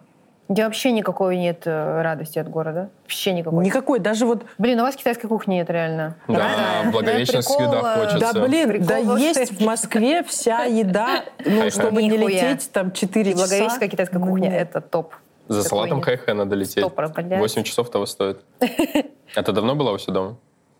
[0.48, 2.92] У тебя вообще никакой нет э, радости от города?
[3.02, 3.66] Вообще никакой?
[3.66, 4.44] Никакой, даже вот...
[4.60, 6.18] Блин, у вас китайской кухни нет реально.
[6.28, 6.90] Да, Правда?
[6.90, 8.34] в Благовещенск Да, всегда прикол, хочется.
[8.34, 9.26] Да блин, Прикол да вообще.
[9.26, 13.44] есть в Москве вся еда, ну, чтобы не лететь там 4 И часа.
[13.44, 15.16] Благовещенская китайская Ну, кухня— это топ.
[15.48, 16.78] За салатом хай-хай надо лететь.
[16.84, 17.40] Стопор, блядь.
[17.40, 18.40] 8 часов того стоит.
[19.36, 20.38] Это давно была у себя дома?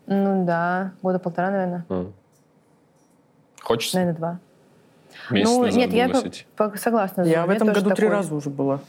[0.08, 1.86] Ну да, года полтора, наверное.
[1.90, 2.14] М.
[3.62, 3.98] Хочется?
[3.98, 4.40] Наверное, два.
[5.32, 7.24] Месяц ну, назад нет, я по- по- согласна.
[7.24, 8.80] с Я в этом году три раза уже была.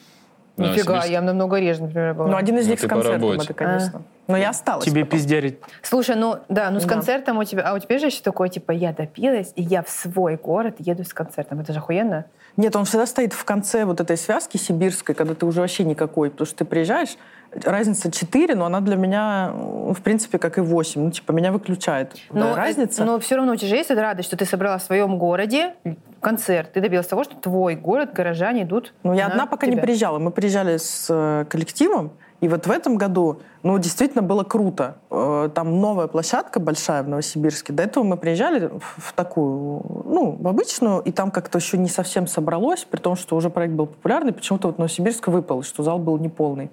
[0.56, 1.08] Да, Нифига, Сибирск.
[1.10, 2.28] я намного реже, например, была.
[2.28, 4.02] Ну, один из Ну, них с ты по концертом, это, конечно.
[4.26, 4.84] Но я осталась.
[4.86, 5.18] Тебе потом.
[5.18, 5.58] пиздярить.
[5.82, 6.88] Слушай, ну да, ну с Да.
[6.88, 9.88] концертом у тебя, а у тебя же еще такое, типа, я допилась, и я в
[9.90, 11.60] свой город еду с концертом.
[11.60, 12.24] Это же охуенно.
[12.56, 16.30] Нет, он всегда стоит в конце вот этой связки сибирской, когда ты уже вообще никакой.
[16.30, 17.16] Потому что ты приезжаешь,
[17.52, 21.00] разница 4, но она для меня, в принципе, как и 8.
[21.00, 22.16] Ну, типа, меня выключает.
[22.30, 23.04] Но, Да, разница.
[23.04, 25.74] Но все равно у тебя же есть эта радость, что ты собрала в своем городе
[26.20, 26.72] концерт.
[26.72, 29.82] Ты добилась того, что твой город, горожане идут Ну, я на одна пока не тебя.
[29.82, 30.18] приезжала.
[30.18, 34.98] Мы приезжали с э, коллективом, и вот в этом году, ну, действительно было круто.
[35.10, 37.72] Э, Там новая площадка большая в Новосибирске.
[37.72, 42.28] До этого мы приезжали в такую, ну, в обычную, и там как-то еще не совсем
[42.28, 46.16] собралось, при том, что уже проект был популярный, почему-то вот Новосибирск выпал, что зал был
[46.18, 46.70] неполный.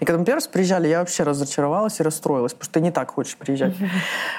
[0.00, 2.90] И когда мы первый раз приезжали, я вообще разочаровалась и расстроилась, потому что ты не
[2.90, 3.74] так хочешь приезжать.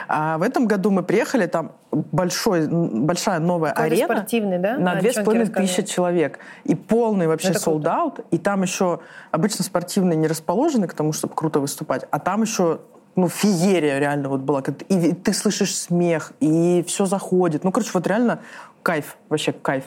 [0.07, 4.15] А в этом году мы приехали, там большой, большая новая Какой-то арена.
[4.15, 4.77] спортивный, да?
[4.77, 6.39] На две с половиной тысячи человек.
[6.63, 7.65] И полный вообще Это круто.
[7.65, 8.19] солдат.
[8.31, 9.01] И там еще
[9.31, 11.90] обычно спортивные не расположены к тому, чтобы круто выступать.
[12.11, 12.79] А там еще
[13.15, 14.63] ну, феерия реально вот была.
[14.89, 17.63] И ты слышишь смех, и все заходит.
[17.63, 18.39] Ну, короче, вот реально
[18.83, 19.85] кайф, вообще кайф.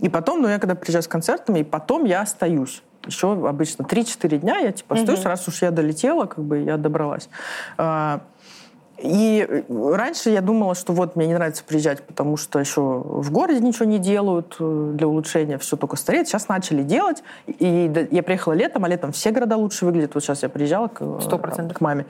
[0.00, 2.82] И потом, ну, я когда приезжаю с концертами, и потом я остаюсь.
[3.06, 7.28] Еще обычно 3-4 дня я типа остаюсь, раз уж я долетела, как бы я добралась.
[9.02, 13.30] И э, раньше я думала, что вот мне не нравится приезжать, потому что еще в
[13.32, 16.28] городе ничего не делают э, для улучшения, все только стареет.
[16.28, 17.22] Сейчас начали делать.
[17.46, 20.14] И я приехала летом, а летом все города лучше выглядят.
[20.14, 21.78] Вот сейчас я приезжала к, э, Сто процентов.
[21.78, 22.06] к маме.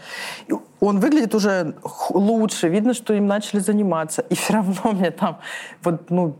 [0.48, 1.74] И он выглядит уже
[2.10, 4.22] лучше, видно, что им начали заниматься.
[4.28, 5.38] И все равно мне там
[5.82, 6.36] вот, ну,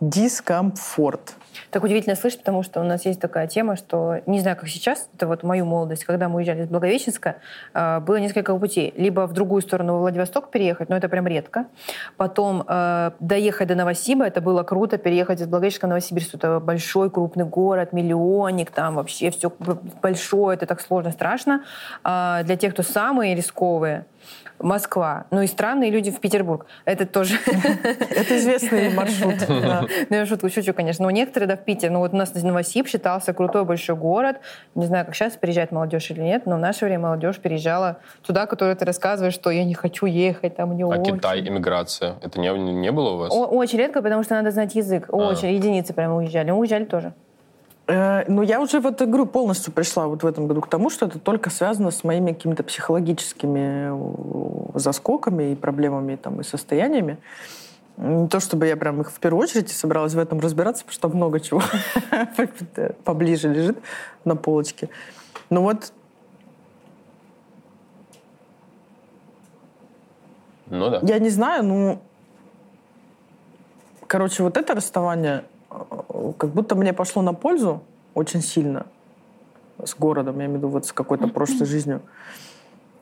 [0.00, 1.36] дискомфорт.
[1.72, 5.08] Так удивительно слышать, потому что у нас есть такая тема, что, не знаю, как сейчас,
[5.14, 7.36] это вот мою молодость, когда мы уезжали из Благовещенска,
[7.72, 8.92] э, было несколько путей.
[8.94, 11.64] Либо в другую сторону, во Владивосток переехать, но это прям редко.
[12.18, 16.34] Потом э, доехать до Новосиба, это было круто, переехать из Благовещенска в Новосибирск.
[16.34, 19.50] Это большой, крупный город, миллионник, там вообще все
[20.02, 21.64] большое, это так сложно, страшно.
[22.04, 24.04] А для тех, кто самые рисковые,
[24.62, 25.26] Москва.
[25.30, 26.66] Ну и странные люди в Петербург.
[26.84, 29.34] Это тоже Это известный маршрут.
[29.48, 31.04] ну, я шутку шучу, конечно.
[31.04, 31.90] Но некоторые, да, в Питер.
[31.90, 34.36] Ну, вот у нас Новосиб считался крутой большой город.
[34.74, 38.46] Не знаю, как сейчас переезжает молодежь или нет, но в наше время молодежь переезжала туда,
[38.46, 40.98] которую ты рассказываешь, что я не хочу ехать, там мне А.
[40.98, 43.32] Китай, иммиграция, это не, не было у вас?
[43.32, 45.08] Очень редко, потому что надо знать язык.
[45.08, 45.16] А.
[45.16, 45.54] Очень.
[45.54, 46.50] Единицы прямо уезжали.
[46.50, 47.12] Мы уезжали тоже.
[47.88, 51.18] Ну, я уже вот игру полностью пришла вот в этом году к тому, что это
[51.18, 53.90] только связано с моими какими-то психологическими
[54.74, 57.18] э, заскоками и проблемами там, и состояниями.
[57.96, 61.08] Не то чтобы я прям их в первую очередь собиралась в этом разбираться, потому что
[61.08, 61.60] много чего
[63.04, 63.78] поближе лежит
[64.24, 64.88] на полочке.
[65.50, 65.92] Но вот
[70.72, 71.00] Ну да.
[71.02, 72.02] Я не знаю, ну...
[74.06, 75.44] Короче, вот это расставание
[76.32, 77.82] как будто мне пошло на пользу
[78.14, 78.86] очень сильно
[79.82, 82.02] с городом, я имею в виду вот с какой-то прошлой жизнью.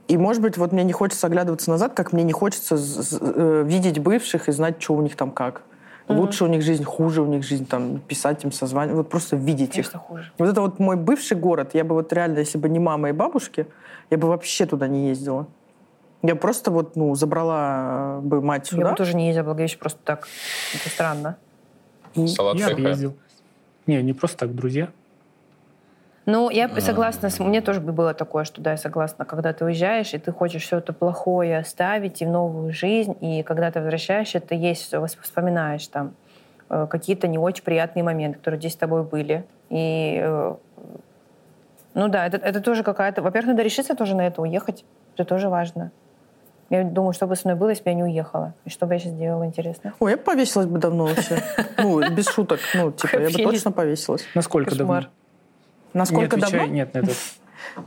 [0.09, 4.01] И, может быть, вот мне не хочется оглядываться назад, как мне не хочется э, видеть
[4.01, 5.63] бывших и знать, что у них там как.
[6.09, 6.17] Mm-hmm.
[6.17, 9.71] Лучше у них жизнь, хуже у них жизнь, там, писать им, созванивать, вот просто видеть
[9.71, 10.03] Конечно, их.
[10.03, 10.33] хуже.
[10.39, 13.13] Вот это вот мой бывший город, я бы вот реально, если бы не мама и
[13.13, 13.67] бабушки,
[14.11, 15.47] я бы вообще туда не ездила.
[16.23, 18.83] Я просто вот, ну, забрала бы мать сюда.
[18.83, 20.27] Я бы тоже не ездила в Благовещение просто так.
[20.75, 21.37] Это странно.
[22.15, 22.89] Салат Я бы цеха.
[22.89, 23.17] ездил.
[23.87, 24.89] Не, не просто так, друзья.
[26.27, 29.65] Ну, я согласна, с- мне тоже бы было такое, что да, я согласна, когда ты
[29.65, 33.81] уезжаешь, и ты хочешь все это плохое оставить и в новую жизнь, и когда ты
[33.81, 36.15] возвращаешься, ты есть, вспоминаешь там
[36.69, 39.45] э, какие-то не очень приятные моменты, которые здесь с тобой были.
[39.71, 40.55] И, э,
[41.95, 43.23] ну да, это, это тоже какая-то...
[43.23, 44.85] Во-первых, надо решиться тоже на это, уехать.
[45.15, 45.91] Это тоже важно.
[46.71, 48.55] Я думаю, что бы со мной было, если бы я не уехала.
[48.65, 49.93] И что бы я сейчас делала, интересно.
[49.99, 51.43] Ой, я бы повесилась бы давно вообще.
[51.79, 52.61] Ну, без шуток.
[52.75, 54.25] Ну, типа, я бы точно повесилась.
[54.35, 55.07] Насколько давно?
[55.93, 56.67] Насколько давно?
[56.67, 57.17] Нет, на этот.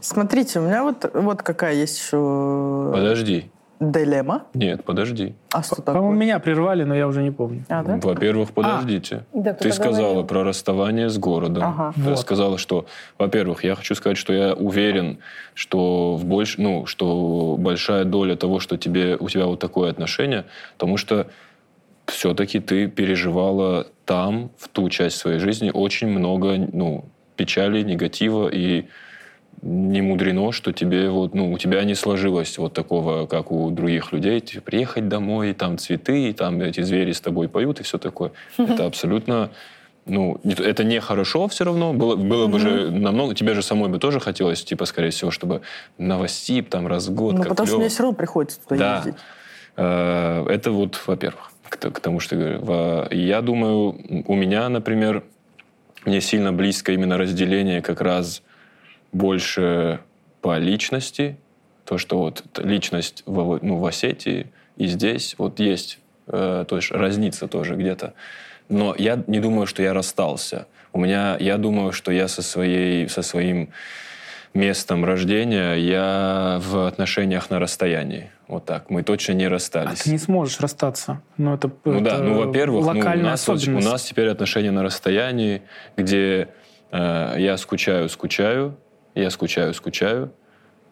[0.02, 3.50] Смотрите, у меня вот, вот какая есть еще Подожди.
[3.92, 4.44] Дилемма.
[4.54, 5.36] Нет, подожди.
[5.52, 6.20] А что По-моему, такое?
[6.20, 7.66] меня прервали, но я уже не помню.
[7.70, 8.00] А, да?
[8.02, 9.26] Во-первых, подождите.
[9.34, 10.28] Да, Ты сказала говорил.
[10.28, 11.64] про расставание с городом.
[11.64, 11.94] Ага.
[11.96, 12.20] Ты Вот.
[12.20, 12.86] сказала, что,
[13.18, 15.20] во-первых, я хочу сказать, что я уверен,
[15.54, 16.58] что в больш...
[16.58, 20.46] ну, что большая доля того, что тебе у тебя вот такое отношение,
[20.78, 21.28] потому что
[22.08, 27.06] все-таки ты переживала там, в ту часть своей жизни, очень много ну,
[27.36, 28.86] печали, негатива, и
[29.62, 34.12] не мудрено, что тебе вот, ну, у тебя не сложилось вот такого, как у других
[34.12, 37.84] людей, типа, приехать домой, и там цветы, и там эти звери с тобой поют, и
[37.84, 38.32] все такое.
[38.58, 39.52] Это абсолютно
[40.06, 41.94] ну, это не хорошо все равно.
[41.94, 43.36] Было, было бы же намного...
[43.36, 45.62] Тебе же самой бы тоже хотелось, типа, скорее всего, чтобы
[45.98, 47.36] Новосиб там раз в год.
[47.36, 48.98] Ну, потому что мне все равно приходится туда Да.
[48.98, 49.16] ездить.
[49.78, 52.60] Э, Это вот, во-первых, к, тому, что я говорю.
[52.66, 53.96] Во- Я думаю,
[54.28, 55.24] у меня, например,
[56.06, 58.42] мне сильно близко именно разделение как раз
[59.14, 60.02] больше
[60.42, 61.38] по личности.
[61.86, 66.92] То, что вот личность в, ну, в Осетии и здесь вот есть, э, то есть
[66.92, 68.14] разница тоже где-то.
[68.70, 70.68] Но я не думаю, что я расстался.
[70.94, 73.70] У меня, я думаю, что я со, своей, со своим
[74.54, 78.32] местом рождения я в отношениях на расстоянии.
[78.48, 78.90] Вот так.
[78.90, 80.04] Мы точно не А расстались.
[80.04, 81.22] ты не сможешь расстаться.
[81.38, 84.84] Ну, это, Ну это да, ну во-первых, ну, у, нас, у нас теперь отношения на
[84.84, 85.64] расстоянии,
[85.98, 86.50] где
[86.92, 88.78] э, я скучаю, скучаю,
[89.16, 90.32] я скучаю, скучаю,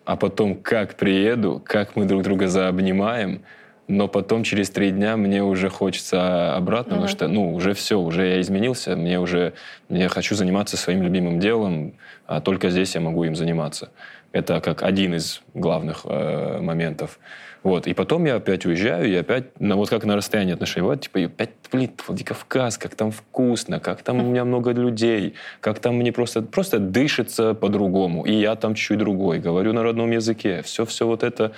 [0.05, 3.43] а потом как приеду, как мы друг друга заобнимаем,
[3.87, 8.27] но потом через три дня мне уже хочется обратно, потому что, ну, уже все, уже
[8.27, 9.53] я изменился, мне уже,
[9.89, 11.93] я хочу заниматься своим любимым делом,
[12.25, 13.89] а только здесь я могу им заниматься.
[14.31, 17.19] Это как один из главных э, моментов.
[17.63, 17.85] Вот.
[17.85, 21.17] И потом я опять уезжаю, и опять, на, вот как на расстоянии отношений, вот, типа,
[21.19, 25.97] и опять, блин, Владикавказ, как там вкусно, как там у меня много людей, как там
[25.97, 28.25] мне просто, просто дышится по-другому.
[28.25, 30.63] И я там чуть другой, говорю на родном языке.
[30.63, 31.51] Все-все вот это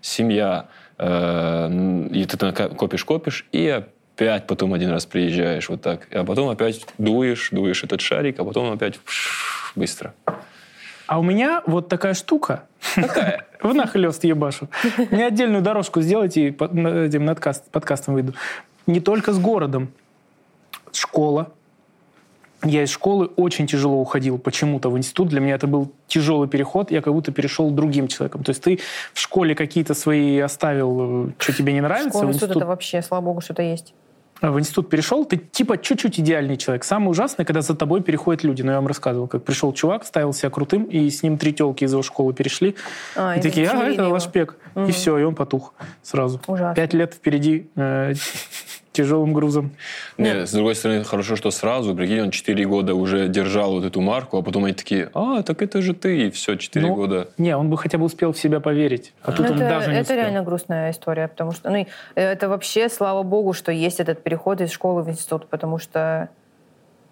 [0.00, 0.68] семья.
[1.04, 1.68] Э,
[2.12, 6.06] и ты копишь-копишь, и опять потом один раз приезжаешь вот так.
[6.12, 9.00] А потом опять дуешь, дуешь этот шарик, а потом опять
[9.74, 10.14] быстро.
[11.08, 12.66] А у меня вот такая штука.
[13.62, 14.68] В нахлест ебашу.
[15.10, 17.36] Мне отдельную дорожку сделайте, и этим
[17.72, 18.34] подкастом выйду.
[18.86, 19.92] Не только с городом.
[20.92, 21.52] Школа.
[22.64, 25.28] Я из школы очень тяжело уходил почему-то в институт.
[25.28, 26.90] Для меня это был тяжелый переход.
[26.90, 28.44] Я как будто перешел другим человеком.
[28.44, 28.78] То есть ты
[29.12, 32.10] в школе какие-то свои оставил, э, что тебе не нравится.
[32.10, 33.94] Школа, в институт институт это вообще, слава богу, что-то есть.
[34.40, 36.84] в институт перешел, ты типа чуть-чуть идеальный человек.
[36.84, 38.62] Самое ужасное, когда за тобой переходят люди.
[38.62, 41.84] Но я вам рассказывал, как пришел чувак, ставил себя крутым, и с ним три телки
[41.84, 42.74] из его школы перешли.
[43.16, 44.12] А, и и такие, а, это его.
[44.12, 44.56] Лашпек.
[44.74, 44.92] И Мгм.
[44.92, 46.40] все, и он потух сразу.
[46.46, 46.74] Ужасно.
[46.74, 48.14] Пять лет впереди э,
[48.92, 49.72] тяжелым грузом.
[50.18, 54.00] Нет, с другой стороны, хорошо, что сразу, прикинь, он 4 года уже держал вот эту
[54.00, 57.28] марку, а потом они такие, а, так это же ты, и все, 4 Ну, года.
[57.38, 59.12] Не, он бы хотя бы успел в себя поверить.
[59.22, 60.16] А тут Ну, он это, даже не это успел.
[60.18, 64.70] реально грустная история, потому что ну, это вообще, слава богу, что есть этот переход из
[64.70, 66.28] школы в институт, потому что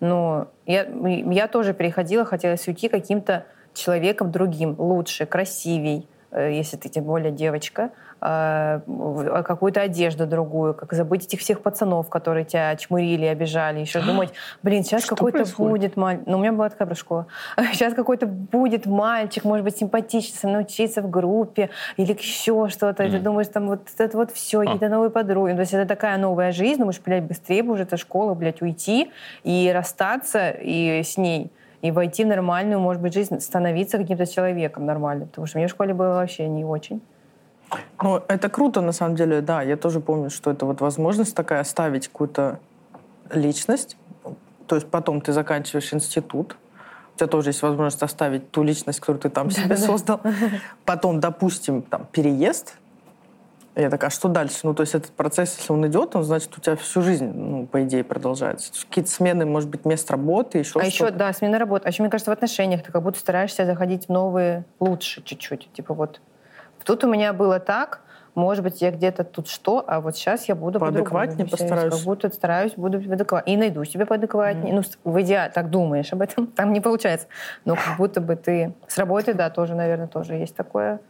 [0.00, 0.86] ну, я,
[1.30, 3.44] я тоже переходила, хотелось уйти каким-то
[3.74, 7.90] человеком другим, лучше, красивей, э, если ты тем более девочка, а
[8.20, 14.32] какую-то одежду другую, как забыть этих всех пацанов, которые тебя чмырили, обижали, еще думать,
[14.62, 16.26] блин, сейчас какой-то будет мальчик.
[16.26, 17.26] Ну, у меня была такая школа.
[17.72, 23.04] Сейчас какой-то будет мальчик, может быть, симпатичный, со мной учиться в группе или еще что-то.
[23.04, 24.64] И ты думаешь, там вот это вот все, А.
[24.64, 25.52] какие-то новые подруги.
[25.52, 29.10] То есть это такая новая жизнь, думаешь, блядь, быстрее бы уже эта школа, блядь, уйти
[29.44, 31.50] и расстаться и с ней
[31.82, 35.28] и войти в нормальную, может быть, жизнь, становиться каким-то человеком нормальным.
[35.28, 37.00] Потому что мне в школе было вообще не очень.
[38.02, 39.62] Ну, это круто, на самом деле, да.
[39.62, 42.58] Я тоже помню, что это вот возможность такая оставить какую-то
[43.32, 43.96] личность.
[44.66, 46.56] То есть потом ты заканчиваешь институт,
[47.14, 49.86] у тебя тоже есть возможность оставить ту личность, которую ты там себе Да-да-да.
[49.86, 50.20] создал.
[50.84, 52.76] Потом, допустим, там, переезд.
[53.76, 54.60] Я такая, а что дальше?
[54.62, 57.66] Ну, то есть этот процесс, если он идет, он, значит, у тебя всю жизнь, ну,
[57.66, 58.72] по идее, продолжается.
[58.88, 61.84] Какие-то смены, может быть, мест работы, еще а еще, да, смена работы.
[61.86, 65.68] А еще, мне кажется, в отношениях ты как будто стараешься заходить в новые лучше чуть-чуть.
[65.72, 66.20] Типа вот
[66.90, 68.00] тут у меня было так,
[68.34, 71.94] может быть, я где-то тут что, а вот сейчас я буду Поадекватнее постараюсь.
[71.94, 73.56] Как будто стараюсь, буду адекватнее.
[73.56, 74.74] И найду себе поадекватнее.
[74.74, 77.26] Ну, с- в идеале, так думаешь об этом, там не получается.
[77.64, 78.72] Но как будто бы ты...
[78.88, 81.00] С работы, да, тоже, наверное, тоже есть такое.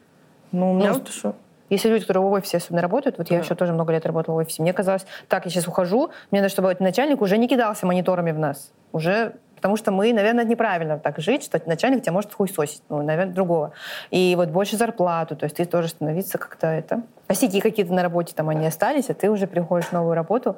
[0.53, 1.33] Ну, у меня Ну, вот еще...
[1.71, 3.45] Если люди, которые в офисе особенно работают, вот я Да.
[3.45, 6.51] еще тоже много лет работала в офисе, мне казалось, так, я сейчас ухожу, мне надо,
[6.51, 8.73] чтобы начальник уже не кидался мониторами в нас.
[8.93, 13.35] Уже Потому что мы, наверное, неправильно так жить, что начальник тебя может хуесосить, ну, наверное,
[13.35, 13.73] другого.
[14.11, 17.03] И вот больше зарплату, то есть ты тоже становиться как-то это...
[17.27, 20.57] Косяки какие-то на работе там они остались, а ты уже приходишь в новую работу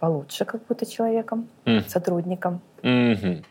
[0.00, 1.82] получше как будто человеком, М.
[1.88, 2.60] сотрудником.
[2.82, 3.42] Мгм.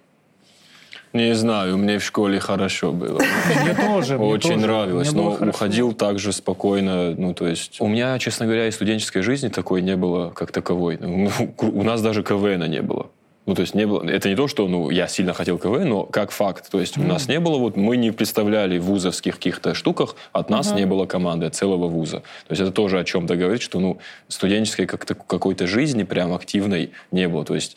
[1.13, 3.19] Не знаю, мне в школе хорошо было.
[3.63, 4.19] Мне тоже.
[4.19, 7.15] Очень нравилось, Мне но уходил также спокойно.
[7.15, 10.99] Ну, то есть, у меня, честно говоря, и студенческой жизни такой не было, как таковой.
[11.01, 13.09] Ну, у нас даже КВНа не было.
[13.49, 14.03] Ну, то есть, не было.
[14.07, 16.69] Это не то, что ну, я сильно хотел КВН, но как факт.
[16.69, 20.51] То есть, у нас не было, вот мы не представляли в вузовских каких-то штуках, от
[20.51, 22.19] нас не было команды, от целого вуза.
[22.19, 23.97] То есть, это тоже о чем-то говорит, что, ну,
[24.27, 27.43] студенческой как-то какой-то жизни прям активной не было.
[27.43, 27.75] То есть,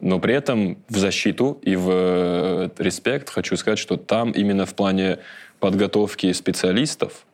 [0.00, 4.74] но при этом в защиту и в э, респект хочу сказать, что там именно в
[4.74, 5.18] плане
[5.58, 7.26] подготовки специалистов,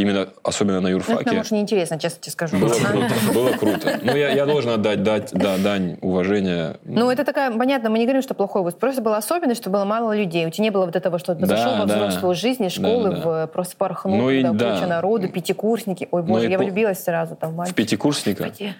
[0.00, 2.56] именно особенно на Ну, это нам юрфаке, уж неинтересно, честно тебе скажу.
[2.58, 3.14] было круто.
[3.34, 3.98] Было круто.
[4.02, 6.76] Ну, я, я должен отдать дать, да, дань уважения.
[6.84, 8.74] Ну, это такая, понятно, мы не говорим, что плохой вуз.
[8.74, 10.46] Просто была особенность, что было мало людей.
[10.46, 11.96] У тебя не было вот этого, что ты Да, зашел во да.
[11.96, 13.22] взрослую жизнь, из школы Да, да.
[13.22, 14.74] в просто порхнул, Ну и да.
[14.74, 16.08] куча народу, пятикурсники.
[16.10, 18.44] Ой, Ну боже, и я по- влюбилась сразу там в В пятикурсника.
[18.44, 18.74] Господи.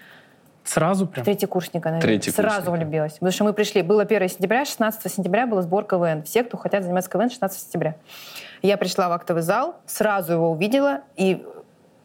[0.64, 1.24] Сразу прям?
[1.24, 2.02] Третьекурсника, наверное.
[2.18, 2.50] Третьекурсника.
[2.56, 3.12] Сразу влюбилась.
[3.14, 6.22] Потому что мы пришли, было 1 сентября, 16 сентября был сбор КВН.
[6.24, 7.94] Все, кто хотят заниматься КВН, 16 сентября.
[8.62, 11.44] Я пришла в актовый зал, сразу его увидела, и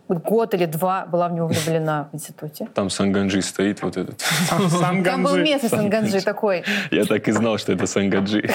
[0.08, 2.68] год или два была в него влюблена в институте.
[2.74, 4.22] Там Санганджи стоит вот этот.
[4.22, 5.04] Санганджи.
[5.04, 8.42] Там был местный Санганджи такой, Я так и знал, что это Санганджи.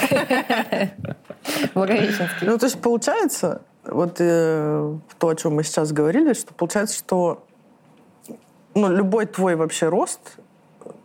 [1.73, 2.47] Благовещенский.
[2.47, 7.45] Ну, то есть получается, вот э, то, о чем мы сейчас говорили, что получается, что
[8.75, 10.37] ну, любой твой вообще рост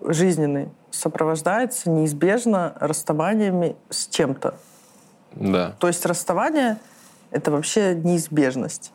[0.03, 4.55] жизненный сопровождается неизбежно расставаниями с чем-то.
[5.35, 5.75] Да.
[5.79, 6.79] То есть расставание—
[7.31, 8.93] это вообще неизбежность.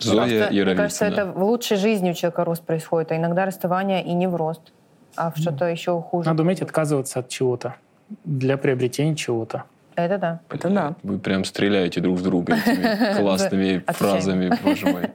[0.00, 4.04] Зоя Просто, Мне кажется, это в лучшей жизни у человека рост происходит, а иногда расставание
[4.04, 4.72] и не в рост,
[5.16, 6.28] а в что-то еще хуже.
[6.28, 7.76] Надо уметь отказываться от чего-то
[8.24, 9.64] для приобретения чего-то.
[9.96, 10.40] Это да.
[10.50, 10.94] Это да.
[11.02, 15.10] Вы прям стреляете друг в друга этими классными фразами, боже мой.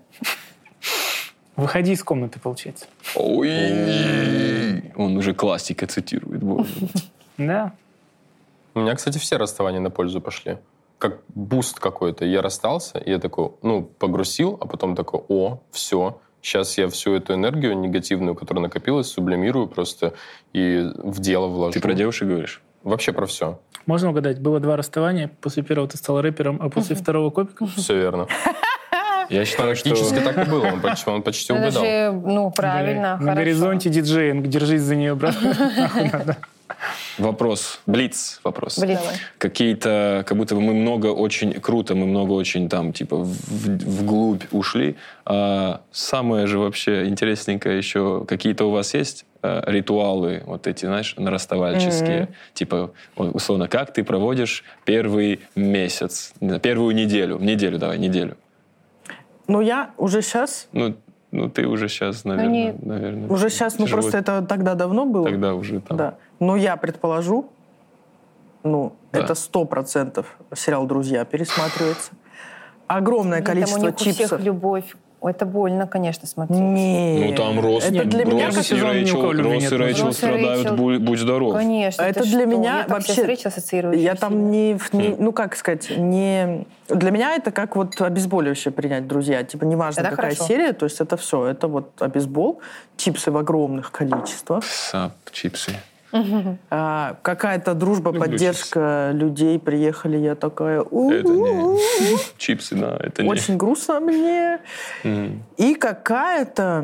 [1.55, 2.85] Выходи из комнаты, получается.
[3.15, 6.41] Ой, он уже классика цитирует.
[6.41, 6.69] боже.
[7.37, 7.73] Да.
[8.79, 10.57] У меня, кстати, все расставания на пользу пошли.
[10.99, 12.23] Как boost какой-то.
[12.23, 17.13] Я расстался, и я такой, ну, погрустил, а потом такой, о, все, сейчас я всю
[17.13, 20.13] эту энергию негативную, которая накопилась, сублимирую просто
[20.53, 21.73] и в дело вложу.
[21.73, 22.61] Ты про девушек говоришь?
[22.83, 23.59] Вообще про все.
[23.85, 25.29] Можно угадать, было два расставания.
[25.41, 27.67] После первого ты стал рэпером, а после второго комиком.
[27.67, 28.27] Все верно.
[29.29, 29.89] Я считаю, что...
[29.89, 30.67] Практически так и было.
[30.67, 31.83] Он почти, он почти угадал.
[31.83, 35.35] же, ну, правильно, Бля, На горизонте диджеинг, держись за нее, брат.
[37.19, 37.81] Вопрос.
[37.85, 38.79] Блиц вопрос.
[38.79, 38.97] Блин.
[39.37, 44.43] Какие-то, как будто бы мы много очень круто, мы много очень там, типа, в- вглубь
[44.51, 44.95] ушли.
[45.25, 51.13] А самое же вообще интересненькое еще, какие-то у вас есть э, ритуалы, вот эти, знаешь,
[51.17, 52.29] нарастовальческие?
[52.53, 58.37] Типа, вот, условно, как ты проводишь первый месяц, первую неделю, неделю давай, неделю.
[59.47, 60.95] Ну, я уже сейчас, Ну,
[61.31, 63.27] ну ты уже сейчас, наверное, не- наверное.
[63.29, 64.01] уже сейчас, ну, тяжело.
[64.03, 65.25] просто это тогда давно было.
[65.25, 65.97] Тогда уже там.
[65.97, 66.17] Да.
[66.39, 67.49] Но я предположу,
[68.63, 69.19] ну, Да.
[69.21, 72.11] это сто процентов сериал «Друзья» пересматривается.
[72.87, 74.41] Огромное Блин, там у количество них у всех чипсов.
[74.41, 76.57] любовь Это больно, конечно, смотреть.
[76.61, 77.31] Нет.
[77.31, 79.71] Ну, там Росс, Это для меня Росс Первый и Рэйчел, Росс и нет.
[79.73, 80.75] Рэйчел страдают, Рэйчел.
[80.77, 81.53] будь, будь здоров.
[81.55, 82.01] Конечно.
[82.03, 82.45] Это для что?
[82.45, 83.13] меня я вообще...
[83.15, 86.65] Я очень там не, не- ну как сказать, не...
[86.87, 89.43] Для меня это как вот обезболивающее принять, друзья.
[89.43, 90.45] Типа неважно, Это какая хорошо.
[90.45, 91.47] серия, то есть это все.
[91.47, 92.61] Это вот обезбол,
[92.95, 94.63] чипсы в огромных количествах.
[94.63, 95.73] Сап, чипсы.
[96.11, 99.59] А, какая-то дружба, Люблю поддержка людей.
[99.59, 100.81] Приехали, я такая...
[100.81, 101.77] Это не...
[102.37, 103.29] Чипсы, да, это не...
[103.29, 104.59] Очень грустно мне.
[105.57, 106.83] И какая-то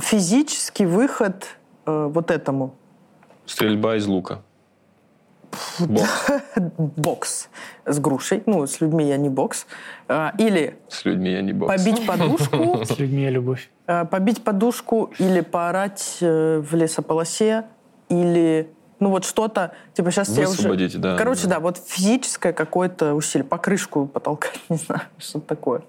[0.00, 1.46] физический выход
[1.86, 2.74] э, вот этому.
[3.44, 4.40] Стрельба из лука.
[5.78, 6.26] Бокс.
[6.78, 7.48] Бокс
[7.84, 8.42] с грушей.
[8.46, 9.66] Ну, с людьми я не бокс.
[10.08, 11.72] А, Или С людьми я не бокс.
[11.72, 13.70] побить подушку, С людьми я любовь.
[13.86, 17.64] э, побить подушку или поорать э, в лесополосе,
[18.08, 20.56] или ну вот что-то, типа сейчас я уже...
[20.56, 21.16] Высвободить, да.
[21.18, 25.82] Короче, да, вот физическое какое-то усилие, покрышку потолкать, не знаю, что такое.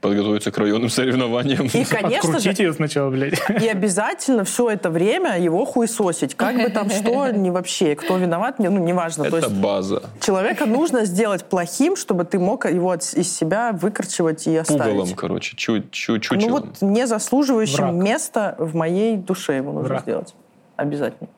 [0.00, 1.66] Подготовиться к районным соревнованиям.
[1.66, 3.38] И, конечно Открутить же, ее сначала, блядь.
[3.62, 6.34] и обязательно все это время его хуесосить.
[6.34, 9.30] Как бы там что, не вообще, кто виноват, не, ну, неважно.
[9.30, 10.02] То Это есть база.
[10.20, 14.82] человека нужно сделать плохим, чтобы ты мог его от- из себя выкорчевать и оставить.
[14.82, 16.40] Пугалом, короче, чуть, чуть, чуть.
[16.44, 17.94] Ну вот не заслуживающим Враг.
[17.94, 20.02] места в моей душе его нужно Враг.
[20.02, 20.34] сделать.
[20.74, 21.28] Обязательно.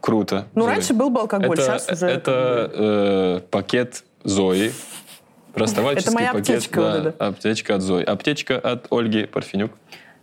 [0.00, 0.46] Круто.
[0.54, 0.70] Ну, Зои.
[0.70, 2.06] раньше был бы алкоголь, это, сейчас уже...
[2.06, 4.72] Это э, пакет Зои.
[5.54, 6.48] Расставательский Это моя пакет.
[6.56, 7.26] аптечка да, вот эта.
[7.26, 8.04] Аптечка от Зои.
[8.04, 9.72] Аптечка от Ольги Парфенюк.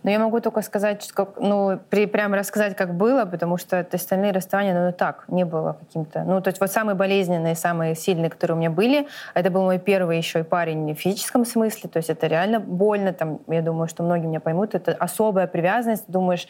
[0.04, 3.96] Но я могу только сказать, как, ну, при, прям рассказать, как было, потому что это
[3.96, 6.22] остальные расставания, ну, так, не было каким-то.
[6.22, 9.78] Ну, то есть вот самые болезненные, самые сильные, которые у меня были, это был мой
[9.78, 13.88] первый еще и парень в физическом смысле, то есть это реально больно, там, я думаю,
[13.88, 16.46] что многие меня поймут, это особая привязанность, думаешь,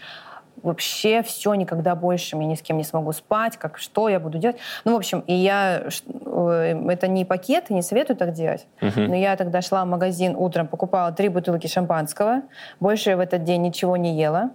[0.63, 4.39] вообще все, никогда больше я ни с кем не смогу спать, как что я буду
[4.39, 4.57] делать.
[4.85, 5.85] Ну, в общем, и я,
[6.27, 10.35] э, это не пакет, и не советую так делать, но я тогда шла в магазин
[10.37, 12.43] утром, покупала три бутылки шампанского,
[12.81, 14.51] больше я в этот день ничего не ела.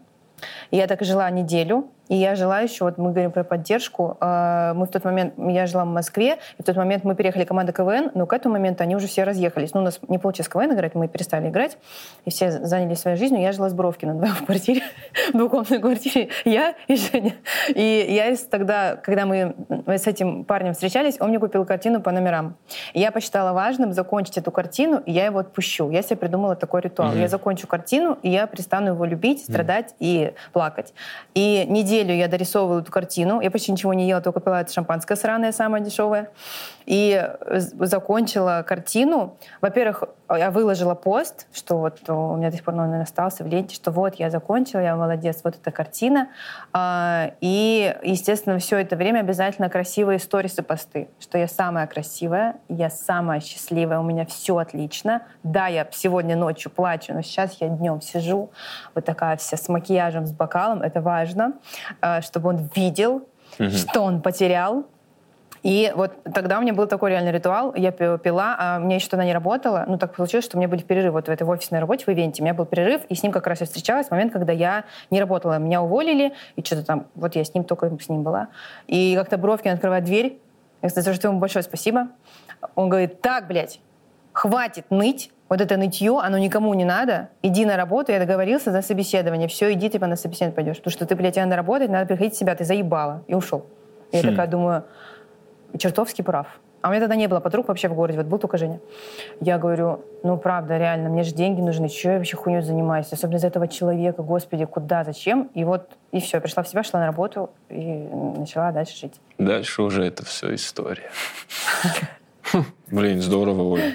[0.71, 1.89] Я так и жила неделю.
[2.09, 5.65] И я жила еще, вот мы говорим про поддержку, э, мы в тот момент, я
[5.67, 8.84] жила в Москве, и в тот момент мы переехали команда КВН, но к этому моменту
[8.84, 9.73] они уже все разъехались.
[9.73, 11.77] Ну, у нас не получилось КВН играть, мы перестали играть,
[12.25, 13.41] и все занялись своей жизнью.
[13.41, 14.81] Я жила с Бровкиным вдвоем в квартире,
[15.34, 17.35] в двухкомнатной квартире, я и Женя.
[17.73, 19.55] И я тогда, когда мы
[19.88, 22.57] с этим парнем встречались, он мне купил картину по номерам.
[22.93, 25.89] И я посчитала важным закончить эту картину, и я его отпущу.
[25.89, 27.13] Я себе придумала такой ритуал.
[27.13, 30.93] Я закончу картину, и я перестану его любить, страдать и плакать.
[31.34, 33.41] И неделю я дорисовывала эту картину.
[33.41, 36.30] Я почти ничего не ела, только пила это шампанское сраное, самое дешевое.
[36.85, 39.38] И э, закончила картину.
[39.61, 43.47] Во-первых, я выложила пост, что вот э, у меня до сих пор он остался в
[43.47, 46.30] ленте, что вот я закончила, я молодец, вот эта картина.
[46.73, 52.89] А, И, естественно, все это время обязательно красивые сторисы посты, что я самая красивая, я
[52.89, 55.22] самая счастливая, у меня все отлично.
[55.43, 58.51] Да, я сегодня ночью плачу, но сейчас я днем сижу,
[58.95, 61.53] вот такая вся с макияжем, с бокалом, это важно,
[62.22, 63.27] чтобы он видел,
[63.57, 64.85] что он потерял,
[65.64, 67.73] и вот тогда у меня был такой реальный ритуал.
[67.73, 69.85] Я пи- пила, а у меня еще тогда не работало.
[69.88, 72.41] Ну, так получилось, что у меня были перерывы вот в этой офисной работе, в ивенте.
[72.41, 74.84] У меня был перерыв, и с ним как раз я встречалась в момент, когда я
[75.10, 75.57] не работала.
[75.60, 77.07] Меня уволили, и что-то там...
[77.15, 78.49] Вот я с ним только с ним была.
[78.88, 80.38] И как-то Бровкин открывает дверь.
[80.81, 82.10] Я, кстати, за что ему большое спасибо.
[82.76, 83.80] Он говорит, так, блядь,
[84.34, 87.30] хватит ныть, вот это нытье, оно никому не надо.
[87.41, 89.48] Иди на работу, я договорился за собеседование.
[89.48, 90.77] Все, иди, типа, на собеседование пойдешь.
[90.77, 93.23] Потому что ты, блядь, тебе надо работать, надо приходить в себя, ты заебала.
[93.27, 93.65] И ушел.
[94.11, 94.84] Я такая думаю,
[95.78, 96.48] чертовски прав.
[96.82, 98.80] А у меня тогда не было подруг вообще в городе, вот был только Женя.
[99.40, 103.38] Я говорю, ну правда, реально, мне же деньги нужны, что я вообще хуйней занимаюсь, особенно
[103.38, 105.50] из этого человека, господи, куда, зачем?
[105.54, 109.14] И вот, и все, пришла в себя, шла на работу и начала дальше жить.
[109.38, 111.10] Дальше уже это все история.
[112.91, 113.94] Блин, здорово, Оля.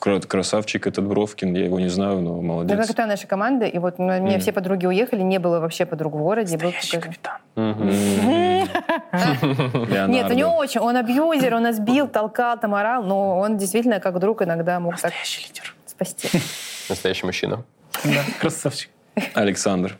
[0.00, 2.86] Кра- Красавчик этот Бровкин, я его не знаю, но Это молодец.
[2.86, 6.18] капитан нашей команды, и вот у меня все подруги уехали, не было вообще подруг в
[6.18, 6.56] городе.
[6.56, 7.38] был Настоящий только- капитан.
[10.08, 14.00] Нет, у него очень, он абьюзер, он нас бил, толкал, там орал, но он действительно
[14.00, 15.74] как друг иногда мог так Настоящий лидер.
[15.86, 16.28] спасти.
[16.88, 17.64] Настоящий мужчина.
[18.04, 18.90] Да, красавчик.
[19.34, 19.98] Александр.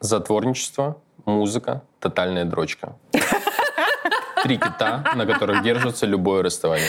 [0.00, 2.94] Затворничество, музыка, тотальная дрочка.
[4.44, 6.86] Три кита, на которых держится любое расставание.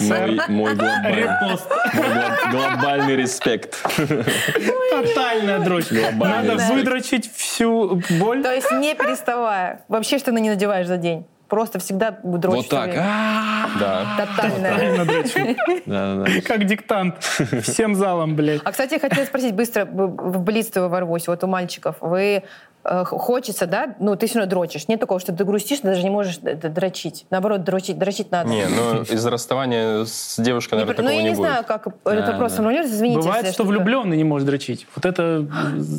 [0.00, 1.70] Мой, мой глобальный, Репост.
[1.94, 3.76] мой глоб- глобальный респект.
[4.90, 5.94] Тотальная дрочка.
[5.94, 6.74] Глобальный Надо респект.
[6.74, 8.42] выдрочить всю боль.
[8.42, 9.82] То есть не переставая.
[9.88, 11.26] Вообще штаны не надеваешь за день.
[11.48, 12.56] Просто всегда дрочишь.
[12.64, 12.92] Вот так.
[13.80, 14.04] Да.
[14.18, 14.72] Тотальная.
[14.98, 16.40] Тотально да.
[16.46, 17.22] Как диктант.
[17.62, 18.60] Всем залом, блядь.
[18.64, 21.96] А, кстати, я хотела спросить быстро, в блиц ворвусь, вот у мальчиков.
[22.00, 22.42] Вы
[22.84, 24.88] хочется, да, ну, ты все равно дрочишь.
[24.88, 27.26] Нет такого, что ты грустишь, ты даже не можешь д- дрочить.
[27.30, 28.48] Наоборот, дрочить, дрочить надо.
[28.48, 31.50] Не, ну из-за расставания с девушкой, Не наверное, ну, такого я не не будет.
[31.50, 33.20] знаю, как этот вопрос формулируется, извините.
[33.20, 34.86] Бывает, что влюбленный не может дрочить.
[34.94, 35.46] Вот это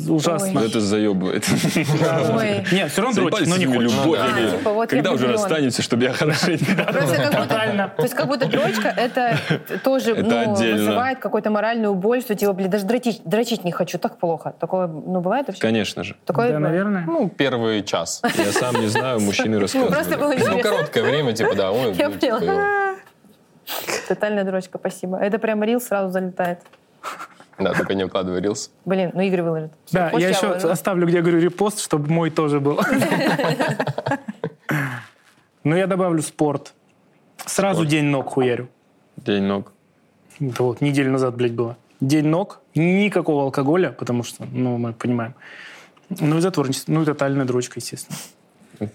[0.08, 0.60] ужасно.
[0.60, 0.66] Ой.
[0.66, 1.44] Это заебывает.
[2.72, 3.90] Нет, все равно дрочит, но не хочет.
[3.90, 6.64] типа, я Когда уже расстанемся, чтобы я хорошенько...
[7.96, 9.36] То есть как будто дрочка это
[9.84, 14.18] тоже ну, вызывает какую-то моральную боль, что типа, блин, даже дрочить, дрочить не хочу, так
[14.18, 14.54] плохо.
[14.58, 15.60] Такое, ну, бывает вообще?
[15.60, 16.16] Конечно же.
[16.24, 16.48] Такое?
[16.70, 17.04] Наверное.
[17.06, 18.22] Ну, первый час.
[18.36, 20.40] Я сам не знаю, мужчины Ну, просто рассказывают.
[20.40, 21.72] было Ну, короткое время, типа, да.
[21.72, 22.94] ой, Я ну, типа, поняла.
[24.08, 25.18] Тотальная дрочка, спасибо.
[25.18, 26.60] Это прям рил сразу залетает.
[27.58, 28.70] Да, только не вкладывай рилс.
[28.84, 29.72] Блин, ну Игорь выложит.
[29.92, 32.80] Да, я еще оставлю, где я говорю репост, чтобы мой тоже был.
[35.62, 36.72] Ну, я добавлю спорт.
[37.36, 38.68] Сразу день ног хуярю.
[39.16, 39.72] День ног.
[40.40, 41.76] Это вот неделю назад, блядь, было.
[42.00, 45.34] День ног, никакого алкоголя, потому что, ну, мы понимаем.
[46.18, 48.18] Ну, и затворничество, ну, и тотальная дрочка, естественно.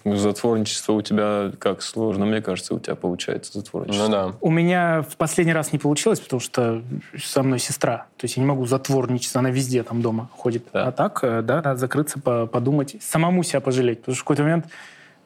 [0.04, 4.06] Затворничество у тебя как сложно, мне кажется, у тебя получается затворничество.
[4.08, 4.34] Ну да.
[4.42, 6.82] У меня в последний раз не получилось, потому что
[7.24, 8.08] со мной сестра.
[8.18, 10.66] То есть я не могу затворничать, она везде там дома ходит.
[10.74, 10.88] Да.
[10.88, 14.00] А так, э, да, надо закрыться, по- подумать, самому себя пожалеть.
[14.00, 14.66] Потому что в какой-то момент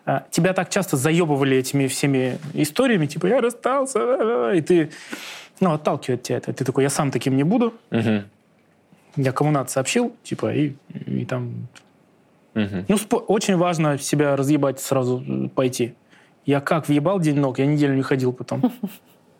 [0.05, 4.91] а, тебя так часто заебывали этими всеми историями, типа я расстался, и ты,
[5.61, 6.51] ну, отталкивает тебя это.
[6.51, 7.73] Ты такой, я сам таким не буду.
[7.91, 8.25] Мгм.
[9.15, 10.73] Я кому надо сообщил, типа, и,
[11.05, 11.67] и там...
[12.53, 12.85] Мгм.
[12.87, 15.93] Ну, спо- очень важно себя разъебать сразу э, пойти.
[16.45, 18.71] Я как въебал день ног, я неделю не ходил потом.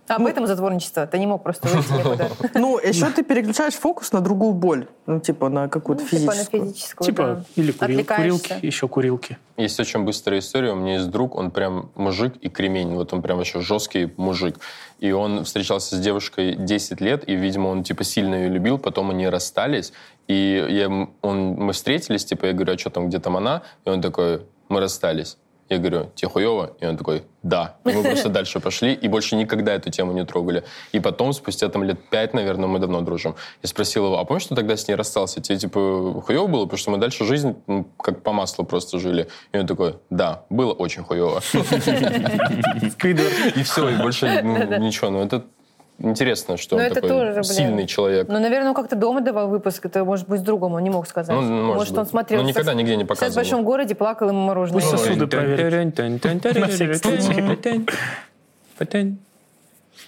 [0.10, 1.06] А об этом затворничество.
[1.08, 2.30] Ты не мог просто выйти никуда.
[2.56, 4.88] Ну, еще ты переключаешь фокус на другую боль.
[5.06, 6.66] Ну, типа на какую-то Ну, Типа на физическую.
[6.66, 7.44] физическую, Типа, да.
[7.56, 9.38] или курил- курилки, еще курилки.
[9.58, 10.72] Есть очень быстрая история.
[10.72, 12.96] У меня есть друг, он прям мужик и кремень.
[12.96, 14.60] Вот он прям вообще жесткий мужик.
[15.00, 18.78] И он встречался с девушкой 10 лет, и, видимо, он, типа, сильно ее любил.
[18.78, 19.94] Потом они расстались.
[20.28, 23.62] И я, он, мы встретились, типа, я говорю, а что там, где там она?
[23.86, 25.38] И он такой, мы расстались.
[25.70, 26.76] Я говорю, тебе хуево?
[26.80, 27.78] И он такой, да.
[27.86, 30.64] И мы просто дальше пошли, и больше никогда эту тему не трогали.
[30.92, 34.44] И потом, спустя там лет пять, наверное, мы давно дружим, я спросил его, а помнишь,
[34.44, 35.42] что тогда с ней расстался?
[35.42, 36.66] Тебе, типа, хуево было?
[36.66, 39.28] Потому что мы дальше жизнь ну, как по маслу просто жили.
[39.52, 41.42] И он такой, да, было очень хуево.
[43.56, 45.10] И все, и больше ну, ничего.
[45.10, 45.44] Ну, это
[46.00, 47.44] интересно, что Ну, он это тоже, такой блин.
[47.44, 48.28] сильный человек.
[48.28, 51.08] Ну, наверное, он как-то дома давал выпуск, это, может быть, с другом, он не мог
[51.08, 51.36] сказать.
[51.36, 51.42] Ну,
[51.76, 52.10] может он быть.
[52.10, 53.36] смотрел Ну, никогда «Секс- нигде не «Секс в показывал».
[53.36, 54.82] большом городе, плакал ему мороженое.
[54.82, 55.60] Пусть сосуды проверит.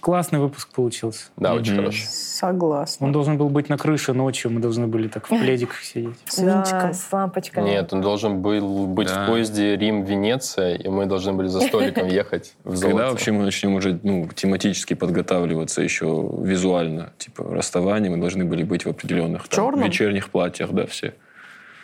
[0.01, 1.25] Классный выпуск получился.
[1.37, 2.07] Да, очень хороший.
[2.07, 3.05] Согласна.
[3.05, 6.15] Он должен был быть на крыше ночью, мы должны были так в пледиках сидеть.
[6.25, 6.93] С Да, винчиком.
[6.95, 7.69] с лампочками.
[7.69, 9.23] Нет, он должен был быть Да.
[9.23, 13.75] в поезде Рим-Венеция, и мы должны были за столиком ехать в Когда вообще мы начнем
[13.75, 16.05] уже ну, тематически подготавливаться еще
[16.39, 17.13] визуально?
[17.19, 21.13] Типа расставание, мы должны были быть в определенных там, вечерних платьях, да, все.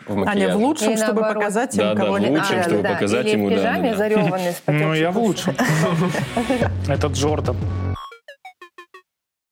[0.08, 0.58] В А не, макияже.
[0.58, 1.36] в лучшем, И чтобы наоборот.
[1.44, 3.50] показать им, Да, да, кого в они лучшем, А, чтобы да, показать Или ему, в
[3.50, 3.98] да, пижаме да, да.
[3.98, 5.54] зареванный с Ну, я в лучшем.
[6.88, 7.58] Это Джордан.